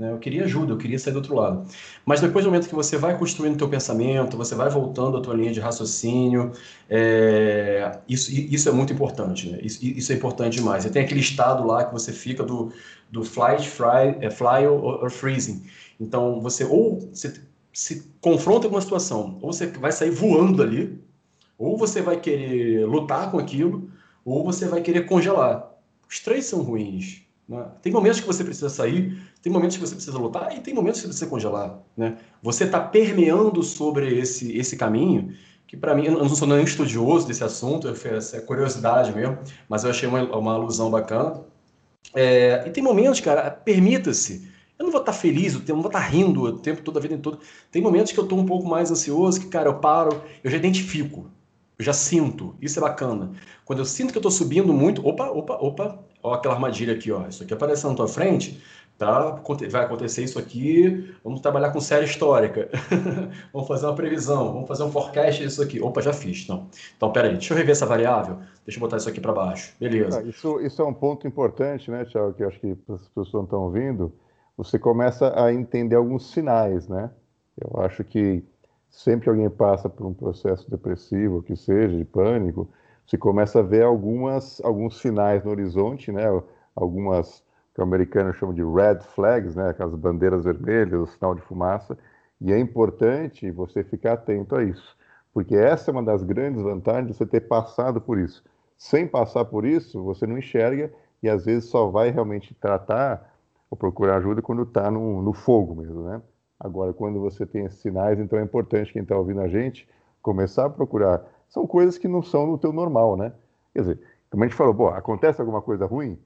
Né? 0.00 0.10
Eu 0.10 0.18
queria 0.18 0.44
ajuda, 0.44 0.72
eu 0.72 0.78
queria 0.78 0.98
sair 0.98 1.12
do 1.12 1.18
outro 1.18 1.34
lado. 1.34 1.66
Mas 2.06 2.20
depois 2.20 2.44
do 2.44 2.50
momento 2.50 2.68
que 2.68 2.74
você 2.74 2.96
vai 2.96 3.18
construindo 3.18 3.54
o 3.54 3.58
teu 3.58 3.68
pensamento, 3.68 4.36
você 4.36 4.54
vai 4.54 4.70
voltando 4.70 5.16
a 5.18 5.20
tua 5.20 5.34
linha 5.34 5.52
de 5.52 5.60
raciocínio, 5.60 6.52
é... 6.88 7.98
isso, 8.08 8.32
isso 8.32 8.68
é 8.68 8.72
muito 8.72 8.92
importante, 8.92 9.50
né? 9.50 9.58
Isso, 9.62 9.84
isso 9.84 10.12
é 10.12 10.14
importante 10.16 10.56
demais. 10.56 10.84
E 10.86 10.90
tem 10.90 11.02
aquele 11.02 11.20
estado 11.20 11.66
lá 11.66 11.84
que 11.84 11.92
você 11.92 12.12
fica 12.12 12.42
do, 12.42 12.72
do 13.10 13.22
flight, 13.22 13.68
fly, 13.68 14.16
é, 14.20 14.30
fly 14.30 14.66
or, 14.66 15.04
or 15.04 15.10
freezing. 15.10 15.62
Então, 16.00 16.40
você 16.40 16.64
ou 16.64 17.00
você 17.12 17.34
se 17.72 18.10
confronta 18.20 18.68
com 18.68 18.74
uma 18.74 18.80
situação, 18.80 19.38
ou 19.42 19.52
você 19.52 19.66
vai 19.66 19.92
sair 19.92 20.10
voando 20.10 20.62
ali, 20.62 20.98
Ou 21.58 21.76
você 21.76 22.00
vai 22.02 22.18
querer 22.20 22.86
lutar 22.86 23.30
com 23.30 23.38
aquilo, 23.38 23.90
ou 24.24 24.44
você 24.44 24.66
vai 24.66 24.80
querer 24.82 25.06
congelar. 25.06 25.70
Os 26.08 26.20
três 26.20 26.46
são 26.46 26.62
ruins. 26.62 27.22
Né? 27.50 27.66
Tem 27.82 27.92
momentos 27.92 28.20
que 28.20 28.26
você 28.26 28.44
precisa 28.44 28.70
sair, 28.70 29.20
tem 29.42 29.52
momentos 29.52 29.76
que 29.76 29.84
você 29.84 29.96
precisa 29.96 30.16
lutar 30.16 30.56
e 30.56 30.60
tem 30.60 30.72
momentos 30.72 31.00
que 31.00 31.02
você 31.02 31.08
precisa 31.08 31.28
congelar. 31.28 31.80
Né? 31.96 32.16
Você 32.40 32.64
está 32.64 32.78
permeando 32.78 33.60
sobre 33.64 34.16
esse, 34.16 34.56
esse 34.56 34.76
caminho 34.76 35.34
que 35.66 35.76
para 35.76 35.94
mim, 35.94 36.06
eu 36.06 36.12
não 36.12 36.28
sou 36.28 36.48
nenhum 36.48 36.64
estudioso 36.64 37.28
desse 37.28 37.44
assunto, 37.44 37.86
é 37.88 38.40
curiosidade 38.40 39.12
mesmo, 39.14 39.38
mas 39.68 39.84
eu 39.84 39.90
achei 39.90 40.08
uma, 40.08 40.22
uma 40.36 40.54
alusão 40.54 40.90
bacana. 40.90 41.44
É, 42.12 42.64
e 42.66 42.70
tem 42.70 42.82
momentos, 42.82 43.20
cara, 43.20 43.50
permita-se. 43.52 44.50
Eu 44.76 44.84
não 44.84 44.90
vou 44.90 45.00
estar 45.00 45.12
tá 45.12 45.18
feliz 45.18 45.54
tempo, 45.54 45.74
não 45.74 45.82
vou 45.82 45.90
estar 45.90 46.00
tá 46.00 46.06
rindo 46.06 46.42
o 46.42 46.58
tempo 46.58 46.82
todo, 46.82 46.96
a 46.96 47.00
vida 47.00 47.16
toda. 47.18 47.38
Tem 47.70 47.80
momentos 47.80 48.10
que 48.10 48.18
eu 48.18 48.24
estou 48.24 48.36
um 48.36 48.46
pouco 48.46 48.66
mais 48.66 48.90
ansioso, 48.90 49.40
que, 49.40 49.46
cara, 49.46 49.68
eu 49.68 49.78
paro, 49.78 50.20
eu 50.42 50.50
já 50.50 50.56
identifico, 50.56 51.30
eu 51.78 51.84
já 51.84 51.92
sinto. 51.92 52.56
Isso 52.60 52.80
é 52.80 52.82
bacana. 52.82 53.30
Quando 53.64 53.78
eu 53.78 53.84
sinto 53.84 54.10
que 54.10 54.18
eu 54.18 54.20
estou 54.20 54.32
subindo 54.32 54.72
muito, 54.72 55.06
opa, 55.06 55.28
opa, 55.30 55.54
opa, 55.54 55.98
ó 56.22 56.34
aquela 56.34 56.54
armadilha 56.54 56.94
aqui, 56.94 57.10
ó. 57.10 57.26
Isso 57.26 57.42
aqui 57.42 57.52
aparecendo 57.52 57.90
na 57.90 57.96
tua 57.96 58.08
frente, 58.08 58.62
tá? 58.98 59.40
vai 59.70 59.84
acontecer 59.84 60.22
isso 60.22 60.38
aqui, 60.38 61.14
vamos 61.24 61.40
trabalhar 61.40 61.70
com 61.70 61.80
série 61.80 62.04
histórica, 62.04 62.68
vamos 63.52 63.66
fazer 63.66 63.86
uma 63.86 63.94
previsão, 63.94 64.52
vamos 64.52 64.68
fazer 64.68 64.82
um 64.82 64.90
forecast 64.90 65.42
disso 65.42 65.62
aqui. 65.62 65.80
Opa, 65.80 66.02
já 66.02 66.12
fiz, 66.12 66.46
não. 66.46 66.68
Então, 66.96 67.10
peraí, 67.10 67.32
deixa 67.32 67.54
eu 67.54 67.56
rever 67.56 67.72
essa 67.72 67.86
variável, 67.86 68.38
deixa 68.64 68.78
eu 68.78 68.80
botar 68.80 68.98
isso 68.98 69.08
aqui 69.08 69.20
para 69.20 69.32
baixo. 69.32 69.74
Beleza. 69.80 70.20
Ah, 70.20 70.22
isso, 70.22 70.60
isso 70.60 70.82
é 70.82 70.84
um 70.84 70.94
ponto 70.94 71.26
importante, 71.26 71.90
né, 71.90 72.04
Tiago, 72.04 72.34
que 72.34 72.42
eu 72.42 72.48
acho 72.48 72.60
que 72.60 72.76
as 72.88 73.08
pessoas 73.08 73.44
estão 73.44 73.62
ouvindo. 73.62 74.12
Você 74.56 74.78
começa 74.78 75.32
a 75.42 75.52
entender 75.52 75.96
alguns 75.96 76.30
sinais, 76.30 76.86
né? 76.86 77.10
Eu 77.58 77.80
acho 77.82 78.04
que 78.04 78.44
sempre 78.90 79.24
que 79.24 79.30
alguém 79.30 79.48
passa 79.48 79.88
por 79.88 80.06
um 80.06 80.12
processo 80.12 80.70
depressivo, 80.70 81.42
que 81.42 81.56
seja, 81.56 81.96
de 81.96 82.04
pânico, 82.04 82.68
você 83.10 83.18
começa 83.18 83.58
a 83.58 83.62
ver 83.62 83.82
algumas, 83.82 84.60
alguns 84.62 85.00
sinais 85.00 85.42
no 85.42 85.50
horizonte, 85.50 86.12
né? 86.12 86.22
Algumas 86.76 87.42
que 87.74 87.80
o 87.80 87.82
americano 87.82 88.32
chama 88.32 88.54
de 88.54 88.62
red 88.62 89.00
flags, 89.00 89.56
né, 89.56 89.70
aquelas 89.70 89.96
bandeiras 89.96 90.44
vermelhas, 90.44 91.00
o 91.00 91.06
sinal 91.08 91.34
de 91.34 91.40
fumaça, 91.40 91.98
e 92.40 92.52
é 92.52 92.58
importante 92.58 93.50
você 93.50 93.82
ficar 93.82 94.12
atento 94.12 94.54
a 94.54 94.62
isso, 94.62 94.96
porque 95.34 95.56
essa 95.56 95.90
é 95.90 95.92
uma 95.92 96.04
das 96.04 96.22
grandes 96.22 96.62
vantagens 96.62 97.08
de 97.08 97.14
você 97.14 97.26
ter 97.26 97.40
passado 97.40 98.00
por 98.00 98.16
isso. 98.16 98.44
Sem 98.78 99.08
passar 99.08 99.44
por 99.44 99.64
isso, 99.64 100.02
você 100.04 100.24
não 100.24 100.38
enxerga 100.38 100.92
e 101.20 101.28
às 101.28 101.44
vezes 101.44 101.68
só 101.68 101.88
vai 101.88 102.10
realmente 102.10 102.54
tratar 102.54 103.34
ou 103.68 103.76
procurar 103.76 104.18
ajuda 104.18 104.40
quando 104.40 104.62
está 104.62 104.88
no, 104.88 105.20
no, 105.20 105.32
fogo 105.32 105.74
mesmo, 105.74 106.02
né? 106.02 106.22
Agora, 106.58 106.92
quando 106.92 107.18
você 107.18 107.44
tem 107.44 107.64
esses 107.64 107.80
sinais, 107.80 108.20
então 108.20 108.38
é 108.38 108.42
importante 108.42 108.92
quem 108.92 109.02
está 109.02 109.16
ouvindo 109.16 109.40
a 109.40 109.48
gente 109.48 109.88
começar 110.22 110.66
a 110.66 110.70
procurar. 110.70 111.24
São 111.50 111.66
coisas 111.66 111.98
que 111.98 112.08
não 112.08 112.22
são 112.22 112.46
no 112.46 112.56
teu 112.56 112.72
normal, 112.72 113.16
né? 113.16 113.32
Quer 113.74 113.80
dizer, 113.80 114.00
como 114.30 114.42
a 114.42 114.46
gente 114.46 114.56
falou, 114.56 114.74
pô, 114.74 114.88
acontece 114.88 115.40
alguma 115.40 115.60
coisa 115.60 115.84
ruim, 115.84 116.18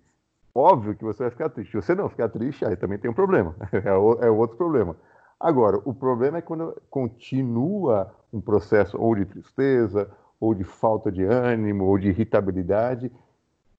Óbvio 0.54 0.94
que 0.94 1.02
você 1.02 1.24
vai 1.24 1.30
ficar 1.30 1.48
triste. 1.48 1.72
Se 1.72 1.76
você 1.76 1.94
não 1.96 2.08
ficar 2.08 2.28
triste, 2.28 2.64
aí 2.64 2.76
também 2.76 2.98
tem 2.98 3.10
um 3.10 3.14
problema. 3.14 3.54
É, 3.72 3.88
é 4.26 4.30
outro 4.30 4.56
problema. 4.56 4.96
Agora, 5.38 5.80
o 5.84 5.92
problema 5.92 6.38
é 6.38 6.40
quando 6.40 6.80
continua 6.88 8.14
um 8.32 8.40
processo 8.40 8.96
ou 8.96 9.16
de 9.16 9.24
tristeza, 9.24 10.08
ou 10.38 10.54
de 10.54 10.62
falta 10.62 11.10
de 11.10 11.24
ânimo, 11.24 11.84
ou 11.84 11.98
de 11.98 12.08
irritabilidade, 12.08 13.10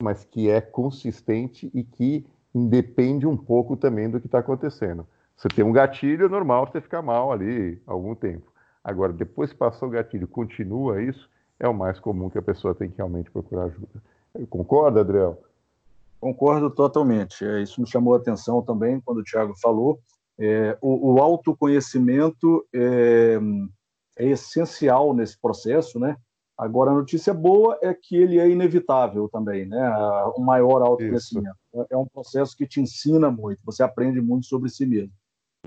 mas 0.02 0.26
que 0.26 0.50
é 0.50 0.60
consistente 0.60 1.72
e 1.74 1.84
que 1.84 2.26
independe 2.54 3.26
um 3.26 3.38
pouco 3.38 3.78
também 3.78 4.10
do 4.10 4.20
que 4.20 4.28
está 4.28 4.40
acontecendo. 4.40 5.08
Você 5.36 5.48
tem 5.48 5.64
um 5.64 5.72
gatilho, 5.72 6.26
é 6.26 6.30
normal 6.30 6.68
você 6.68 6.82
ficar 6.82 7.02
mal 7.02 7.32
ali 7.32 7.82
algum 7.88 8.14
tempo. 8.14 8.52
Agora, 8.84 9.14
depois 9.14 9.52
que 9.52 9.58
passou 9.58 9.88
o 9.88 9.92
gatilho, 9.92 10.28
continua 10.28 11.02
isso, 11.02 11.30
é 11.60 11.68
o 11.68 11.74
mais 11.74 12.00
comum 12.00 12.30
que 12.30 12.38
a 12.38 12.42
pessoa 12.42 12.76
tem 12.76 12.90
que 12.90 12.98
realmente 12.98 13.32
procurar 13.32 13.66
ajuda. 13.66 14.02
Concorda, 14.50 15.02
Adriel? 15.02 15.42
Concordo 16.20 16.70
totalmente. 16.70 17.46
É, 17.46 17.62
isso 17.62 17.80
me 17.80 17.88
chamou 17.88 18.14
a 18.14 18.18
atenção 18.18 18.62
também 18.62 19.00
quando 19.00 19.20
o 19.20 19.24
Tiago 19.24 19.54
falou. 19.62 20.00
É, 20.38 20.78
o, 20.82 21.14
o, 21.14 21.22
autoconhecimento 21.22 22.66
é, 22.74 23.40
é, 24.18 24.26
essencial 24.26 25.14
nesse 25.14 25.40
processo, 25.40 26.00
né? 26.00 26.18
Agora, 26.58 26.92
a 26.92 26.94
notícia 26.94 27.34
boa 27.34 27.78
é 27.82 27.94
que 27.94 28.16
ele 28.16 28.40
é 28.40 28.50
inevitável 28.50 29.30
também, 29.30 29.66
né? 29.66 29.90
O 30.36 30.42
maior 30.42 30.82
autoconhecimento. 30.82 31.58
Isso. 31.74 31.88
É 31.90 31.98
um 31.98 32.08
processo 32.08 32.56
que 32.56 32.66
te 32.66 32.80
ensina 32.82 33.30
muito, 33.30 33.60
você 33.66 33.84
aprende 33.84 34.22
muito 34.22 34.46
sobre 34.46 34.70
si 34.70 34.86
mesmo. 34.86 35.12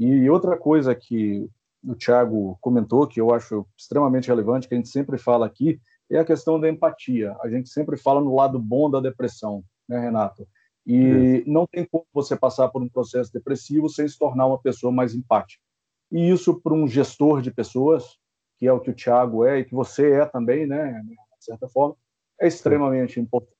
E 0.01 0.29
outra 0.31 0.57
coisa 0.57 0.94
que 0.94 1.48
o 1.83 1.95
Tiago 1.95 2.59
comentou, 2.61 3.07
que 3.07 3.21
eu 3.21 3.33
acho 3.33 3.67
extremamente 3.77 4.29
relevante, 4.29 4.69
que 4.69 4.75
a 4.75 4.77
gente 4.77 4.88
sempre 4.88 5.19
fala 5.19 5.47
aqui, 5.47 5.81
é 6.11 6.19
a 6.19 6.25
questão 6.25 6.59
da 6.59 6.69
empatia. 6.69 7.37
A 7.43 7.49
gente 7.49 7.69
sempre 7.69 7.97
fala 7.97 8.21
no 8.21 8.35
lado 8.35 8.59
bom 8.59 8.91
da 8.91 9.01
depressão 9.01 9.64
né, 9.88 9.99
Renato? 9.99 10.47
E 10.87 11.45
não 11.47 11.67
tem 11.67 11.85
como 11.85 12.07
você 12.12 12.35
passar 12.35 12.69
por 12.69 12.83
um 12.83 12.88
processo 12.88 13.33
depressivo 13.33 13.88
sem 13.88 14.09
se 14.09 14.19
tornar 14.19 14.47
uma 14.47 14.59
pessoa 14.59 14.91
mais 14.91 15.14
empática. 15.14 15.62
E 16.11 16.31
isso, 16.31 16.59
para 16.62 16.73
um 16.73 16.88
gestor 16.88 17.43
de 17.43 17.51
pessoas, 17.51 18.19
que 18.57 18.67
é 18.67 18.73
o 18.73 18.81
que 18.81 18.91
o 18.91 18.95
Tiago 18.95 19.45
é 19.45 19.59
e 19.59 19.64
que 19.64 19.75
você 19.75 20.12
é 20.12 20.25
também, 20.25 20.67
né, 20.67 21.03
de 21.38 21.45
certa 21.45 21.69
forma, 21.69 21.95
é 22.41 22.47
extremamente 22.47 23.14
Sim. 23.14 23.21
importante. 23.21 23.55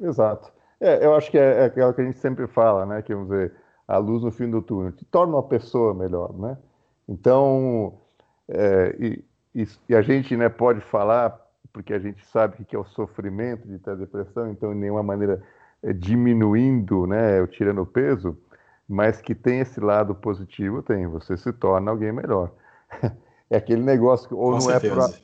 Exato. 0.00 0.50
É, 0.80 1.04
eu 1.04 1.14
acho 1.14 1.30
que 1.30 1.36
é, 1.36 1.58
é 1.58 1.64
aquela 1.66 1.92
que 1.92 2.00
a 2.00 2.04
gente 2.04 2.18
sempre 2.18 2.46
fala, 2.46 2.86
né, 2.86 3.02
que 3.02 3.14
vamos 3.14 3.28
dizer, 3.28 3.54
a 3.86 3.98
luz 3.98 4.22
no 4.22 4.32
fim 4.32 4.48
do 4.50 4.62
túnel, 4.62 4.92
que 4.92 5.04
torna 5.04 5.34
uma 5.34 5.42
pessoa 5.42 5.92
melhor, 5.92 6.32
né? 6.38 6.56
Então, 7.10 7.98
é, 8.48 8.96
e, 9.00 9.24
e, 9.52 9.68
e, 9.88 9.96
a 9.96 10.00
gente 10.00 10.36
né, 10.36 10.48
pode 10.48 10.80
falar 10.80 11.36
porque 11.72 11.92
a 11.92 11.98
gente 11.98 12.24
sabe 12.26 12.64
que 12.64 12.76
é 12.76 12.78
o 12.78 12.84
sofrimento 12.84 13.66
de 13.66 13.78
ter 13.78 13.96
depressão, 13.96 14.48
então, 14.48 14.72
de 14.72 14.78
nenhuma 14.78 15.02
maneira 15.02 15.42
é, 15.82 15.92
diminuindo, 15.92 17.06
né, 17.08 17.44
tirando 17.48 17.84
peso, 17.84 18.38
mas 18.88 19.20
que 19.20 19.34
tem 19.34 19.60
esse 19.60 19.80
lado 19.80 20.14
positivo, 20.14 20.82
tem. 20.82 21.06
Você 21.08 21.36
se 21.36 21.52
torna 21.52 21.90
alguém 21.90 22.12
melhor. 22.12 22.52
É 23.52 23.56
aquele 23.56 23.82
negócio 23.82 24.28
que, 24.28 24.34
ou 24.34 24.52
Com 24.52 24.58
não 24.58 24.70
é 24.70 24.78
certeza. 24.78 24.94
é 24.94 25.08
por, 25.08 25.20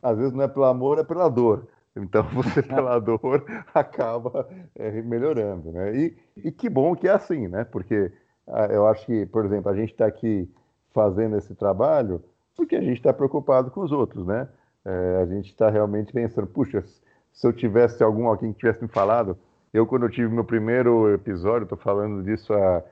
às 0.00 0.16
vezes 0.16 0.32
não 0.32 0.44
é 0.44 0.46
pelo 0.46 0.66
amor, 0.66 1.00
é 1.00 1.02
pela 1.02 1.28
dor. 1.28 1.66
Então, 1.96 2.22
você 2.32 2.62
pela 2.62 2.96
dor 3.02 3.44
acaba 3.74 4.48
é, 4.76 5.02
melhorando, 5.02 5.72
né? 5.72 5.92
E, 5.96 6.16
e 6.36 6.52
que 6.52 6.68
bom 6.68 6.94
que 6.94 7.08
é 7.08 7.10
assim, 7.10 7.48
né? 7.48 7.64
Porque 7.64 8.12
ah, 8.46 8.66
eu 8.66 8.86
acho 8.86 9.04
que, 9.06 9.26
por 9.26 9.44
exemplo, 9.44 9.72
a 9.72 9.74
gente 9.74 9.90
está 9.90 10.06
aqui 10.06 10.48
fazendo 10.94 11.36
esse 11.36 11.54
trabalho 11.54 12.22
porque 12.56 12.76
a 12.76 12.80
gente 12.80 12.98
está 12.98 13.12
preocupado 13.12 13.70
com 13.70 13.80
os 13.80 13.92
outros, 13.92 14.26
né? 14.26 14.48
É, 14.84 15.20
a 15.22 15.26
gente 15.26 15.46
está 15.50 15.68
realmente 15.70 16.12
pensando, 16.12 16.46
puxa, 16.46 16.84
se 17.32 17.46
eu 17.46 17.52
tivesse 17.52 18.02
algum 18.02 18.28
alguém 18.28 18.52
que 18.52 18.60
tivesse 18.60 18.82
me 18.82 18.88
falado, 18.88 19.36
eu 19.72 19.86
quando 19.86 20.04
eu 20.04 20.10
tive 20.10 20.32
meu 20.32 20.44
primeiro 20.44 21.12
episódio, 21.12 21.64
estou 21.64 21.78
falando 21.78 22.22
disso 22.22 22.52
há, 22.52 22.82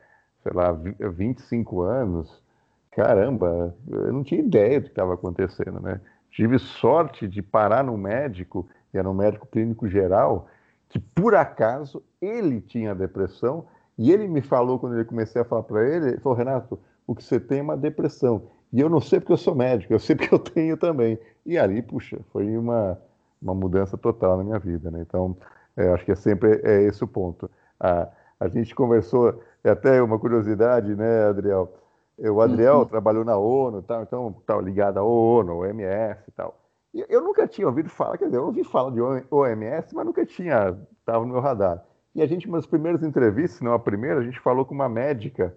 sei 0.43 0.53
lá, 0.53 0.73
25 0.73 1.83
anos, 1.83 2.43
caramba, 2.91 3.75
eu 3.89 4.13
não 4.13 4.25
tinha 4.25 4.41
ideia 4.41 4.81
do 4.81 4.85
que 4.85 4.91
estava 4.91 5.15
acontecendo, 5.15 5.81
né? 5.81 6.01
Tive 6.31 6.59
sorte 6.59 7.29
de 7.29 7.43
parar 7.43 7.85
no 7.85 7.97
médico, 7.97 8.69
e 8.93 8.99
era 8.99 9.09
um 9.09 9.15
médico 9.15 9.47
clínico 9.47 9.87
geral, 9.87 10.49
que 10.89 10.99
por 10.99 11.35
acaso 11.35 12.03
ele 12.21 12.61
tinha 12.61 12.95
depressão, 12.95 13.67
e 13.99 14.11
ele 14.11 14.27
me 14.27 14.41
falou, 14.41 14.79
quando 14.79 14.99
eu 14.99 15.05
comecei 15.05 15.41
a 15.41 15.45
falar 15.45 15.63
para 15.63 15.87
ele, 15.87 16.09
ele 16.09 16.21
falou, 16.21 16.37
Renato, 16.37 16.81
o 17.13 17.15
que 17.17 17.23
você 17.23 17.39
tem 17.39 17.61
é 17.61 17.63
uma 17.63 17.77
depressão. 17.77 18.51
E 18.73 18.81
eu 18.81 18.89
não 18.89 19.01
sei 19.01 19.21
porque 19.21 19.33
eu 19.33 19.37
sou 19.37 19.55
médico, 19.55 19.93
eu 19.93 19.99
sei 19.99 20.17
porque 20.17 20.35
eu 20.35 20.39
tenho 20.39 20.77
também. 20.77 21.19
E 21.45 21.59
ali, 21.59 21.83
puxa, 21.83 22.19
foi 22.33 22.57
uma, 22.57 22.99
uma 23.41 23.55
mudança 23.55 23.99
total 23.99 24.39
na 24.39 24.45
minha 24.45 24.59
vida, 24.59 24.91
né? 24.91 25.03
Então, 25.03 25.37
é, 25.77 25.89
acho 25.93 26.05
que 26.05 26.13
é 26.13 26.17
sempre 26.17 26.61
é 26.65 26.83
esse 26.83 27.05
o 27.05 27.07
ponto. 27.07 27.51
A, 27.79 28.09
a 28.41 28.49
gente 28.49 28.75
conversou, 28.75 29.43
é 29.63 29.71
até 29.71 30.03
uma 30.03 30.19
curiosidade, 30.19 30.95
né, 30.95 31.27
Adriel? 31.27 31.73
O 32.19 32.41
Adriel 32.41 32.81
uhum. 32.81 32.85
trabalhou 32.85 33.25
na 33.25 33.37
ONU, 33.37 33.83
tal, 33.83 34.03
então 34.03 34.33
tá 34.47 34.57
ligado 34.61 34.99
à 34.99 35.03
ONU, 35.03 35.59
OMS 35.59 36.23
e 36.29 36.31
tal. 36.33 36.59
E 36.95 37.05
eu 37.09 37.23
nunca 37.23 37.47
tinha 37.47 37.67
ouvido 37.67 37.89
falar, 37.89 38.19
quer 38.19 38.27
dizer, 38.27 38.37
eu 38.37 38.45
ouvi 38.45 38.63
falar 38.65 38.91
de 38.91 39.01
OMS, 39.31 39.95
mas 39.95 40.07
nunca 40.07 40.27
tinha, 40.27 40.77
estava 41.01 41.25
no 41.25 41.33
meu 41.33 41.41
radar. 41.41 41.83
E 42.15 42.21
a 42.21 42.27
gente, 42.27 42.49
nas 42.51 42.67
primeiras 42.67 43.03
entrevistas, 43.03 43.61
não 43.63 43.73
a 43.73 43.79
primeira, 43.79 44.21
a 44.21 44.23
gente 44.23 44.39
falou 44.41 44.65
com 44.67 44.75
uma 44.75 44.89
médica 44.89 45.57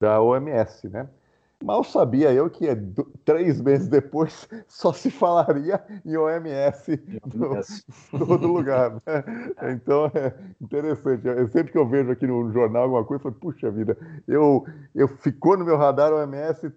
da 0.00 0.20
OMS, 0.20 0.88
né? 0.88 1.08
Mal 1.64 1.82
sabia 1.82 2.32
eu 2.32 2.48
que 2.48 2.66
três 3.24 3.60
meses 3.60 3.88
depois 3.88 4.48
só 4.68 4.92
se 4.92 5.10
falaria 5.10 5.82
em 6.06 6.16
OMS 6.16 7.00
no, 7.34 8.26
todo 8.26 8.46
lugar. 8.46 8.92
Né? 8.92 9.72
Então 9.72 10.06
é 10.14 10.32
interessante. 10.60 11.26
Eu, 11.26 11.48
sempre 11.48 11.72
que 11.72 11.78
eu 11.78 11.88
vejo 11.88 12.12
aqui 12.12 12.28
no 12.28 12.52
jornal 12.52 12.84
alguma 12.84 13.04
coisa, 13.04 13.20
eu 13.20 13.32
falo, 13.32 13.34
puxa 13.40 13.70
vida, 13.72 13.98
eu, 14.28 14.64
eu 14.94 15.08
ficou 15.08 15.56
no 15.56 15.64
meu 15.64 15.76
radar 15.76 16.12
OMS 16.12 16.72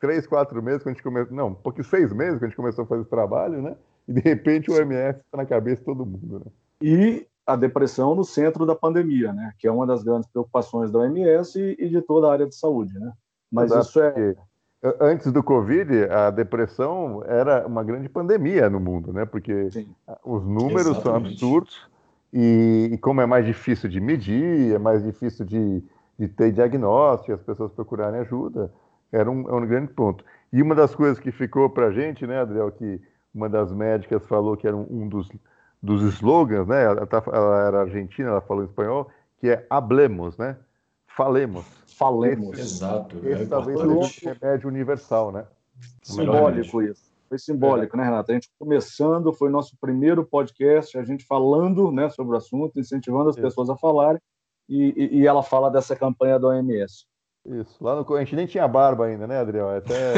três, 0.00 0.26
quatro 0.26 0.62
meses 0.62 0.82
quando 0.82 0.92
a 0.92 0.94
gente 0.94 1.02
começou. 1.02 1.36
Não, 1.36 1.52
porque 1.52 1.82
seis 1.82 2.10
meses 2.10 2.38
que 2.38 2.46
a 2.46 2.48
gente 2.48 2.56
começou 2.56 2.84
a 2.84 2.86
fazer 2.86 3.02
esse 3.02 3.10
trabalho, 3.10 3.60
né? 3.60 3.76
E 4.08 4.14
de 4.14 4.20
repente 4.20 4.70
o 4.70 4.74
OMS 4.74 5.20
está 5.20 5.36
na 5.36 5.44
cabeça 5.44 5.80
de 5.80 5.84
todo 5.84 6.06
mundo. 6.06 6.38
Né? 6.38 6.52
E 6.80 7.26
a 7.52 7.56
depressão 7.56 8.14
no 8.14 8.24
centro 8.24 8.66
da 8.66 8.74
pandemia, 8.74 9.32
né? 9.32 9.52
Que 9.58 9.66
é 9.66 9.72
uma 9.72 9.86
das 9.86 10.02
grandes 10.02 10.28
preocupações 10.28 10.90
da 10.90 11.00
OMS 11.00 11.58
e, 11.58 11.76
e 11.78 11.88
de 11.88 12.00
toda 12.02 12.28
a 12.28 12.32
área 12.32 12.46
de 12.46 12.54
saúde, 12.54 12.98
né? 12.98 13.12
Mas 13.50 13.70
isso 13.70 14.00
é. 14.00 14.34
antes 15.00 15.30
do 15.30 15.42
Covid, 15.42 16.04
a 16.10 16.30
depressão 16.30 17.22
era 17.26 17.66
uma 17.66 17.84
grande 17.84 18.08
pandemia 18.08 18.70
no 18.70 18.80
mundo, 18.80 19.12
né? 19.12 19.24
Porque 19.26 19.70
Sim. 19.70 19.94
os 20.24 20.42
números 20.44 20.86
Exatamente. 20.86 21.02
são 21.02 21.16
absurdos 21.16 21.92
e, 22.32 22.90
e, 22.92 22.98
como 22.98 23.20
é 23.20 23.26
mais 23.26 23.44
difícil 23.44 23.90
de 23.90 24.00
medir, 24.00 24.74
é 24.74 24.78
mais 24.78 25.04
difícil 25.04 25.44
de, 25.44 25.84
de 26.18 26.28
ter 26.28 26.50
diagnóstico, 26.50 27.32
as 27.32 27.42
pessoas 27.42 27.70
procurarem 27.72 28.20
ajuda, 28.20 28.72
era 29.12 29.30
um, 29.30 29.48
é 29.48 29.52
um 29.52 29.66
grande 29.66 29.92
ponto. 29.92 30.24
E 30.50 30.62
uma 30.62 30.74
das 30.74 30.94
coisas 30.94 31.18
que 31.18 31.30
ficou 31.30 31.68
para 31.68 31.88
a 31.88 31.92
gente, 31.92 32.26
né, 32.26 32.40
Adriel, 32.40 32.72
que 32.72 33.00
uma 33.34 33.48
das 33.48 33.70
médicas 33.72 34.24
falou 34.26 34.56
que 34.56 34.66
era 34.66 34.74
um, 34.74 34.86
um 34.90 35.08
dos, 35.08 35.28
dos 35.82 36.02
slogans, 36.14 36.66
né? 36.66 36.84
Ela, 36.84 37.06
tá, 37.06 37.22
ela, 37.26 37.66
era 37.66 37.80
argentina, 37.80 38.28
ela 38.28 38.40
falou 38.40 38.62
em 38.62 38.66
espanhol, 38.66 39.10
que 39.38 39.48
é 39.48 39.66
hablemos, 39.68 40.38
né? 40.38 40.56
Falemos. 41.06 41.66
Falemos. 41.86 42.58
Esse, 42.58 42.76
Exato. 42.76 43.18
Esse 43.26 43.42
é 43.42 43.46
talvez 43.46 43.78
seja 43.78 43.92
um 43.92 44.34
remédio 44.34 44.68
universal, 44.68 45.32
né? 45.32 45.44
Simbólico 46.02 46.82
isso. 46.82 47.12
Foi 47.28 47.38
simbólico, 47.38 47.96
é. 47.96 47.98
né, 47.98 48.04
Renato? 48.04 48.30
A 48.30 48.34
gente 48.34 48.50
começando, 48.58 49.32
foi 49.32 49.50
nosso 49.50 49.76
primeiro 49.80 50.24
podcast, 50.24 50.96
a 50.96 51.02
gente 51.02 51.24
falando 51.24 51.90
né, 51.90 52.08
sobre 52.10 52.34
o 52.34 52.36
assunto, 52.36 52.78
incentivando 52.78 53.30
as 53.30 53.36
pessoas 53.36 53.68
a 53.70 53.76
falarem, 53.76 54.20
e, 54.68 54.94
e, 54.96 55.20
e 55.20 55.26
ela 55.26 55.42
fala 55.42 55.70
dessa 55.70 55.96
campanha 55.96 56.38
da 56.38 56.48
OMS. 56.48 57.06
Isso, 57.44 57.82
lá 57.82 57.96
no 57.96 58.14
a 58.14 58.18
gente 58.20 58.36
nem 58.36 58.46
tinha 58.46 58.68
barba 58.68 59.06
ainda, 59.06 59.26
né, 59.26 59.40
Adriel? 59.40 59.72
É 59.72 59.78
até. 59.78 60.14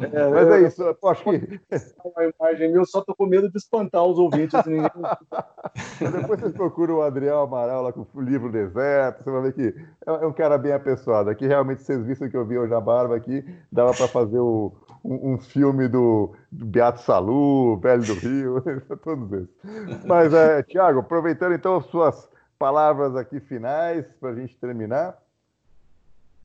é, 0.00 0.30
Mas 0.30 0.48
é 0.48 0.60
isso, 0.62 0.80
eu 0.80 1.08
acho 1.08 1.24
que. 1.24 1.60
Uma 2.04 2.24
imagem 2.24 2.70
eu 2.70 2.86
só 2.86 3.00
tô 3.00 3.12
com 3.12 3.26
medo 3.26 3.50
de 3.50 3.58
espantar 3.58 4.04
os 4.04 4.16
ouvintes. 4.16 4.64
Ninguém... 4.64 4.88
Depois 5.98 6.38
vocês 6.38 6.52
procuram 6.52 6.98
o 6.98 7.02
Adriel 7.02 7.40
Amaral 7.40 7.82
lá 7.82 7.92
com 7.92 8.06
o 8.14 8.20
livro 8.20 8.52
Deserto, 8.52 9.24
você 9.24 9.30
vai 9.30 9.42
ver 9.42 9.54
que 9.54 9.74
é 10.06 10.12
um 10.24 10.32
cara 10.32 10.56
bem 10.56 10.72
apessoado. 10.72 11.30
Aqui 11.30 11.48
realmente 11.48 11.82
vocês 11.82 12.04
viram 12.04 12.30
que 12.30 12.36
eu 12.36 12.46
vi 12.46 12.56
hoje 12.56 12.72
a 12.72 12.80
barba 12.80 13.16
aqui, 13.16 13.44
dava 13.72 13.92
para 13.92 14.06
fazer 14.06 14.38
o, 14.38 14.72
um, 15.04 15.32
um, 15.32 15.38
filme 15.38 15.88
do, 15.88 16.32
do 16.52 16.64
Beato 16.64 17.00
Salu, 17.00 17.76
Velho 17.78 18.04
do 18.04 18.14
Rio, 18.14 18.62
todos 19.02 19.32
esses. 19.32 20.04
Mas, 20.04 20.32
é, 20.32 20.62
Tiago, 20.62 21.00
aproveitando 21.00 21.54
então 21.54 21.80
suas 21.80 22.28
palavras 22.58 23.16
aqui 23.16 23.40
finais 23.40 24.04
para 24.20 24.30
a 24.30 24.34
gente 24.34 24.56
terminar? 24.56 25.16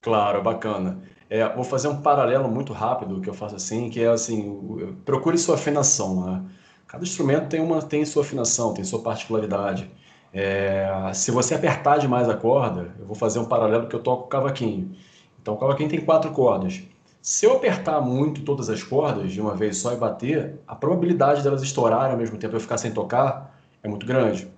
Claro, 0.01 0.41
bacana. 0.41 0.99
É, 1.29 1.47
vou 1.55 1.63
fazer 1.63 1.87
um 1.87 2.01
paralelo 2.01 2.49
muito 2.49 2.73
rápido 2.73 3.21
que 3.21 3.29
eu 3.29 3.33
faço 3.33 3.55
assim, 3.55 3.89
que 3.89 4.03
é 4.03 4.07
assim, 4.07 4.95
procure 5.05 5.37
sua 5.37 5.55
afinação. 5.55 6.25
Né? 6.25 6.43
Cada 6.87 7.03
instrumento 7.03 7.49
tem 7.49 7.61
uma 7.61 7.81
tem 7.81 8.03
sua 8.03 8.23
afinação, 8.23 8.73
tem 8.73 8.83
sua 8.83 9.01
particularidade. 9.01 9.89
É, 10.33 11.11
se 11.13 11.29
você 11.29 11.53
apertar 11.53 11.97
demais 11.99 12.27
a 12.29 12.35
corda, 12.35 12.93
eu 12.99 13.05
vou 13.05 13.15
fazer 13.15 13.39
um 13.39 13.45
paralelo 13.45 13.87
que 13.87 13.95
eu 13.95 14.01
toco 14.01 14.27
cavaquinho. 14.27 14.95
Então, 15.41 15.53
o 15.53 15.57
cavaquinho 15.57 15.89
tem 15.89 16.01
quatro 16.01 16.31
cordas. 16.31 16.81
Se 17.21 17.45
eu 17.45 17.55
apertar 17.55 18.01
muito 18.01 18.41
todas 18.41 18.69
as 18.69 18.81
cordas 18.81 19.31
de 19.31 19.39
uma 19.39 19.55
vez 19.55 19.77
só 19.77 19.93
e 19.93 19.95
bater, 19.95 20.59
a 20.67 20.75
probabilidade 20.75 21.43
delas 21.43 21.61
estourarem 21.61 22.13
ao 22.13 22.17
mesmo 22.17 22.37
tempo 22.37 22.55
e 22.55 22.57
eu 22.57 22.61
ficar 22.61 22.77
sem 22.77 22.91
tocar 22.91 23.55
é 23.83 23.87
muito 23.87 24.05
grande. 24.05 24.49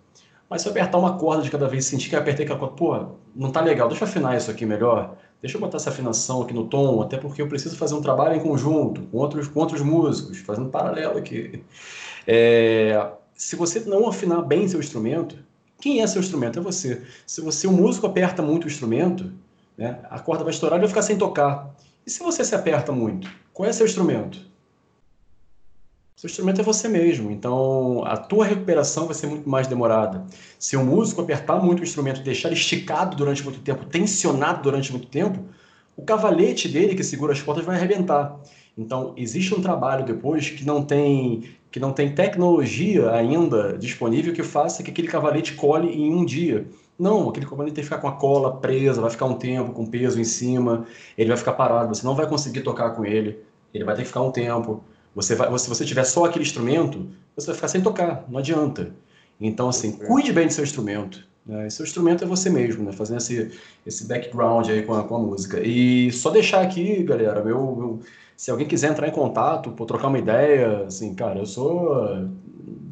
Mas 0.54 0.62
se 0.62 0.68
eu 0.68 0.72
apertar 0.72 1.00
uma 1.00 1.18
corda 1.18 1.42
de 1.42 1.50
cada 1.50 1.68
vez 1.68 1.84
e 1.84 1.90
sentir 1.90 2.10
que 2.10 2.16
eu 2.16 2.20
apertei 2.20 2.46
aquela 2.46 2.60
corda, 2.60 2.76
pô, 2.76 3.16
não 3.36 3.52
tá 3.52 3.60
legal, 3.60 3.88
deixa 3.88 4.04
eu 4.04 4.08
afinar 4.08 4.38
isso 4.38 4.52
aqui 4.52 4.68
melhor, 4.68 5.18
deixa 5.42 5.58
eu 5.58 5.60
botar 5.60 5.78
essa 5.78 5.90
afinação 5.90 6.44
aqui 6.44 6.54
no 6.54 6.68
tom, 6.68 7.02
até 7.02 7.18
porque 7.18 7.42
eu 7.42 7.48
preciso 7.48 7.76
fazer 7.76 7.96
um 7.96 8.04
trabalho 8.04 8.36
em 8.36 8.40
conjunto, 8.40 9.02
com 9.02 9.18
outros, 9.18 9.48
com 9.48 9.60
outros 9.60 9.82
músicos, 9.82 10.38
fazendo 10.38 10.70
paralelo 10.70 11.18
aqui. 11.18 11.64
É, 12.28 13.04
se 13.34 13.56
você 13.56 13.80
não 13.80 14.08
afinar 14.08 14.44
bem 14.44 14.68
seu 14.68 14.80
instrumento, 14.80 15.40
quem 15.82 16.04
é 16.04 16.06
seu 16.06 16.22
instrumento? 16.22 16.60
É 16.60 16.62
você. 16.62 17.02
Se 17.26 17.42
você, 17.42 17.66
o 17.66 17.72
músico, 17.72 18.06
aperta 18.06 18.44
muito 18.44 18.66
o 18.66 18.68
instrumento, 18.68 19.34
né, 19.76 20.02
a 20.08 20.20
corda 20.20 20.44
vai 20.44 20.54
estourar 20.54 20.78
e 20.78 20.82
vai 20.82 20.88
ficar 20.88 21.02
sem 21.02 21.18
tocar. 21.18 21.74
E 22.06 22.12
se 22.12 22.22
você 22.22 22.46
se 22.46 22.54
aperta 22.54 22.92
muito, 22.92 23.28
qual 23.52 23.68
é 23.68 23.74
seu 23.74 23.88
instrumento? 23.88 24.38
Seu 26.24 26.30
instrumento 26.30 26.62
é 26.62 26.64
você 26.64 26.88
mesmo, 26.88 27.30
então 27.32 28.02
a 28.06 28.16
tua 28.16 28.46
recuperação 28.46 29.08
vai 29.08 29.14
ser 29.14 29.28
muito 29.28 29.50
mais 29.50 29.68
demorada. 29.68 30.26
Se 30.58 30.78
o 30.78 30.82
músico 30.82 31.20
apertar 31.20 31.62
muito 31.62 31.82
o 31.82 31.84
instrumento 31.84 32.22
deixar 32.22 32.50
esticado 32.54 33.18
durante 33.18 33.44
muito 33.44 33.60
tempo, 33.60 33.84
tensionado 33.84 34.64
durante 34.64 34.90
muito 34.90 35.08
tempo, 35.08 35.44
o 35.98 36.02
cavalete 36.02 36.70
dele 36.70 36.96
que 36.96 37.04
segura 37.04 37.34
as 37.34 37.42
cordas 37.42 37.66
vai 37.66 37.76
arrebentar. 37.76 38.40
Então 38.78 39.14
existe 39.18 39.54
um 39.54 39.62
trabalho 39.62 40.06
depois 40.06 40.50
que 40.50 40.64
não 40.64 40.82
tem 40.86 41.44
que 41.70 41.78
não 41.78 41.92
tem 41.92 42.16
tecnologia 42.16 43.12
ainda 43.12 43.78
disponível 43.78 44.34
que 44.34 44.44
faça 44.44 44.82
que 44.82 44.92
aquele 44.92 45.10
cavalete 45.10 45.56
cole 45.56 45.90
em 45.90 46.14
um 46.16 46.24
dia. 46.24 46.66
Não, 46.98 47.28
aquele 47.30 47.46
cavalete 47.46 47.76
tem 47.76 47.84
que 47.84 47.90
ficar 47.90 48.00
com 48.00 48.08
a 48.08 48.14
cola 48.14 48.62
presa, 48.62 49.02
vai 49.02 49.12
ficar 49.12 49.26
um 49.26 49.34
tempo 49.38 49.74
com 49.74 49.86
peso 49.86 50.18
em 50.22 50.24
cima, 50.24 50.86
ele 51.18 51.28
vai 51.28 51.38
ficar 51.38 51.52
parado, 51.52 51.94
você 51.94 52.08
não 52.08 52.16
vai 52.16 52.30
conseguir 52.30 52.62
tocar 52.62 52.92
com 52.92 53.04
ele, 53.04 53.44
ele 53.74 53.84
vai 53.84 53.94
ter 53.94 54.04
que 54.04 54.08
ficar 54.08 54.22
um 54.22 54.32
tempo. 54.32 54.82
Você 55.16 55.36
vai, 55.36 55.58
se 55.60 55.70
você 55.70 55.86
tiver 55.86 56.04
só 56.04 56.26
aquele 56.26 56.44
instrumento, 56.44 57.08
você 57.36 57.48
vai 57.48 57.56
ficar 57.56 57.68
sem 57.68 57.82
tocar, 57.82 58.26
não 58.28 58.40
adianta. 58.40 58.92
Então, 59.40 59.70
assim, 59.70 59.92
cuide 59.92 60.32
bem 60.32 60.48
do 60.48 60.54
seu 60.54 60.64
instrumento. 60.64 61.26
Né? 61.46 61.70
seu 61.70 61.86
instrumento 61.86 62.24
é 62.24 62.28
você 62.28 62.50
mesmo, 62.50 62.86
né? 62.86 62.94
fazendo 62.94 63.18
esse, 63.18 63.52
esse 63.86 64.08
background 64.08 64.70
aí 64.70 64.82
com 64.84 64.94
a, 64.94 65.04
com 65.04 65.18
a 65.18 65.20
música. 65.20 65.60
E 65.60 66.10
só 66.12 66.30
deixar 66.30 66.62
aqui, 66.62 67.04
galera, 67.04 67.44
meu, 67.44 67.76
meu, 67.76 68.00
se 68.38 68.50
alguém 68.50 68.66
quiser 68.66 68.92
entrar 68.92 69.08
em 69.08 69.12
contato, 69.12 69.72
por 69.72 69.86
trocar 69.86 70.08
uma 70.08 70.20
ideia, 70.20 70.86
assim, 70.86 71.14
cara, 71.14 71.40
eu 71.40 71.46
sou 71.46 72.30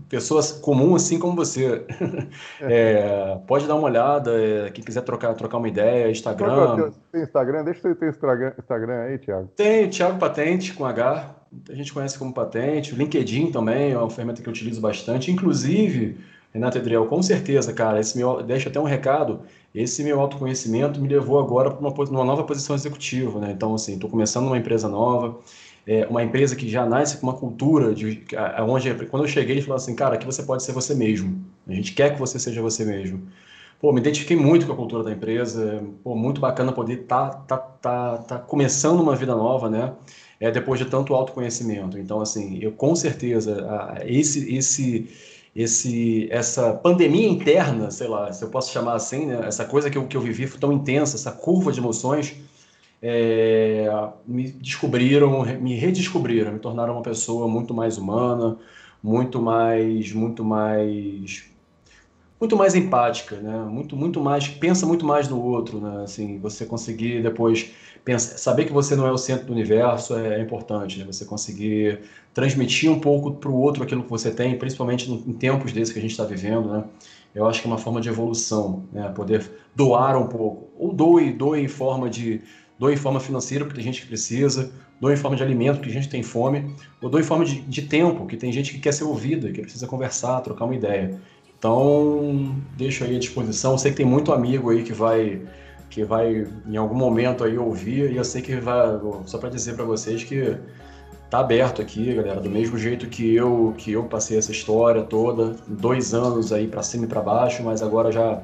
pessoa 0.09 0.41
comum 0.61 0.93
assim 0.95 1.17
como 1.17 1.36
você. 1.36 1.86
É, 2.63 3.39
pode 3.47 3.67
dar 3.67 3.76
uma 3.76 3.86
olhada, 3.86 4.32
é, 4.39 4.69
quem 4.69 4.84
quiser 4.84 5.01
trocar, 5.01 5.34
trocar 5.34 5.57
uma 5.57 5.67
ideia, 5.67 6.11
Instagram. 6.11 6.91
Tem 7.11 7.24
Instagram? 7.24 7.63
Deixa 7.63 7.88
eu 7.88 7.95
ter 7.95 8.09
Instagram, 8.09 8.53
Instagram 8.59 9.01
aí, 9.01 9.17
Thiago. 9.17 9.49
Tem, 9.55 9.89
Thiago 9.89 10.19
Patente 10.19 10.74
com 10.74 10.86
H. 10.86 11.40
A 11.69 11.75
gente 11.75 11.93
conhece 11.93 12.17
como 12.17 12.33
Patente. 12.33 12.93
O 12.93 12.97
LinkedIn 12.97 13.51
também 13.51 13.91
é 13.91 13.97
uma 13.97 14.09
ferramenta 14.09 14.41
que 14.41 14.47
eu 14.47 14.53
utilizo 14.53 14.79
bastante. 14.79 15.31
Inclusive, 15.31 16.17
Renato 16.53 16.77
Edriel, 16.77 17.05
com 17.07 17.21
certeza, 17.21 17.73
cara, 17.73 17.99
esse 17.99 18.17
meu, 18.17 18.41
deixa 18.41 18.69
até 18.69 18.79
um 18.79 18.83
recado. 18.83 19.41
Esse 19.73 20.03
meu 20.03 20.19
autoconhecimento 20.19 20.99
me 20.99 21.07
levou 21.07 21.39
agora 21.39 21.71
para 21.71 21.79
uma, 21.79 21.89
uma, 21.89 22.25
nova 22.25 22.43
posição 22.43 22.75
executiva, 22.75 23.39
né? 23.39 23.51
Então, 23.51 23.73
assim, 23.73 23.93
estou 23.95 24.09
começando 24.09 24.47
uma 24.47 24.57
empresa 24.57 24.87
nova 24.87 25.39
é, 25.85 26.05
uma 26.07 26.23
empresa 26.23 26.55
que 26.55 26.69
já 26.69 26.85
nasce 26.85 27.17
com 27.17 27.27
uma 27.27 27.33
cultura 27.33 27.93
de 27.93 28.23
onde 28.67 28.93
quando 29.05 29.23
eu 29.23 29.27
cheguei 29.27 29.55
ele 29.55 29.61
falou 29.61 29.75
assim 29.75 29.95
cara 29.95 30.15
aqui 30.15 30.25
você 30.25 30.43
pode 30.43 30.63
ser 30.63 30.73
você 30.73 30.93
mesmo 30.93 31.43
a 31.67 31.73
gente 31.73 31.93
quer 31.93 32.13
que 32.13 32.19
você 32.19 32.37
seja 32.37 32.61
você 32.61 32.85
mesmo 32.85 33.27
pô 33.79 33.91
me 33.91 33.99
identifiquei 33.99 34.37
muito 34.37 34.67
com 34.67 34.73
a 34.73 34.75
cultura 34.75 35.03
da 35.03 35.11
empresa 35.11 35.83
pô 36.03 36.15
muito 36.15 36.39
bacana 36.39 36.71
poder 36.71 36.97
tá 37.07 37.29
tá 37.29 37.57
tá, 37.57 38.17
tá 38.19 38.39
começando 38.39 38.99
uma 38.99 39.15
vida 39.15 39.35
nova 39.35 39.69
né 39.69 39.93
é 40.41 40.51
depois 40.51 40.79
de 40.79 40.85
tanto 40.87 41.13
autoconhecimento. 41.13 41.97
Então 41.97 42.19
assim 42.19 42.59
eu 42.61 42.73
com 42.73 42.95
certeza 42.95 43.65
esse 44.05 44.53
esse 44.53 45.09
esse 45.55 46.27
essa 46.31 46.73
pandemia 46.73 47.29
interna 47.29 47.91
sei 47.91 48.07
lá 48.07 48.31
se 48.33 48.43
eu 48.43 48.49
posso 48.49 48.71
chamar 48.71 48.95
assim 48.95 49.27
né 49.27 49.41
essa 49.45 49.65
coisa 49.65 49.89
que 49.89 49.97
eu, 49.97 50.07
que 50.07 50.15
eu 50.17 50.21
vivi 50.21 50.47
tão 50.57 50.71
intensa 50.71 51.17
essa 51.17 51.31
curva 51.31 51.71
de 51.71 51.79
emoções 51.79 52.35
é, 53.01 53.89
me 54.27 54.51
descobriram, 54.51 55.43
me 55.59 55.75
redescobriram, 55.75 56.53
me 56.53 56.59
tornaram 56.59 56.93
uma 56.93 57.01
pessoa 57.01 57.47
muito 57.47 57.73
mais 57.73 57.97
humana, 57.97 58.57
muito 59.01 59.41
mais, 59.41 60.11
muito 60.11 60.43
mais, 60.43 61.45
muito 62.41 62.57
mais 62.57 62.73
empática, 62.73 63.35
né? 63.35 63.55
Muito, 63.69 63.95
muito 63.95 64.19
mais, 64.19 64.47
pensa 64.47 64.83
muito 64.83 65.05
mais 65.05 65.29
no 65.29 65.39
outro, 65.39 65.79
né? 65.79 66.03
Assim, 66.03 66.39
você 66.39 66.65
conseguir 66.65 67.21
depois 67.21 67.69
pensar, 68.03 68.35
saber 68.39 68.65
que 68.65 68.73
você 68.73 68.95
não 68.95 69.05
é 69.05 69.11
o 69.11 69.17
centro 69.17 69.45
do 69.45 69.53
universo 69.53 70.17
é, 70.17 70.39
é 70.39 70.41
importante, 70.41 70.97
né? 70.97 71.05
Você 71.05 71.23
conseguir 71.23 71.99
transmitir 72.33 72.91
um 72.91 72.99
pouco 72.99 73.33
para 73.33 73.49
o 73.49 73.55
outro 73.55 73.83
aquilo 73.83 74.03
que 74.03 74.09
você 74.09 74.31
tem, 74.31 74.57
principalmente 74.57 75.09
em 75.11 75.33
tempos 75.33 75.71
desses 75.71 75.93
que 75.93 75.99
a 75.99 76.01
gente 76.01 76.11
está 76.11 76.23
vivendo, 76.23 76.67
né? 76.67 76.83
Eu 77.33 77.45
acho 77.47 77.61
que 77.61 77.67
é 77.67 77.69
uma 77.71 77.77
forma 77.77 78.01
de 78.01 78.09
evolução, 78.09 78.85
né? 78.91 79.07
Poder 79.09 79.47
doar 79.75 80.17
um 80.17 80.25
pouco, 80.25 80.67
ou 80.79 80.91
doe, 80.91 81.31
doe 81.31 81.61
em 81.61 81.67
forma 81.67 82.09
de 82.09 82.41
dou 82.79 82.91
em 82.91 82.97
forma 82.97 83.19
financeira, 83.19 83.63
porque 83.63 83.75
tem 83.75 83.85
gente 83.85 84.01
que 84.01 84.07
precisa, 84.07 84.73
dou 84.99 85.11
em 85.11 85.15
forma 85.15 85.37
de 85.37 85.43
alimento, 85.43 85.75
porque 85.75 85.91
a 85.91 85.93
gente 85.93 86.09
tem 86.09 86.23
fome, 86.23 86.75
ou 86.99 87.11
dou 87.11 87.19
em 87.19 87.23
forma 87.23 87.45
de, 87.45 87.61
de 87.61 87.83
tempo, 87.83 88.25
que 88.25 88.35
tem 88.35 88.51
gente 88.51 88.73
que 88.73 88.79
quer 88.79 88.91
ser 88.91 89.03
ouvida, 89.03 89.51
que 89.51 89.61
precisa 89.61 89.85
conversar, 89.85 90.41
trocar 90.41 90.65
uma 90.65 90.73
ideia. 90.73 91.21
Então, 91.62 92.55
deixo 92.76 93.03
aí 93.03 93.16
à 93.16 93.20
disposição. 93.20 93.74
Eu 93.74 93.78
sei 93.78 93.91
que 93.91 93.97
tem 93.97 94.05
muito 94.05 94.34
amigo 94.34 94.72
aí 94.72 94.82
que 94.82 94.93
vai 94.93 95.43
que 95.91 96.03
vai 96.03 96.47
em 96.66 96.76
algum 96.76 96.95
momento 96.95 97.43
aí 97.43 97.55
ouvir 97.55 98.12
e 98.12 98.16
eu 98.16 98.24
sei 98.24 98.41
que 98.41 98.55
vai 98.55 98.99
só 99.28 99.38
para 99.38 99.49
dizer 99.49 99.76
para 99.76 99.84
vocês 99.84 100.24
que 100.24 100.57
tá 101.30 101.39
aberto 101.39 101.80
aqui, 101.80 102.16
galera, 102.16 102.39
do 102.39 102.49
mesmo 102.49 102.80
jeito 102.80 103.05
que 103.07 103.36
eu 103.36 103.76
que 103.78 103.91
eu 103.91 104.05
passei 104.05 104.39
essa 104.39 104.51
história 104.51 105.03
toda, 105.03 105.55
dois 105.68 106.16
anos 106.16 106.51
aí 106.51 106.66
para 106.66 106.82
cima 106.82 107.05
e 107.05 107.07
para 107.07 107.22
baixo, 107.22 107.62
mas 107.62 107.84
agora 107.84 108.12
já 108.12 108.41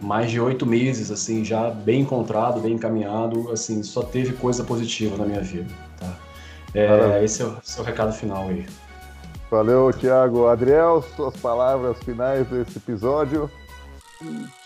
mais 0.00 0.28
de 0.28 0.40
oito 0.40 0.66
meses, 0.66 1.12
assim, 1.12 1.44
já 1.44 1.70
bem 1.70 2.00
encontrado, 2.00 2.60
bem 2.60 2.72
encaminhado, 2.72 3.52
assim, 3.52 3.80
só 3.84 4.02
teve 4.02 4.32
coisa 4.32 4.64
positiva 4.64 5.16
na 5.16 5.24
minha 5.24 5.40
vida, 5.40 5.72
tá? 6.00 6.16
É, 6.74 7.22
esse 7.22 7.42
é 7.42 7.44
o 7.44 7.58
seu 7.62 7.84
recado 7.84 8.12
final 8.12 8.48
aí. 8.48 8.66
Valeu, 9.50 9.92
Tiago. 9.92 10.46
Adriel, 10.46 11.02
suas 11.16 11.36
palavras 11.36 11.98
finais 12.04 12.46
desse 12.46 12.78
episódio. 12.78 13.50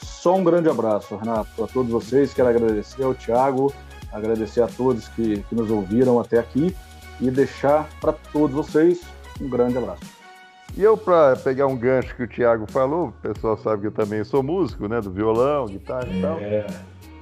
Só 0.03 0.37
um 0.37 0.45
grande 0.45 0.68
abraço, 0.68 1.16
Renato, 1.16 1.64
a 1.64 1.66
todos 1.66 1.91
vocês. 1.91 2.35
Quero 2.35 2.51
agradecer 2.51 3.03
ao 3.03 3.14
Tiago, 3.14 3.72
agradecer 4.12 4.61
a 4.61 4.66
todos 4.66 5.09
que, 5.09 5.43
que 5.43 5.55
nos 5.55 5.70
ouviram 5.70 6.20
até 6.20 6.39
aqui 6.39 6.76
e 7.18 7.30
deixar 7.30 7.89
para 7.99 8.12
todos 8.12 8.55
vocês 8.55 9.01
um 9.41 9.49
grande 9.49 9.78
abraço. 9.78 10.03
E 10.76 10.82
eu, 10.82 10.99
para 10.99 11.35
pegar 11.37 11.66
um 11.66 11.76
gancho 11.76 12.14
que 12.14 12.24
o 12.24 12.28
Thiago 12.28 12.66
falou, 12.70 13.09
o 13.09 13.12
pessoal 13.12 13.57
sabe 13.57 13.82
que 13.82 13.87
eu 13.87 13.93
também 13.93 14.22
sou 14.22 14.43
músico, 14.43 14.87
né? 14.87 15.01
Do 15.01 15.11
violão, 15.11 15.64
guitarra 15.66 16.09
e 16.11 16.20
tal. 16.20 16.39
É. 16.41 16.66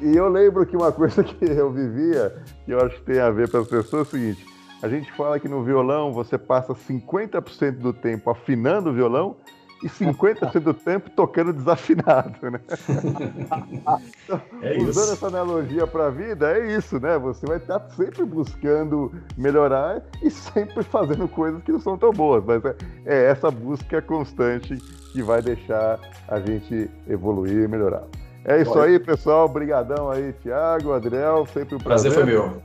E 0.01 0.17
eu 0.17 0.29
lembro 0.29 0.67
que 0.67 0.77
uma 0.77 0.91
coisa 0.93 1.23
que 1.23 1.45
eu 1.45 1.71
vivia, 1.71 2.43
que 2.65 2.73
eu 2.73 2.81
acho 2.81 2.97
que 2.97 3.03
tem 3.03 3.21
a 3.21 3.31
ver 3.31 3.49
para 3.49 3.61
as 3.61 3.69
pessoas, 3.69 4.07
é 4.07 4.09
o 4.09 4.11
seguinte: 4.11 4.47
a 4.83 4.89
gente 4.89 5.13
fala 5.13 5.39
que 5.39 5.49
no 5.49 5.63
violão 5.63 6.13
você 6.13 6.37
passa 6.37 6.75
50% 6.75 7.79
do 7.79 7.93
tempo 7.93 8.29
afinando 8.29 8.91
o 8.91 8.93
violão 8.93 9.37
e 9.83 9.89
50% 9.89 10.61
do 10.61 10.75
tempo 10.75 11.11
tocando 11.11 11.53
desafinado, 11.53 12.51
né? 12.51 12.61
então, 14.25 14.41
é 14.61 14.79
usando 14.79 15.13
essa 15.13 15.27
analogia 15.27 15.87
para 15.87 16.07
a 16.07 16.11
vida, 16.11 16.57
é 16.57 16.75
isso, 16.75 17.01
né? 17.01 17.19
Você 17.19 17.47
vai 17.47 17.57
estar 17.59 17.81
sempre 17.91 18.25
buscando 18.25 19.13
melhorar 19.37 20.03
e 20.23 20.31
sempre 20.31 20.83
fazendo 20.85 21.27
coisas 21.29 21.63
que 21.63 21.73
não 21.73 21.81
são 21.81 21.99
tão 21.99 22.13
boas, 22.13 22.45
mas 22.45 22.65
é, 22.65 22.77
é 23.07 23.25
essa 23.27 23.51
busca 23.51 24.01
constante 24.01 24.77
que 25.13 25.23
vai 25.23 25.43
deixar 25.43 25.99
a 26.29 26.41
gente 26.41 26.89
evoluir 27.09 27.65
e 27.65 27.69
melhorar. 27.69 28.05
É 28.45 28.61
isso 28.61 28.77
aí, 28.79 28.99
pessoal. 28.99 29.47
Obrigadão 29.47 30.11
aí, 30.11 30.33
Thiago, 30.33 30.93
Adriel. 30.93 31.47
Sempre 31.47 31.77
um 31.77 31.79
prazer. 31.79 32.13
Prazer 32.13 32.13
foi 32.13 32.25
meu. 32.25 32.63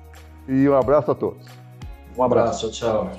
E 0.47 0.67
um 0.67 0.75
abraço 0.75 1.11
a 1.11 1.15
todos. 1.15 1.66
Um 2.17 2.23
abraço, 2.23 2.71
tchau. 2.71 3.11